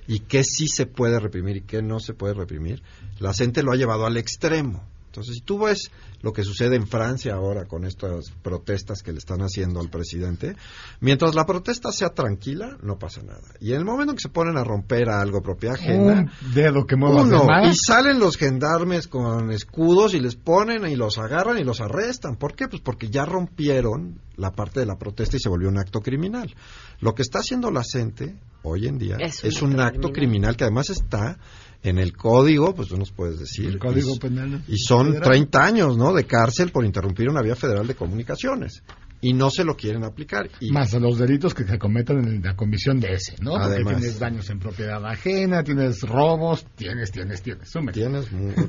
y 0.06 0.20
qué 0.20 0.44
sí 0.44 0.68
se 0.68 0.86
puede 0.86 1.18
reprimir 1.18 1.56
y 1.56 1.62
qué 1.62 1.82
no 1.82 1.98
se 1.98 2.14
puede 2.14 2.34
reprimir, 2.34 2.80
la 3.18 3.34
gente 3.34 3.64
lo 3.64 3.72
ha 3.72 3.76
llevado 3.76 4.06
al 4.06 4.16
extremo. 4.16 4.88
Entonces, 5.10 5.34
si 5.36 5.40
tú 5.40 5.58
ves 5.58 5.90
lo 6.22 6.32
que 6.32 6.44
sucede 6.44 6.76
en 6.76 6.86
Francia 6.86 7.34
ahora 7.34 7.64
con 7.64 7.84
estas 7.84 8.30
protestas 8.42 9.02
que 9.02 9.10
le 9.10 9.18
están 9.18 9.40
haciendo 9.40 9.80
al 9.80 9.90
presidente, 9.90 10.54
mientras 11.00 11.34
la 11.34 11.46
protesta 11.46 11.90
sea 11.90 12.10
tranquila, 12.10 12.76
no 12.82 12.96
pasa 12.96 13.20
nada. 13.22 13.42
Y 13.60 13.72
en 13.72 13.78
el 13.78 13.84
momento 13.84 14.12
en 14.12 14.16
que 14.16 14.22
se 14.22 14.28
ponen 14.28 14.56
a 14.56 14.62
romper 14.62 15.08
a 15.08 15.20
algo 15.20 15.42
propiedad 15.42 15.74
ajena, 15.74 16.30
Un 16.44 16.54
dedo 16.54 16.86
que 16.86 16.94
muevas 16.94 17.28
de 17.28 17.34
uno, 17.34 17.44
más. 17.44 17.74
y 17.74 17.76
salen 17.76 18.20
los 18.20 18.36
gendarmes 18.36 19.08
con 19.08 19.50
escudos 19.50 20.14
y 20.14 20.20
les 20.20 20.36
ponen 20.36 20.86
y 20.86 20.94
los 20.94 21.18
agarran 21.18 21.58
y 21.58 21.64
los 21.64 21.80
arrestan. 21.80 22.36
¿Por 22.36 22.54
qué? 22.54 22.68
Pues 22.68 22.80
porque 22.80 23.10
ya 23.10 23.24
rompieron 23.24 24.20
la 24.36 24.52
parte 24.52 24.78
de 24.78 24.86
la 24.86 24.96
protesta 24.96 25.36
y 25.36 25.40
se 25.40 25.48
volvió 25.48 25.68
un 25.68 25.78
acto 25.78 26.00
criminal. 26.02 26.54
Lo 27.00 27.16
que 27.16 27.22
está 27.22 27.40
haciendo 27.40 27.72
la 27.72 27.82
gente 27.82 28.36
hoy 28.62 28.86
en 28.86 28.98
día 28.98 29.16
Es 29.18 29.42
es, 29.42 29.60
un 29.60 29.74
un, 29.74 29.80
acto 29.80 29.96
acto 30.06 30.12
criminal. 30.12 30.56
que 30.56 30.64
además 30.64 30.90
está 30.90 31.36
en 31.82 31.98
el 31.98 32.16
código, 32.16 32.74
pues 32.74 32.88
tú 32.88 32.96
nos 32.96 33.10
puedes 33.10 33.38
decir. 33.38 33.66
El 33.66 33.78
Código 33.78 34.14
y, 34.14 34.18
Penal 34.18 34.62
y 34.68 34.76
son 34.78 35.08
Federal. 35.08 35.30
30 35.30 35.64
años, 35.64 35.96
¿no? 35.96 36.12
De 36.12 36.24
cárcel 36.24 36.70
por 36.70 36.84
interrumpir 36.84 37.28
una 37.28 37.42
vía 37.42 37.56
federal 37.56 37.86
de 37.86 37.94
comunicaciones. 37.94 38.82
Y 39.22 39.34
no 39.34 39.50
se 39.50 39.64
lo 39.64 39.76
quieren 39.76 40.04
aplicar. 40.04 40.50
Y 40.60 40.72
Más 40.72 40.92
los 40.94 41.18
delitos 41.18 41.52
que 41.52 41.64
se 41.64 41.78
cometen 41.78 42.26
en 42.26 42.42
la 42.42 42.56
comisión 42.56 43.00
de 43.00 43.12
ese, 43.12 43.36
¿no? 43.40 43.52
Porque 43.52 43.66
Además. 43.66 43.96
tienes 43.96 44.18
daños 44.18 44.48
en 44.50 44.58
propiedad 44.58 45.04
ajena, 45.04 45.62
tienes 45.62 46.00
robos, 46.02 46.66
tienes, 46.74 47.12
tienes, 47.12 47.42
tienes. 47.42 47.70
Súmale. 47.70 47.92
Tienes, 47.92 48.26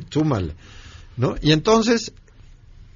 súmale. 0.09 0.55
¿no? 1.15 1.35
Y 1.41 1.51
entonces 1.51 2.13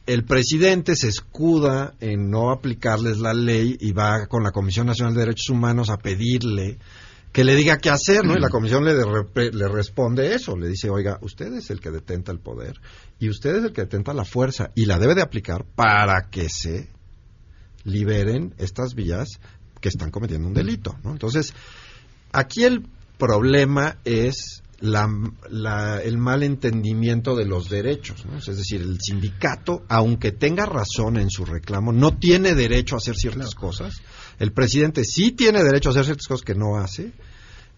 el 0.06 0.24
presidente 0.24 0.96
se 0.96 1.08
escuda 1.08 1.94
en 2.00 2.30
no 2.30 2.52
aplicarles 2.52 3.20
la 3.20 3.34
ley 3.34 3.78
y 3.80 3.92
va 3.92 4.28
con 4.28 4.44
la 4.44 4.52
Comisión 4.52 4.88
Nacional 4.88 5.14
de 5.14 5.22
Derechos 5.22 5.50
Humanos 5.50 5.90
a 5.90 5.98
pedirle 5.98 6.78
que 7.36 7.44
le 7.44 7.54
diga 7.58 7.80
qué 7.80 7.90
hacer, 7.90 8.24
¿no? 8.24 8.34
Y 8.34 8.40
la 8.40 8.48
comisión 8.48 8.86
le, 8.86 8.94
de 8.94 9.52
le 9.52 9.68
responde 9.68 10.34
eso, 10.34 10.56
le 10.56 10.70
dice, 10.70 10.90
oiga, 10.90 11.18
usted 11.22 11.52
es 11.54 11.70
el 11.70 11.82
que 11.82 11.92
detenta 11.92 12.32
el 12.32 12.40
poder 12.40 12.80
y 13.20 13.28
usted 13.28 13.58
es 13.58 13.64
el 13.66 13.74
que 13.74 13.82
detenta 13.82 14.14
la 14.14 14.24
fuerza 14.24 14.72
y 14.74 14.86
la 14.86 15.00
debe 15.00 15.16
de 15.16 15.22
aplicar 15.22 15.66
para 15.76 16.30
que 16.32 16.48
se 16.48 16.88
liberen 17.84 18.54
estas 18.58 18.96
vías 18.96 19.28
que 19.82 19.90
están 19.90 20.12
cometiendo 20.12 20.48
un 20.48 20.54
delito, 20.54 20.96
¿no? 21.04 21.12
Entonces, 21.12 21.54
aquí 22.32 22.64
el 22.64 22.88
problema 23.18 23.98
es 24.06 24.64
la, 24.80 25.08
la- 25.50 26.02
el 26.02 26.18
mal 26.18 26.42
entendimiento 26.42 27.36
de 27.36 27.46
los 27.46 27.70
derechos, 27.70 28.26
¿no? 28.26 28.38
Es 28.38 28.46
decir, 28.46 28.82
el 28.82 28.98
sindicato, 29.02 29.84
aunque 29.90 30.32
tenga 30.32 30.66
razón 30.66 31.18
en 31.18 31.30
su 31.30 31.44
reclamo, 31.44 31.92
no 31.92 32.18
tiene 32.18 32.56
derecho 32.56 32.96
a 32.96 33.00
hacer 33.00 33.16
ciertas 33.16 33.56
cosas. 33.56 34.02
El 34.40 34.52
presidente 34.52 35.04
sí 35.04 35.32
tiene 35.32 35.64
derecho 35.64 35.90
a 35.90 35.92
hacer 35.92 36.06
ciertas 36.06 36.28
cosas 36.28 36.46
que 36.46 36.56
no 36.56 36.78
hace 36.78 37.12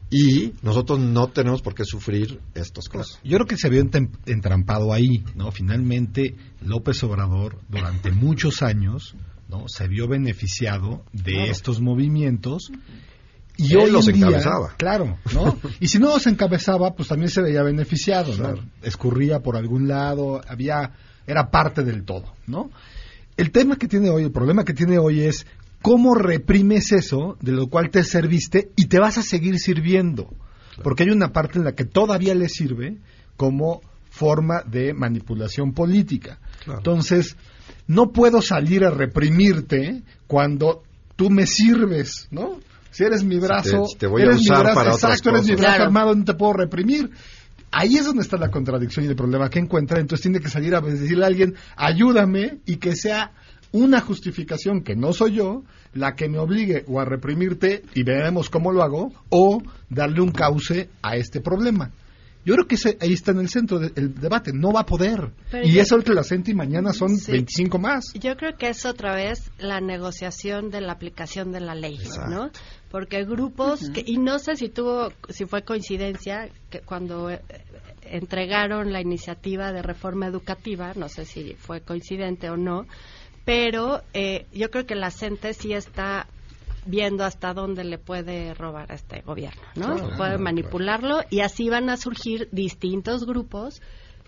y 0.09 0.53
nosotros 0.61 0.99
no 0.99 1.27
tenemos 1.27 1.61
por 1.61 1.75
qué 1.75 1.83
sufrir 1.83 2.39
estas 2.55 2.87
cosas. 2.87 3.19
Yo 3.23 3.37
creo 3.37 3.45
que 3.47 3.57
se 3.57 3.69
vio 3.69 3.85
entrampado 4.25 4.93
ahí, 4.93 5.23
¿no? 5.35 5.51
Finalmente, 5.51 6.35
López 6.61 7.03
Obrador, 7.03 7.59
durante 7.67 8.11
muchos 8.13 8.61
años, 8.61 9.15
¿no? 9.49 9.65
Se 9.67 9.87
vio 9.87 10.07
beneficiado 10.07 11.03
de 11.11 11.33
Claro. 11.33 11.51
estos 11.51 11.81
movimientos. 11.81 12.71
Y 13.59 13.73
Él 13.73 13.79
hoy 13.79 13.91
los 13.91 14.07
en 14.07 14.15
día, 14.15 14.27
encabezaba. 14.27 14.75
claro, 14.77 15.17
¿no? 15.33 15.57
Y 15.81 15.87
si 15.87 15.99
no 15.99 16.07
los 16.09 16.25
encabezaba, 16.27 16.93
pues 16.95 17.09
también 17.09 17.29
se 17.29 17.41
veía 17.41 17.63
beneficiado, 17.63 18.35
¿no? 18.37 18.55
Escurría 18.83 19.39
por 19.41 19.57
algún 19.57 19.87
lado, 19.87 20.41
había, 20.47 20.91
era 21.25 21.49
parte 21.51 21.83
del 21.83 22.03
todo, 22.03 22.33
¿no? 22.45 22.69
El 23.35 23.51
tema 23.51 23.75
que 23.75 23.87
tiene 23.87 24.09
hoy, 24.09 24.23
el 24.23 24.31
problema 24.31 24.63
que 24.63 24.73
tiene 24.73 24.97
hoy 24.99 25.21
es 25.21 25.45
cómo 25.87 26.15
reprimes 26.15 26.91
eso 26.91 27.37
de 27.39 27.53
lo 27.53 27.67
cual 27.67 27.89
te 27.89 28.03
serviste 28.03 28.71
y 28.75 28.87
te 28.87 28.99
vas 28.99 29.17
a 29.17 29.23
seguir 29.23 29.57
sirviendo. 29.57 30.27
Porque 30.83 31.03
hay 31.03 31.11
una 31.11 31.31
parte 31.31 31.59
en 31.59 31.63
la 31.63 31.75
que 31.75 31.85
todavía 31.85 32.35
le 32.35 32.49
sirve 32.49 32.97
como 33.37 33.79
forma 34.09 34.63
de 34.63 34.93
manipulación 34.93 35.71
política. 35.71 36.39
Entonces, 36.67 37.37
no 37.87 38.11
puedo 38.11 38.41
salir 38.41 38.83
a 38.83 38.89
reprimirte 38.89 40.03
cuando 40.27 40.83
tú 41.15 41.29
me 41.29 41.45
sirves, 41.45 42.27
¿no? 42.31 42.59
Si 42.91 43.05
eres 43.05 43.23
mi 43.23 43.37
brazo, 43.39 43.85
si 43.85 43.97
te 43.97 44.07
voy 44.07 44.23
a 44.23 44.25
eres 44.25 44.41
usar 44.41 44.57
mi 44.57 44.63
brazo, 44.63 44.75
para 44.75 44.93
otras 44.93 45.11
exacto, 45.11 45.29
eres 45.29 45.45
mi 45.45 45.55
brazo 45.55 45.67
Claro. 45.69 45.83
armado, 45.85 46.15
no 46.15 46.25
te 46.25 46.33
puedo 46.33 46.51
reprimir. 46.51 47.11
Ahí 47.71 47.95
es 47.95 48.05
donde 48.05 48.23
está 48.23 48.35
la 48.35 48.51
contradicción 48.51 49.05
y 49.05 49.07
el 49.07 49.15
problema 49.15 49.49
que 49.49 49.59
encuentra. 49.59 50.01
Entonces 50.01 50.23
tiene 50.23 50.41
que 50.41 50.49
salir 50.49 50.75
a 50.75 50.81
decirle 50.81 51.23
a 51.23 51.27
alguien, 51.27 51.55
ayúdame 51.77 52.57
y 52.65 52.75
que 52.75 52.93
sea 52.95 53.31
una 53.71 53.99
justificación 54.01 54.81
que 54.83 54.95
no 54.95 55.13
soy 55.13 55.33
yo 55.35 55.63
la 55.93 56.15
que 56.15 56.29
me 56.29 56.37
obligue 56.39 56.83
o 56.87 56.99
a 56.99 57.05
reprimirte 57.05 57.83
y 57.95 58.03
veremos 58.03 58.49
cómo 58.49 58.71
lo 58.71 58.83
hago 58.83 59.11
o 59.29 59.61
darle 59.89 60.21
un 60.21 60.31
cauce 60.31 60.89
a 61.01 61.15
este 61.15 61.41
problema. 61.41 61.91
Yo 62.45 62.53
creo 62.53 62.65
que 62.67 62.75
ese, 62.75 62.97
ahí 63.01 63.11
está 63.11 63.31
en 63.31 63.39
el 63.39 63.49
centro 63.49 63.77
del 63.77 64.15
debate. 64.15 64.51
No 64.53 64.71
va 64.71 64.81
a 64.81 64.85
poder. 64.85 65.31
Pero 65.51 65.67
y 65.67 65.73
yo- 65.73 65.81
es 65.81 65.91
ahorita 65.91 66.13
la 66.13 66.23
y 66.45 66.53
mañana 66.53 66.93
son 66.93 67.17
Sí. 67.17 67.33
25 67.33 67.77
más. 67.77 68.13
Yo 68.13 68.37
creo 68.37 68.55
que 68.57 68.69
es 68.69 68.85
otra 68.85 69.13
vez 69.15 69.51
la 69.59 69.81
negociación 69.81 70.69
de 70.69 70.79
la 70.79 70.93
aplicación 70.93 71.51
de 71.51 71.59
la 71.59 71.75
ley, 71.75 71.97
¿no? 72.29 72.49
Porque 72.89 73.25
grupos 73.25 73.89
que 73.89 74.01
y 74.05 74.17
no 74.17 74.39
sé 74.39 74.55
si 74.55 74.69
tuvo 74.69 75.11
si 75.27 75.45
fue 75.45 75.63
coincidencia 75.63 76.47
que 76.69 76.79
cuando 76.79 77.29
eh, 77.31 77.41
entregaron 78.03 78.93
la 78.93 79.01
iniciativa 79.01 79.73
de 79.73 79.81
reforma 79.81 80.27
educativa, 80.27 80.93
no 80.95 81.09
sé 81.09 81.25
si 81.25 81.53
fue 81.55 81.81
coincidente 81.81 82.49
o 82.49 82.55
no, 82.55 82.85
pero 83.47 84.01
eh, 84.13 84.45
yo 84.53 84.69
creo 84.69 84.85
que 84.85 84.95
la 84.95 85.09
gente 85.09 85.53
sí 85.53 85.71
está 85.71 86.27
viendo 86.85 87.23
hasta 87.23 87.53
dónde 87.53 87.85
le 87.85 87.97
puede 87.97 88.53
robar 88.53 88.91
a 88.91 88.95
este 88.95 89.21
gobierno, 89.21 89.61
¿no? 89.75 90.17
puede 90.17 90.37
manipularlo 90.37 91.21
y 91.29 91.39
así 91.39 91.69
van 91.69 91.89
a 91.89 91.95
surgir 91.95 92.49
distintos 92.51 93.25
grupos 93.25 93.81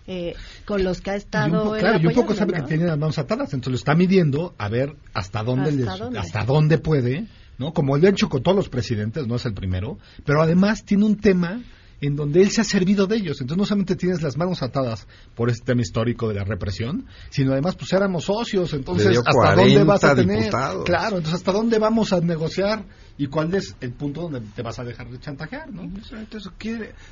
eh, 0.06 0.34
con 0.64 0.82
los 0.84 1.02
que 1.02 1.10
ha 1.10 1.16
estado. 1.16 1.74
claro, 1.78 1.98
y 2.00 2.06
un 2.06 2.14
poco 2.14 2.32
sabe 2.32 2.54
que 2.54 2.62
tiene 2.62 2.86
las 2.86 2.96
manos 2.96 3.18
atadas, 3.18 3.52
entonces 3.52 3.72
lo 3.72 3.76
está 3.76 3.94
midiendo 3.94 4.54
a 4.56 4.70
ver 4.70 4.96
hasta 5.12 5.42
dónde, 5.42 5.86
¿Hasta, 6.18 6.44
dónde? 6.46 6.78
puede, 6.78 7.26
¿no? 7.58 7.74
Como 7.74 7.98
lo 7.98 8.06
ha 8.06 8.10
hecho 8.10 8.30
con 8.30 8.42
todos 8.42 8.56
los 8.56 8.70
presidentes, 8.70 9.26
no 9.26 9.36
es 9.36 9.44
el 9.44 9.52
primero, 9.52 9.98
pero 10.24 10.40
además 10.40 10.82
tiene 10.86 11.04
un 11.04 11.18
tema 11.18 11.60
en 12.00 12.16
donde 12.16 12.42
él 12.42 12.50
se 12.50 12.60
ha 12.60 12.64
servido 12.64 13.06
de 13.06 13.16
ellos. 13.16 13.40
Entonces 13.40 13.58
no 13.58 13.64
solamente 13.64 13.96
tienes 13.96 14.22
las 14.22 14.36
manos 14.36 14.62
atadas 14.62 15.06
por 15.34 15.50
este 15.50 15.64
tema 15.66 15.82
histórico 15.82 16.28
de 16.28 16.34
la 16.34 16.44
represión, 16.44 17.06
sino 17.30 17.52
además 17.52 17.76
pues 17.76 17.92
éramos 17.92 18.24
socios, 18.24 18.72
entonces 18.72 19.18
hasta 19.24 19.54
dónde 19.54 19.84
vas 19.84 20.04
a 20.04 20.14
tener, 20.14 20.50
claro, 20.84 21.18
entonces 21.18 21.34
hasta 21.34 21.52
dónde 21.52 21.78
vamos 21.78 22.12
a 22.12 22.20
negociar 22.20 22.84
y 23.20 23.26
cuál 23.26 23.54
es 23.54 23.76
el 23.82 23.92
punto 23.92 24.22
donde 24.22 24.40
te 24.40 24.62
vas 24.62 24.78
a 24.78 24.84
dejar 24.84 25.10
de 25.10 25.20
chantajear, 25.20 25.70
¿no? 25.70 25.82
Entonces, 25.82 26.50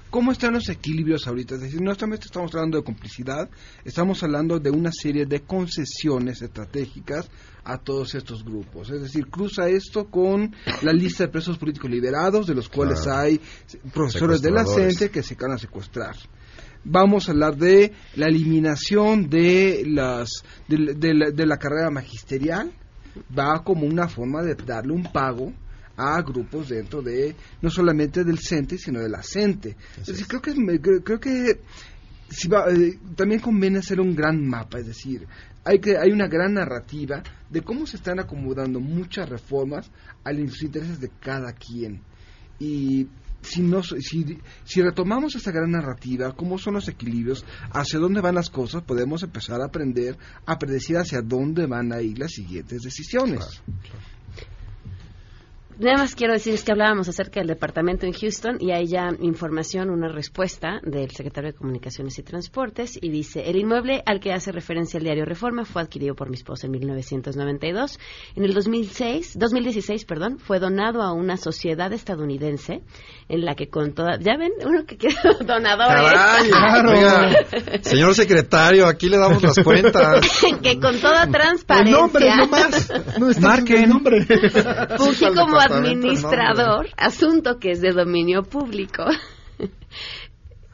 ¿cómo 0.08 0.32
están 0.32 0.54
los 0.54 0.66
equilibrios 0.70 1.28
ahorita? 1.28 1.56
Es 1.56 1.60
decir, 1.60 1.82
no 1.82 1.94
solamente 1.94 2.24
estamos 2.24 2.54
hablando 2.54 2.78
de 2.78 2.84
complicidad, 2.84 3.50
estamos 3.84 4.22
hablando 4.22 4.58
de 4.58 4.70
una 4.70 4.90
serie 4.90 5.26
de 5.26 5.42
concesiones 5.42 6.40
estratégicas 6.40 7.28
a 7.62 7.76
todos 7.76 8.14
estos 8.14 8.42
grupos. 8.42 8.88
Es 8.88 9.02
decir, 9.02 9.26
cruza 9.26 9.68
esto 9.68 10.06
con 10.06 10.56
la 10.80 10.94
lista 10.94 11.24
de 11.24 11.28
presos 11.28 11.58
políticos 11.58 11.90
liberados, 11.90 12.46
de 12.46 12.54
los 12.54 12.70
cuales 12.70 13.06
hay 13.06 13.38
profesores 13.92 14.40
de 14.40 14.50
la 14.50 14.64
CENTE 14.64 15.10
que 15.10 15.22
se 15.22 15.34
van 15.34 15.52
a 15.52 15.58
secuestrar 15.58 16.16
vamos 16.84 17.28
a 17.28 17.32
hablar 17.32 17.56
de 17.56 17.92
la 18.14 18.28
eliminación 18.28 19.28
de 19.28 19.82
las 19.84 20.42
de, 20.68 21.44
la, 21.44 21.56
carrera 21.58 21.90
magisterial 21.90 22.72
va 23.36 23.62
como 23.62 23.84
una 23.84 24.08
forma 24.08 24.42
de 24.42 24.54
darle 24.54 24.92
un 24.92 25.02
pago 25.02 25.52
a 25.98 26.22
grupos 26.22 26.68
dentro 26.68 27.02
de 27.02 27.34
no 27.60 27.68
solamente 27.68 28.24
del 28.24 28.38
CENTE 28.38 28.78
sino 28.78 29.00
de 29.00 29.08
la 29.08 29.22
CENTE 29.22 29.76
es 30.00 30.06
decir 30.06 30.26
creo 30.26 30.40
que 30.40 31.02
creo 31.02 31.20
que 31.20 31.60
si 32.30 32.46
va, 32.48 32.70
eh, 32.70 32.98
también 33.16 33.40
conviene 33.40 33.78
hacer 33.78 34.00
un 34.00 34.14
gran 34.14 34.46
mapa 34.46 34.78
es 34.78 34.86
decir 34.86 35.26
hay, 35.68 35.80
que, 35.80 35.98
hay 35.98 36.10
una 36.10 36.28
gran 36.28 36.54
narrativa 36.54 37.22
de 37.50 37.60
cómo 37.60 37.86
se 37.86 37.96
están 37.96 38.18
acomodando 38.18 38.80
muchas 38.80 39.28
reformas 39.28 39.90
a 40.24 40.32
los 40.32 40.62
intereses 40.62 40.98
de 40.98 41.10
cada 41.20 41.52
quien. 41.52 42.00
Y 42.58 43.06
si, 43.42 43.62
si, 44.00 44.38
si, 44.64 44.82
retomamos 44.82 45.34
esta 45.36 45.52
gran 45.52 45.70
narrativa, 45.70 46.32
cómo 46.34 46.56
son 46.58 46.74
los 46.74 46.88
equilibrios, 46.88 47.44
hacia 47.70 47.98
dónde 47.98 48.22
van 48.22 48.34
las 48.34 48.48
cosas, 48.48 48.82
podemos 48.82 49.22
empezar 49.22 49.60
a 49.60 49.66
aprender 49.66 50.16
a 50.46 50.58
predecir 50.58 50.96
hacia 50.96 51.20
dónde 51.20 51.66
van 51.66 51.92
a 51.92 52.00
ir 52.00 52.18
las 52.18 52.32
siguientes 52.32 52.82
decisiones. 52.82 53.62
Nada 55.80 55.98
más 55.98 56.16
quiero 56.16 56.32
decir 56.32 56.54
es 56.54 56.64
que 56.64 56.72
hablábamos 56.72 57.08
acerca 57.08 57.38
del 57.38 57.46
departamento 57.46 58.04
en 58.04 58.12
Houston 58.12 58.56
y 58.58 58.72
hay 58.72 58.88
ya 58.88 59.10
información, 59.20 59.90
una 59.90 60.08
respuesta 60.08 60.80
del 60.82 61.12
secretario 61.12 61.52
de 61.52 61.56
Comunicaciones 61.56 62.18
y 62.18 62.24
Transportes 62.24 62.98
y 63.00 63.10
dice, 63.10 63.48
el 63.48 63.54
inmueble 63.54 64.02
al 64.04 64.18
que 64.18 64.32
hace 64.32 64.50
referencia 64.50 64.98
el 64.98 65.04
diario 65.04 65.24
Reforma 65.24 65.64
fue 65.64 65.80
adquirido 65.80 66.16
por 66.16 66.30
mi 66.30 66.34
esposa 66.34 66.66
en 66.66 66.72
1992. 66.72 68.00
En 68.34 68.44
el 68.44 68.54
2006, 68.54 69.38
2016, 69.38 70.04
perdón, 70.04 70.40
fue 70.40 70.58
donado 70.58 71.00
a 71.00 71.12
una 71.12 71.36
sociedad 71.36 71.92
estadounidense 71.92 72.82
en 73.28 73.44
la 73.44 73.54
que 73.54 73.68
con 73.68 73.92
toda... 73.92 74.18
¿Ya 74.18 74.36
ven? 74.36 74.50
Uno 74.66 74.84
que 74.84 74.96
quedó 74.96 75.14
donador. 75.46 75.86
claro. 76.48 77.30
señor 77.82 78.16
secretario, 78.16 78.84
aquí 78.88 79.08
le 79.08 79.18
damos 79.18 79.40
las 79.44 79.60
cuentas. 79.60 80.28
que 80.60 80.80
con 80.80 80.98
toda 80.98 81.28
transparencia... 81.28 81.94
El 81.94 82.02
nombre, 82.02 82.36
no 82.36 82.48
más. 82.48 82.92
No 83.20 83.30
está 83.30 83.58
el 83.58 83.88
nombre. 83.88 84.26
como 85.36 85.67
administrador, 85.74 86.88
asunto 86.96 87.58
que 87.58 87.72
es 87.72 87.80
de 87.80 87.92
dominio 87.92 88.42
público. 88.42 89.04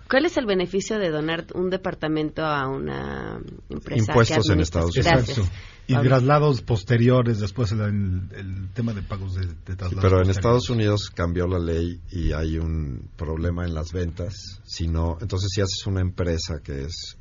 ¿Cuál 0.08 0.26
es 0.26 0.36
el 0.36 0.46
beneficio 0.46 0.98
de 0.98 1.10
donar 1.10 1.46
un 1.54 1.70
departamento 1.70 2.44
a 2.44 2.68
una 2.68 3.40
empresa? 3.70 4.10
Impuestos 4.10 4.50
en 4.50 4.60
Estados 4.60 4.96
Unidos. 4.96 5.50
Y 5.86 5.94
traslados 5.94 6.62
posteriores, 6.62 7.40
después 7.40 7.72
el, 7.72 7.80
el, 7.80 8.70
tema 8.72 8.94
de 8.94 9.02
pagos 9.02 9.34
de, 9.34 9.46
traslados. 9.64 9.98
pero 10.00 10.22
en 10.22 10.30
Estados 10.30 10.70
Unidos 10.70 11.10
cambió 11.14 11.46
la 11.46 11.58
ley 11.58 12.00
y 12.10 12.32
hay 12.32 12.56
un 12.56 13.10
problema 13.16 13.64
en 13.64 13.74
las 13.74 13.92
ventas. 13.92 14.60
Si 14.64 14.86
no, 14.86 15.18
entonces 15.20 15.50
si 15.54 15.60
haces 15.60 15.86
una 15.86 16.00
empresa 16.00 16.60
que 16.62 16.84
es 16.84 17.18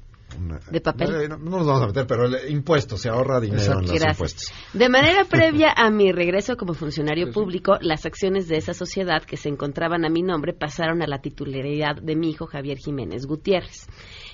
de 0.71 0.81
papel. 0.81 1.29
No, 1.29 1.37
nos 1.37 1.65
vamos 1.65 1.83
a 1.83 1.87
meter, 1.87 2.07
pero 2.07 2.25
el 2.25 2.51
impuesto 2.51 2.97
se 2.97 3.09
ahorra 3.09 3.39
dinero 3.39 3.79
en 3.79 3.87
los 3.87 4.01
impuestos. 4.01 4.51
De 4.73 4.89
manera 4.89 5.25
previa 5.29 5.73
a 5.75 5.89
mi 5.89 6.11
regreso 6.11 6.55
como 6.57 6.73
funcionario 6.73 7.31
público, 7.31 7.77
las 7.81 8.05
acciones 8.05 8.47
de 8.47 8.57
esa 8.57 8.73
sociedad 8.73 9.23
que 9.23 9.37
se 9.37 9.49
encontraban 9.49 10.05
a 10.05 10.09
mi 10.09 10.21
nombre 10.21 10.53
pasaron 10.53 11.01
a 11.01 11.07
la 11.07 11.19
titularidad 11.19 11.95
de 12.01 12.15
mi 12.15 12.29
hijo 12.29 12.47
Javier 12.47 12.77
Jiménez 12.77 13.25
Gutiérrez. 13.25 13.87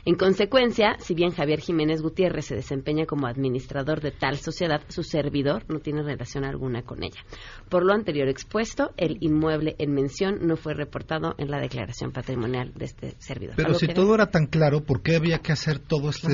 En 0.06 0.16
consecuencia, 0.16 0.96
si 1.00 1.14
bien 1.14 1.32
Javier 1.32 1.60
Jiménez 1.60 2.02
Gutiérrez 2.02 2.46
se 2.46 2.56
desempeña 2.56 3.06
como 3.06 3.28
administrador 3.28 4.02
de 4.02 4.12
tal 4.12 4.38
sociedad, 4.38 4.82
su 4.88 5.04
servidor 5.04 5.64
no 5.68 5.80
tiene 5.80 6.04
relación 6.04 6.46
alguna 6.46 6.84
con 6.84 7.04
ella. 7.04 7.22
Por 7.70 7.86
lo 7.86 7.94
anterior 7.94 8.28
expuesto, 8.28 8.92
el 8.98 9.18
inmueble 9.22 9.76
en 9.78 9.94
mención 9.94 10.40
no 10.48 10.56
fue 10.56 10.74
reportado 10.74 11.36
en 11.38 11.52
la 11.52 11.60
declaración 11.60 12.12
patrimonial 12.12 12.74
de 12.76 12.86
este 12.86 13.16
servidor. 13.20 13.56
Pero 13.56 13.74
si 13.74 13.88
todo 13.88 14.16
era 14.16 14.28
tan 14.28 14.48
claro, 14.48 14.82
¿por 14.84 15.02
qué 15.02 15.16
había 15.16 15.40
que 15.40 15.52
hacer 15.52 15.80
todo 15.80 16.10
este... 16.10 16.28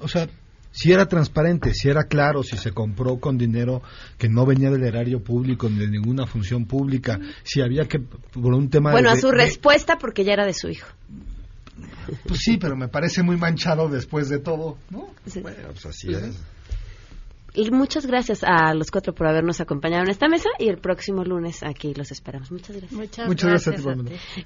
O 0.00 0.08
sea, 0.08 0.28
si 0.70 0.92
era 0.92 1.06
transparente, 1.06 1.72
si 1.72 1.88
era 1.88 2.04
claro, 2.04 2.42
si 2.42 2.56
se 2.56 2.72
compró 2.72 3.18
con 3.18 3.38
dinero 3.38 3.82
que 4.18 4.28
no 4.28 4.44
venía 4.44 4.70
del 4.70 4.82
erario 4.82 5.22
público 5.22 5.68
ni 5.68 5.78
de 5.78 5.88
ninguna 5.88 6.26
función 6.26 6.66
pública, 6.66 7.20
si 7.44 7.60
había 7.60 7.86
que 7.86 8.00
por 8.00 8.54
un 8.54 8.68
tema 8.70 8.90
bueno 8.90 9.10
a 9.10 9.16
su 9.16 9.30
respuesta 9.30 9.98
porque 9.98 10.24
ya 10.24 10.32
era 10.32 10.44
de 10.44 10.52
su 10.52 10.68
hijo 10.68 10.88
pues 12.26 12.40
sí, 12.40 12.56
pero 12.56 12.76
me 12.76 12.88
parece 12.88 13.22
muy 13.22 13.36
manchado 13.36 13.88
después 13.88 14.28
de 14.28 14.38
todo, 14.38 14.78
¿no? 14.90 15.08
Bueno, 15.42 15.68
pues 15.72 15.86
así 15.86 16.08
pues 16.08 16.22
es. 16.22 16.36
Y 17.56 17.70
muchas 17.70 18.04
gracias 18.04 18.42
a 18.42 18.74
los 18.74 18.90
cuatro 18.90 19.14
por 19.14 19.28
habernos 19.28 19.60
acompañado 19.60 20.02
en 20.02 20.10
esta 20.10 20.26
mesa 20.26 20.48
y 20.58 20.68
el 20.68 20.78
próximo 20.78 21.22
lunes 21.22 21.62
aquí 21.62 21.94
los 21.94 22.10
esperamos. 22.10 22.50
Muchas 22.50 22.76
gracias. 22.76 23.28
Muchas, 23.28 23.48
gracias. 23.48 23.84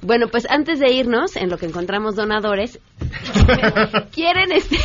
bueno, 0.03 0.29
pues 0.29 0.47
antes 0.51 0.79
de 0.79 0.93
irnos, 0.93 1.35
en 1.37 1.49
lo 1.49 1.57
que 1.57 1.65
encontramos 1.65 2.17
donadores, 2.17 2.79
quieren 4.13 4.53
este 4.53 4.77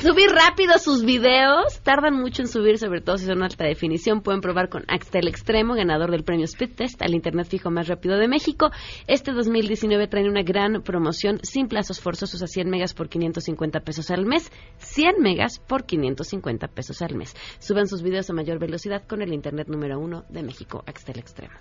subir 0.00 0.30
rápido 0.30 0.78
sus 0.78 1.04
videos, 1.04 1.80
tardan 1.82 2.14
mucho 2.14 2.40
en 2.40 2.48
subir, 2.48 2.78
sobre 2.78 3.02
todo 3.02 3.18
si 3.18 3.26
son 3.26 3.42
alta 3.42 3.66
definición, 3.66 4.22
pueden 4.22 4.40
probar 4.40 4.70
con 4.70 4.84
Axtel 4.88 5.28
Extremo, 5.28 5.74
ganador 5.74 6.10
del 6.10 6.24
premio 6.24 6.46
Speed 6.46 6.74
Test 6.74 7.02
al 7.02 7.14
internet 7.14 7.48
fijo 7.48 7.70
más 7.70 7.86
rápido 7.86 8.16
de 8.16 8.28
México. 8.28 8.70
Este 9.06 9.32
2019 9.32 10.06
trae 10.06 10.26
una 10.26 10.42
gran 10.42 10.82
promoción 10.82 11.38
sin 11.42 11.68
plazos 11.68 12.00
forzosos 12.00 12.42
a 12.42 12.46
100 12.46 12.70
megas 12.70 12.94
por 12.94 13.10
550 13.10 13.80
pesos 13.80 14.10
al 14.10 14.24
mes, 14.24 14.50
100 14.78 15.16
megas 15.20 15.58
por 15.58 15.84
550 15.84 16.61
pesos 16.68 17.02
al 17.02 17.14
mes. 17.14 17.34
Suban 17.58 17.86
sus 17.86 18.02
videos 18.02 18.28
a 18.30 18.32
mayor 18.32 18.58
velocidad 18.58 19.02
con 19.06 19.22
el 19.22 19.32
Internet 19.32 19.68
número 19.68 19.98
uno 19.98 20.24
de 20.28 20.42
México, 20.42 20.82
Axtel 20.86 21.18
Extrema. 21.18 21.58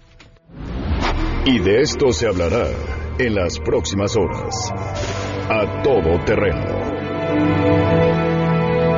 Y 1.45 1.59
de 1.59 1.81
esto 1.81 2.11
se 2.11 2.27
hablará 2.27 2.67
en 3.17 3.35
las 3.35 3.59
próximas 3.59 4.15
horas. 4.15 4.71
A 5.49 5.81
todo 5.81 6.23
terreno. 6.23 7.81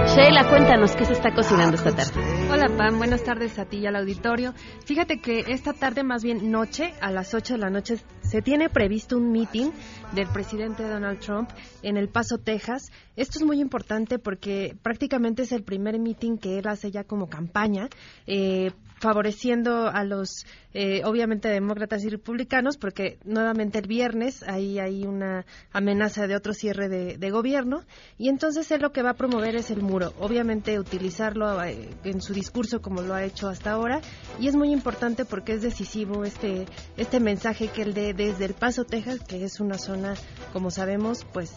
Sheila, 0.06 0.48
cuéntanos 0.50 0.96
qué 0.96 1.06
se 1.06 1.14
está 1.14 1.34
cocinando 1.34 1.76
esta 1.76 1.96
tarde. 1.96 2.22
Hola 2.52 2.68
Pam, 2.78 2.98
buenas 2.98 3.24
tardes 3.24 3.58
a 3.58 3.66
ti 3.66 3.78
y 3.78 3.88
al 3.88 3.96
auditorio. 3.96 4.54
Fíjate 4.86 5.20
que 5.20 5.46
esta 5.48 5.74
tarde, 5.74 6.04
más 6.04 6.24
bien 6.24 6.52
noche, 6.52 6.94
a 7.02 7.10
las 7.10 7.34
8 7.34 7.54
de 7.54 7.60
la 7.60 7.70
noche, 7.70 7.98
se 8.34 8.42
tiene 8.42 8.68
previsto 8.68 9.16
un 9.16 9.32
meeting 9.32 9.70
del 10.12 10.28
presidente 10.28 10.82
Donald 10.88 11.20
Trump 11.20 11.52
en 11.84 11.98
El 11.98 12.10
Paso, 12.10 12.40
Texas. 12.40 12.92
Esto 13.16 13.38
es 13.38 13.46
muy 13.46 13.62
importante 13.62 14.18
porque 14.18 14.76
prácticamente 14.82 15.44
es 15.44 15.52
el 15.52 15.62
primer 15.62 16.00
meeting 16.00 16.40
que 16.40 16.58
él 16.58 16.68
hace 16.68 16.90
ya 16.90 17.04
como 17.04 17.30
campaña. 17.30 17.90
Eh, 18.26 18.72
favoreciendo 19.04 19.90
a 19.90 20.06
los, 20.06 20.46
eh, 20.74 21.02
obviamente, 21.04 21.50
demócratas 21.50 22.06
y 22.06 22.10
republicanos, 22.10 22.78
porque 22.78 23.18
nuevamente 23.26 23.80
el 23.80 23.88
viernes 23.88 24.44
ahí 24.44 24.80
hay 24.80 25.06
una 25.06 25.46
amenaza 25.74 26.26
de 26.26 26.38
otro 26.38 26.54
cierre 26.54 26.88
de, 26.88 27.32
gobierno, 27.32 27.84
y 28.18 28.30
entonces 28.30 28.72
él 28.72 28.82
lo 28.82 28.94
que 28.94 29.02
va 29.02 29.10
a 29.10 29.16
promover 29.16 29.58
es 29.58 29.72
el 29.72 29.82
muro, 29.82 30.14
obviamente 30.20 30.80
utilizarlo 30.80 31.62
eh, 31.64 31.90
en 32.06 32.22
su 32.22 32.34
discurso 32.34 32.82
como 32.82 33.02
lo 33.02 33.14
ha 33.14 33.26
hecho 33.26 33.50
hasta 33.50 33.72
ahora, 33.72 34.00
y 34.40 34.48
es 34.48 34.56
muy 34.56 34.72
importante 34.72 35.26
porque 35.26 35.54
es 35.54 35.62
decisivo 35.62 36.24
este, 36.24 36.66
este 36.96 37.20
mensaje 37.20 37.68
que 37.68 37.82
él 37.82 37.94
dé 37.94 38.14
desde 38.26 38.46
El 38.46 38.54
Paso, 38.54 38.86
Texas, 38.86 39.20
que 39.20 39.44
es 39.44 39.60
una 39.60 39.78
zona, 39.78 40.16
como 40.54 40.72
sabemos, 40.72 41.26
pues 41.34 41.52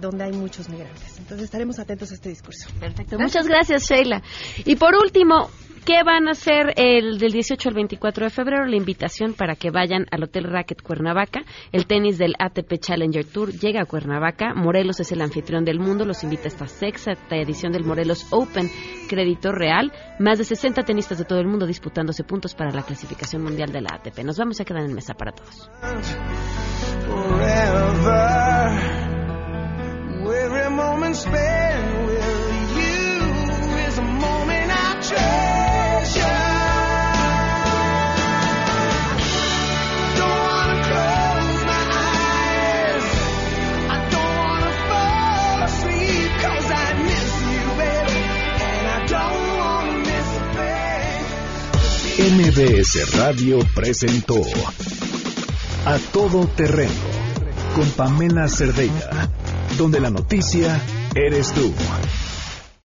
donde 0.00 0.24
hay 0.24 0.32
muchos 0.32 0.68
migrantes. 0.68 1.18
Entonces 1.18 1.44
estaremos 1.44 1.78
atentos 1.78 2.10
a 2.10 2.14
este 2.14 2.28
discurso. 2.28 2.68
Perfecto. 2.78 3.18
Muchas 3.18 3.46
gracias, 3.46 3.88
Sheila. 3.88 4.22
Y 4.64 4.76
por 4.76 4.94
último, 4.94 5.50
¿Qué 5.88 6.02
van 6.04 6.28
a 6.28 6.32
hacer 6.32 6.74
el 6.76 7.18
del 7.18 7.32
18 7.32 7.70
al 7.70 7.74
24 7.74 8.26
de 8.26 8.30
febrero? 8.30 8.66
La 8.66 8.76
invitación 8.76 9.32
para 9.32 9.56
que 9.56 9.70
vayan 9.70 10.04
al 10.10 10.24
Hotel 10.24 10.44
Racket 10.44 10.82
Cuernavaca. 10.82 11.44
El 11.72 11.86
tenis 11.86 12.18
del 12.18 12.34
ATP 12.38 12.78
Challenger 12.78 13.24
Tour 13.24 13.52
llega 13.52 13.80
a 13.80 13.86
Cuernavaca. 13.86 14.52
Morelos 14.54 15.00
es 15.00 15.12
el 15.12 15.22
anfitrión 15.22 15.64
del 15.64 15.80
mundo. 15.80 16.04
Los 16.04 16.24
invita 16.24 16.44
a 16.44 16.48
esta 16.48 16.68
sexta 16.68 17.14
edición 17.30 17.72
del 17.72 17.84
Morelos 17.84 18.26
Open 18.32 18.68
Crédito 19.08 19.50
Real. 19.50 19.90
Más 20.18 20.36
de 20.36 20.44
60 20.44 20.82
tenistas 20.82 21.16
de 21.16 21.24
todo 21.24 21.38
el 21.38 21.46
mundo 21.46 21.66
disputándose 21.66 22.22
puntos 22.22 22.54
para 22.54 22.70
la 22.70 22.82
clasificación 22.82 23.42
mundial 23.42 23.72
de 23.72 23.80
la 23.80 23.94
ATP. 23.94 24.18
Nos 24.24 24.36
vamos 24.36 24.60
a 24.60 24.66
quedar 24.66 24.84
en 24.84 24.94
mesa 24.94 25.14
para 25.14 25.32
todos. 25.32 25.70
Every 27.40 28.47
MBS 52.18 53.16
Radio 53.16 53.58
presentó 53.74 54.40
A 55.84 55.98
Todo 56.12 56.46
Terreno 56.46 56.90
con 57.74 57.88
Pamela 57.90 58.48
Cerdeira, 58.48 59.28
donde 59.76 60.00
la 60.00 60.10
noticia 60.10 60.80
eres 61.14 61.52
tú. 61.52 61.72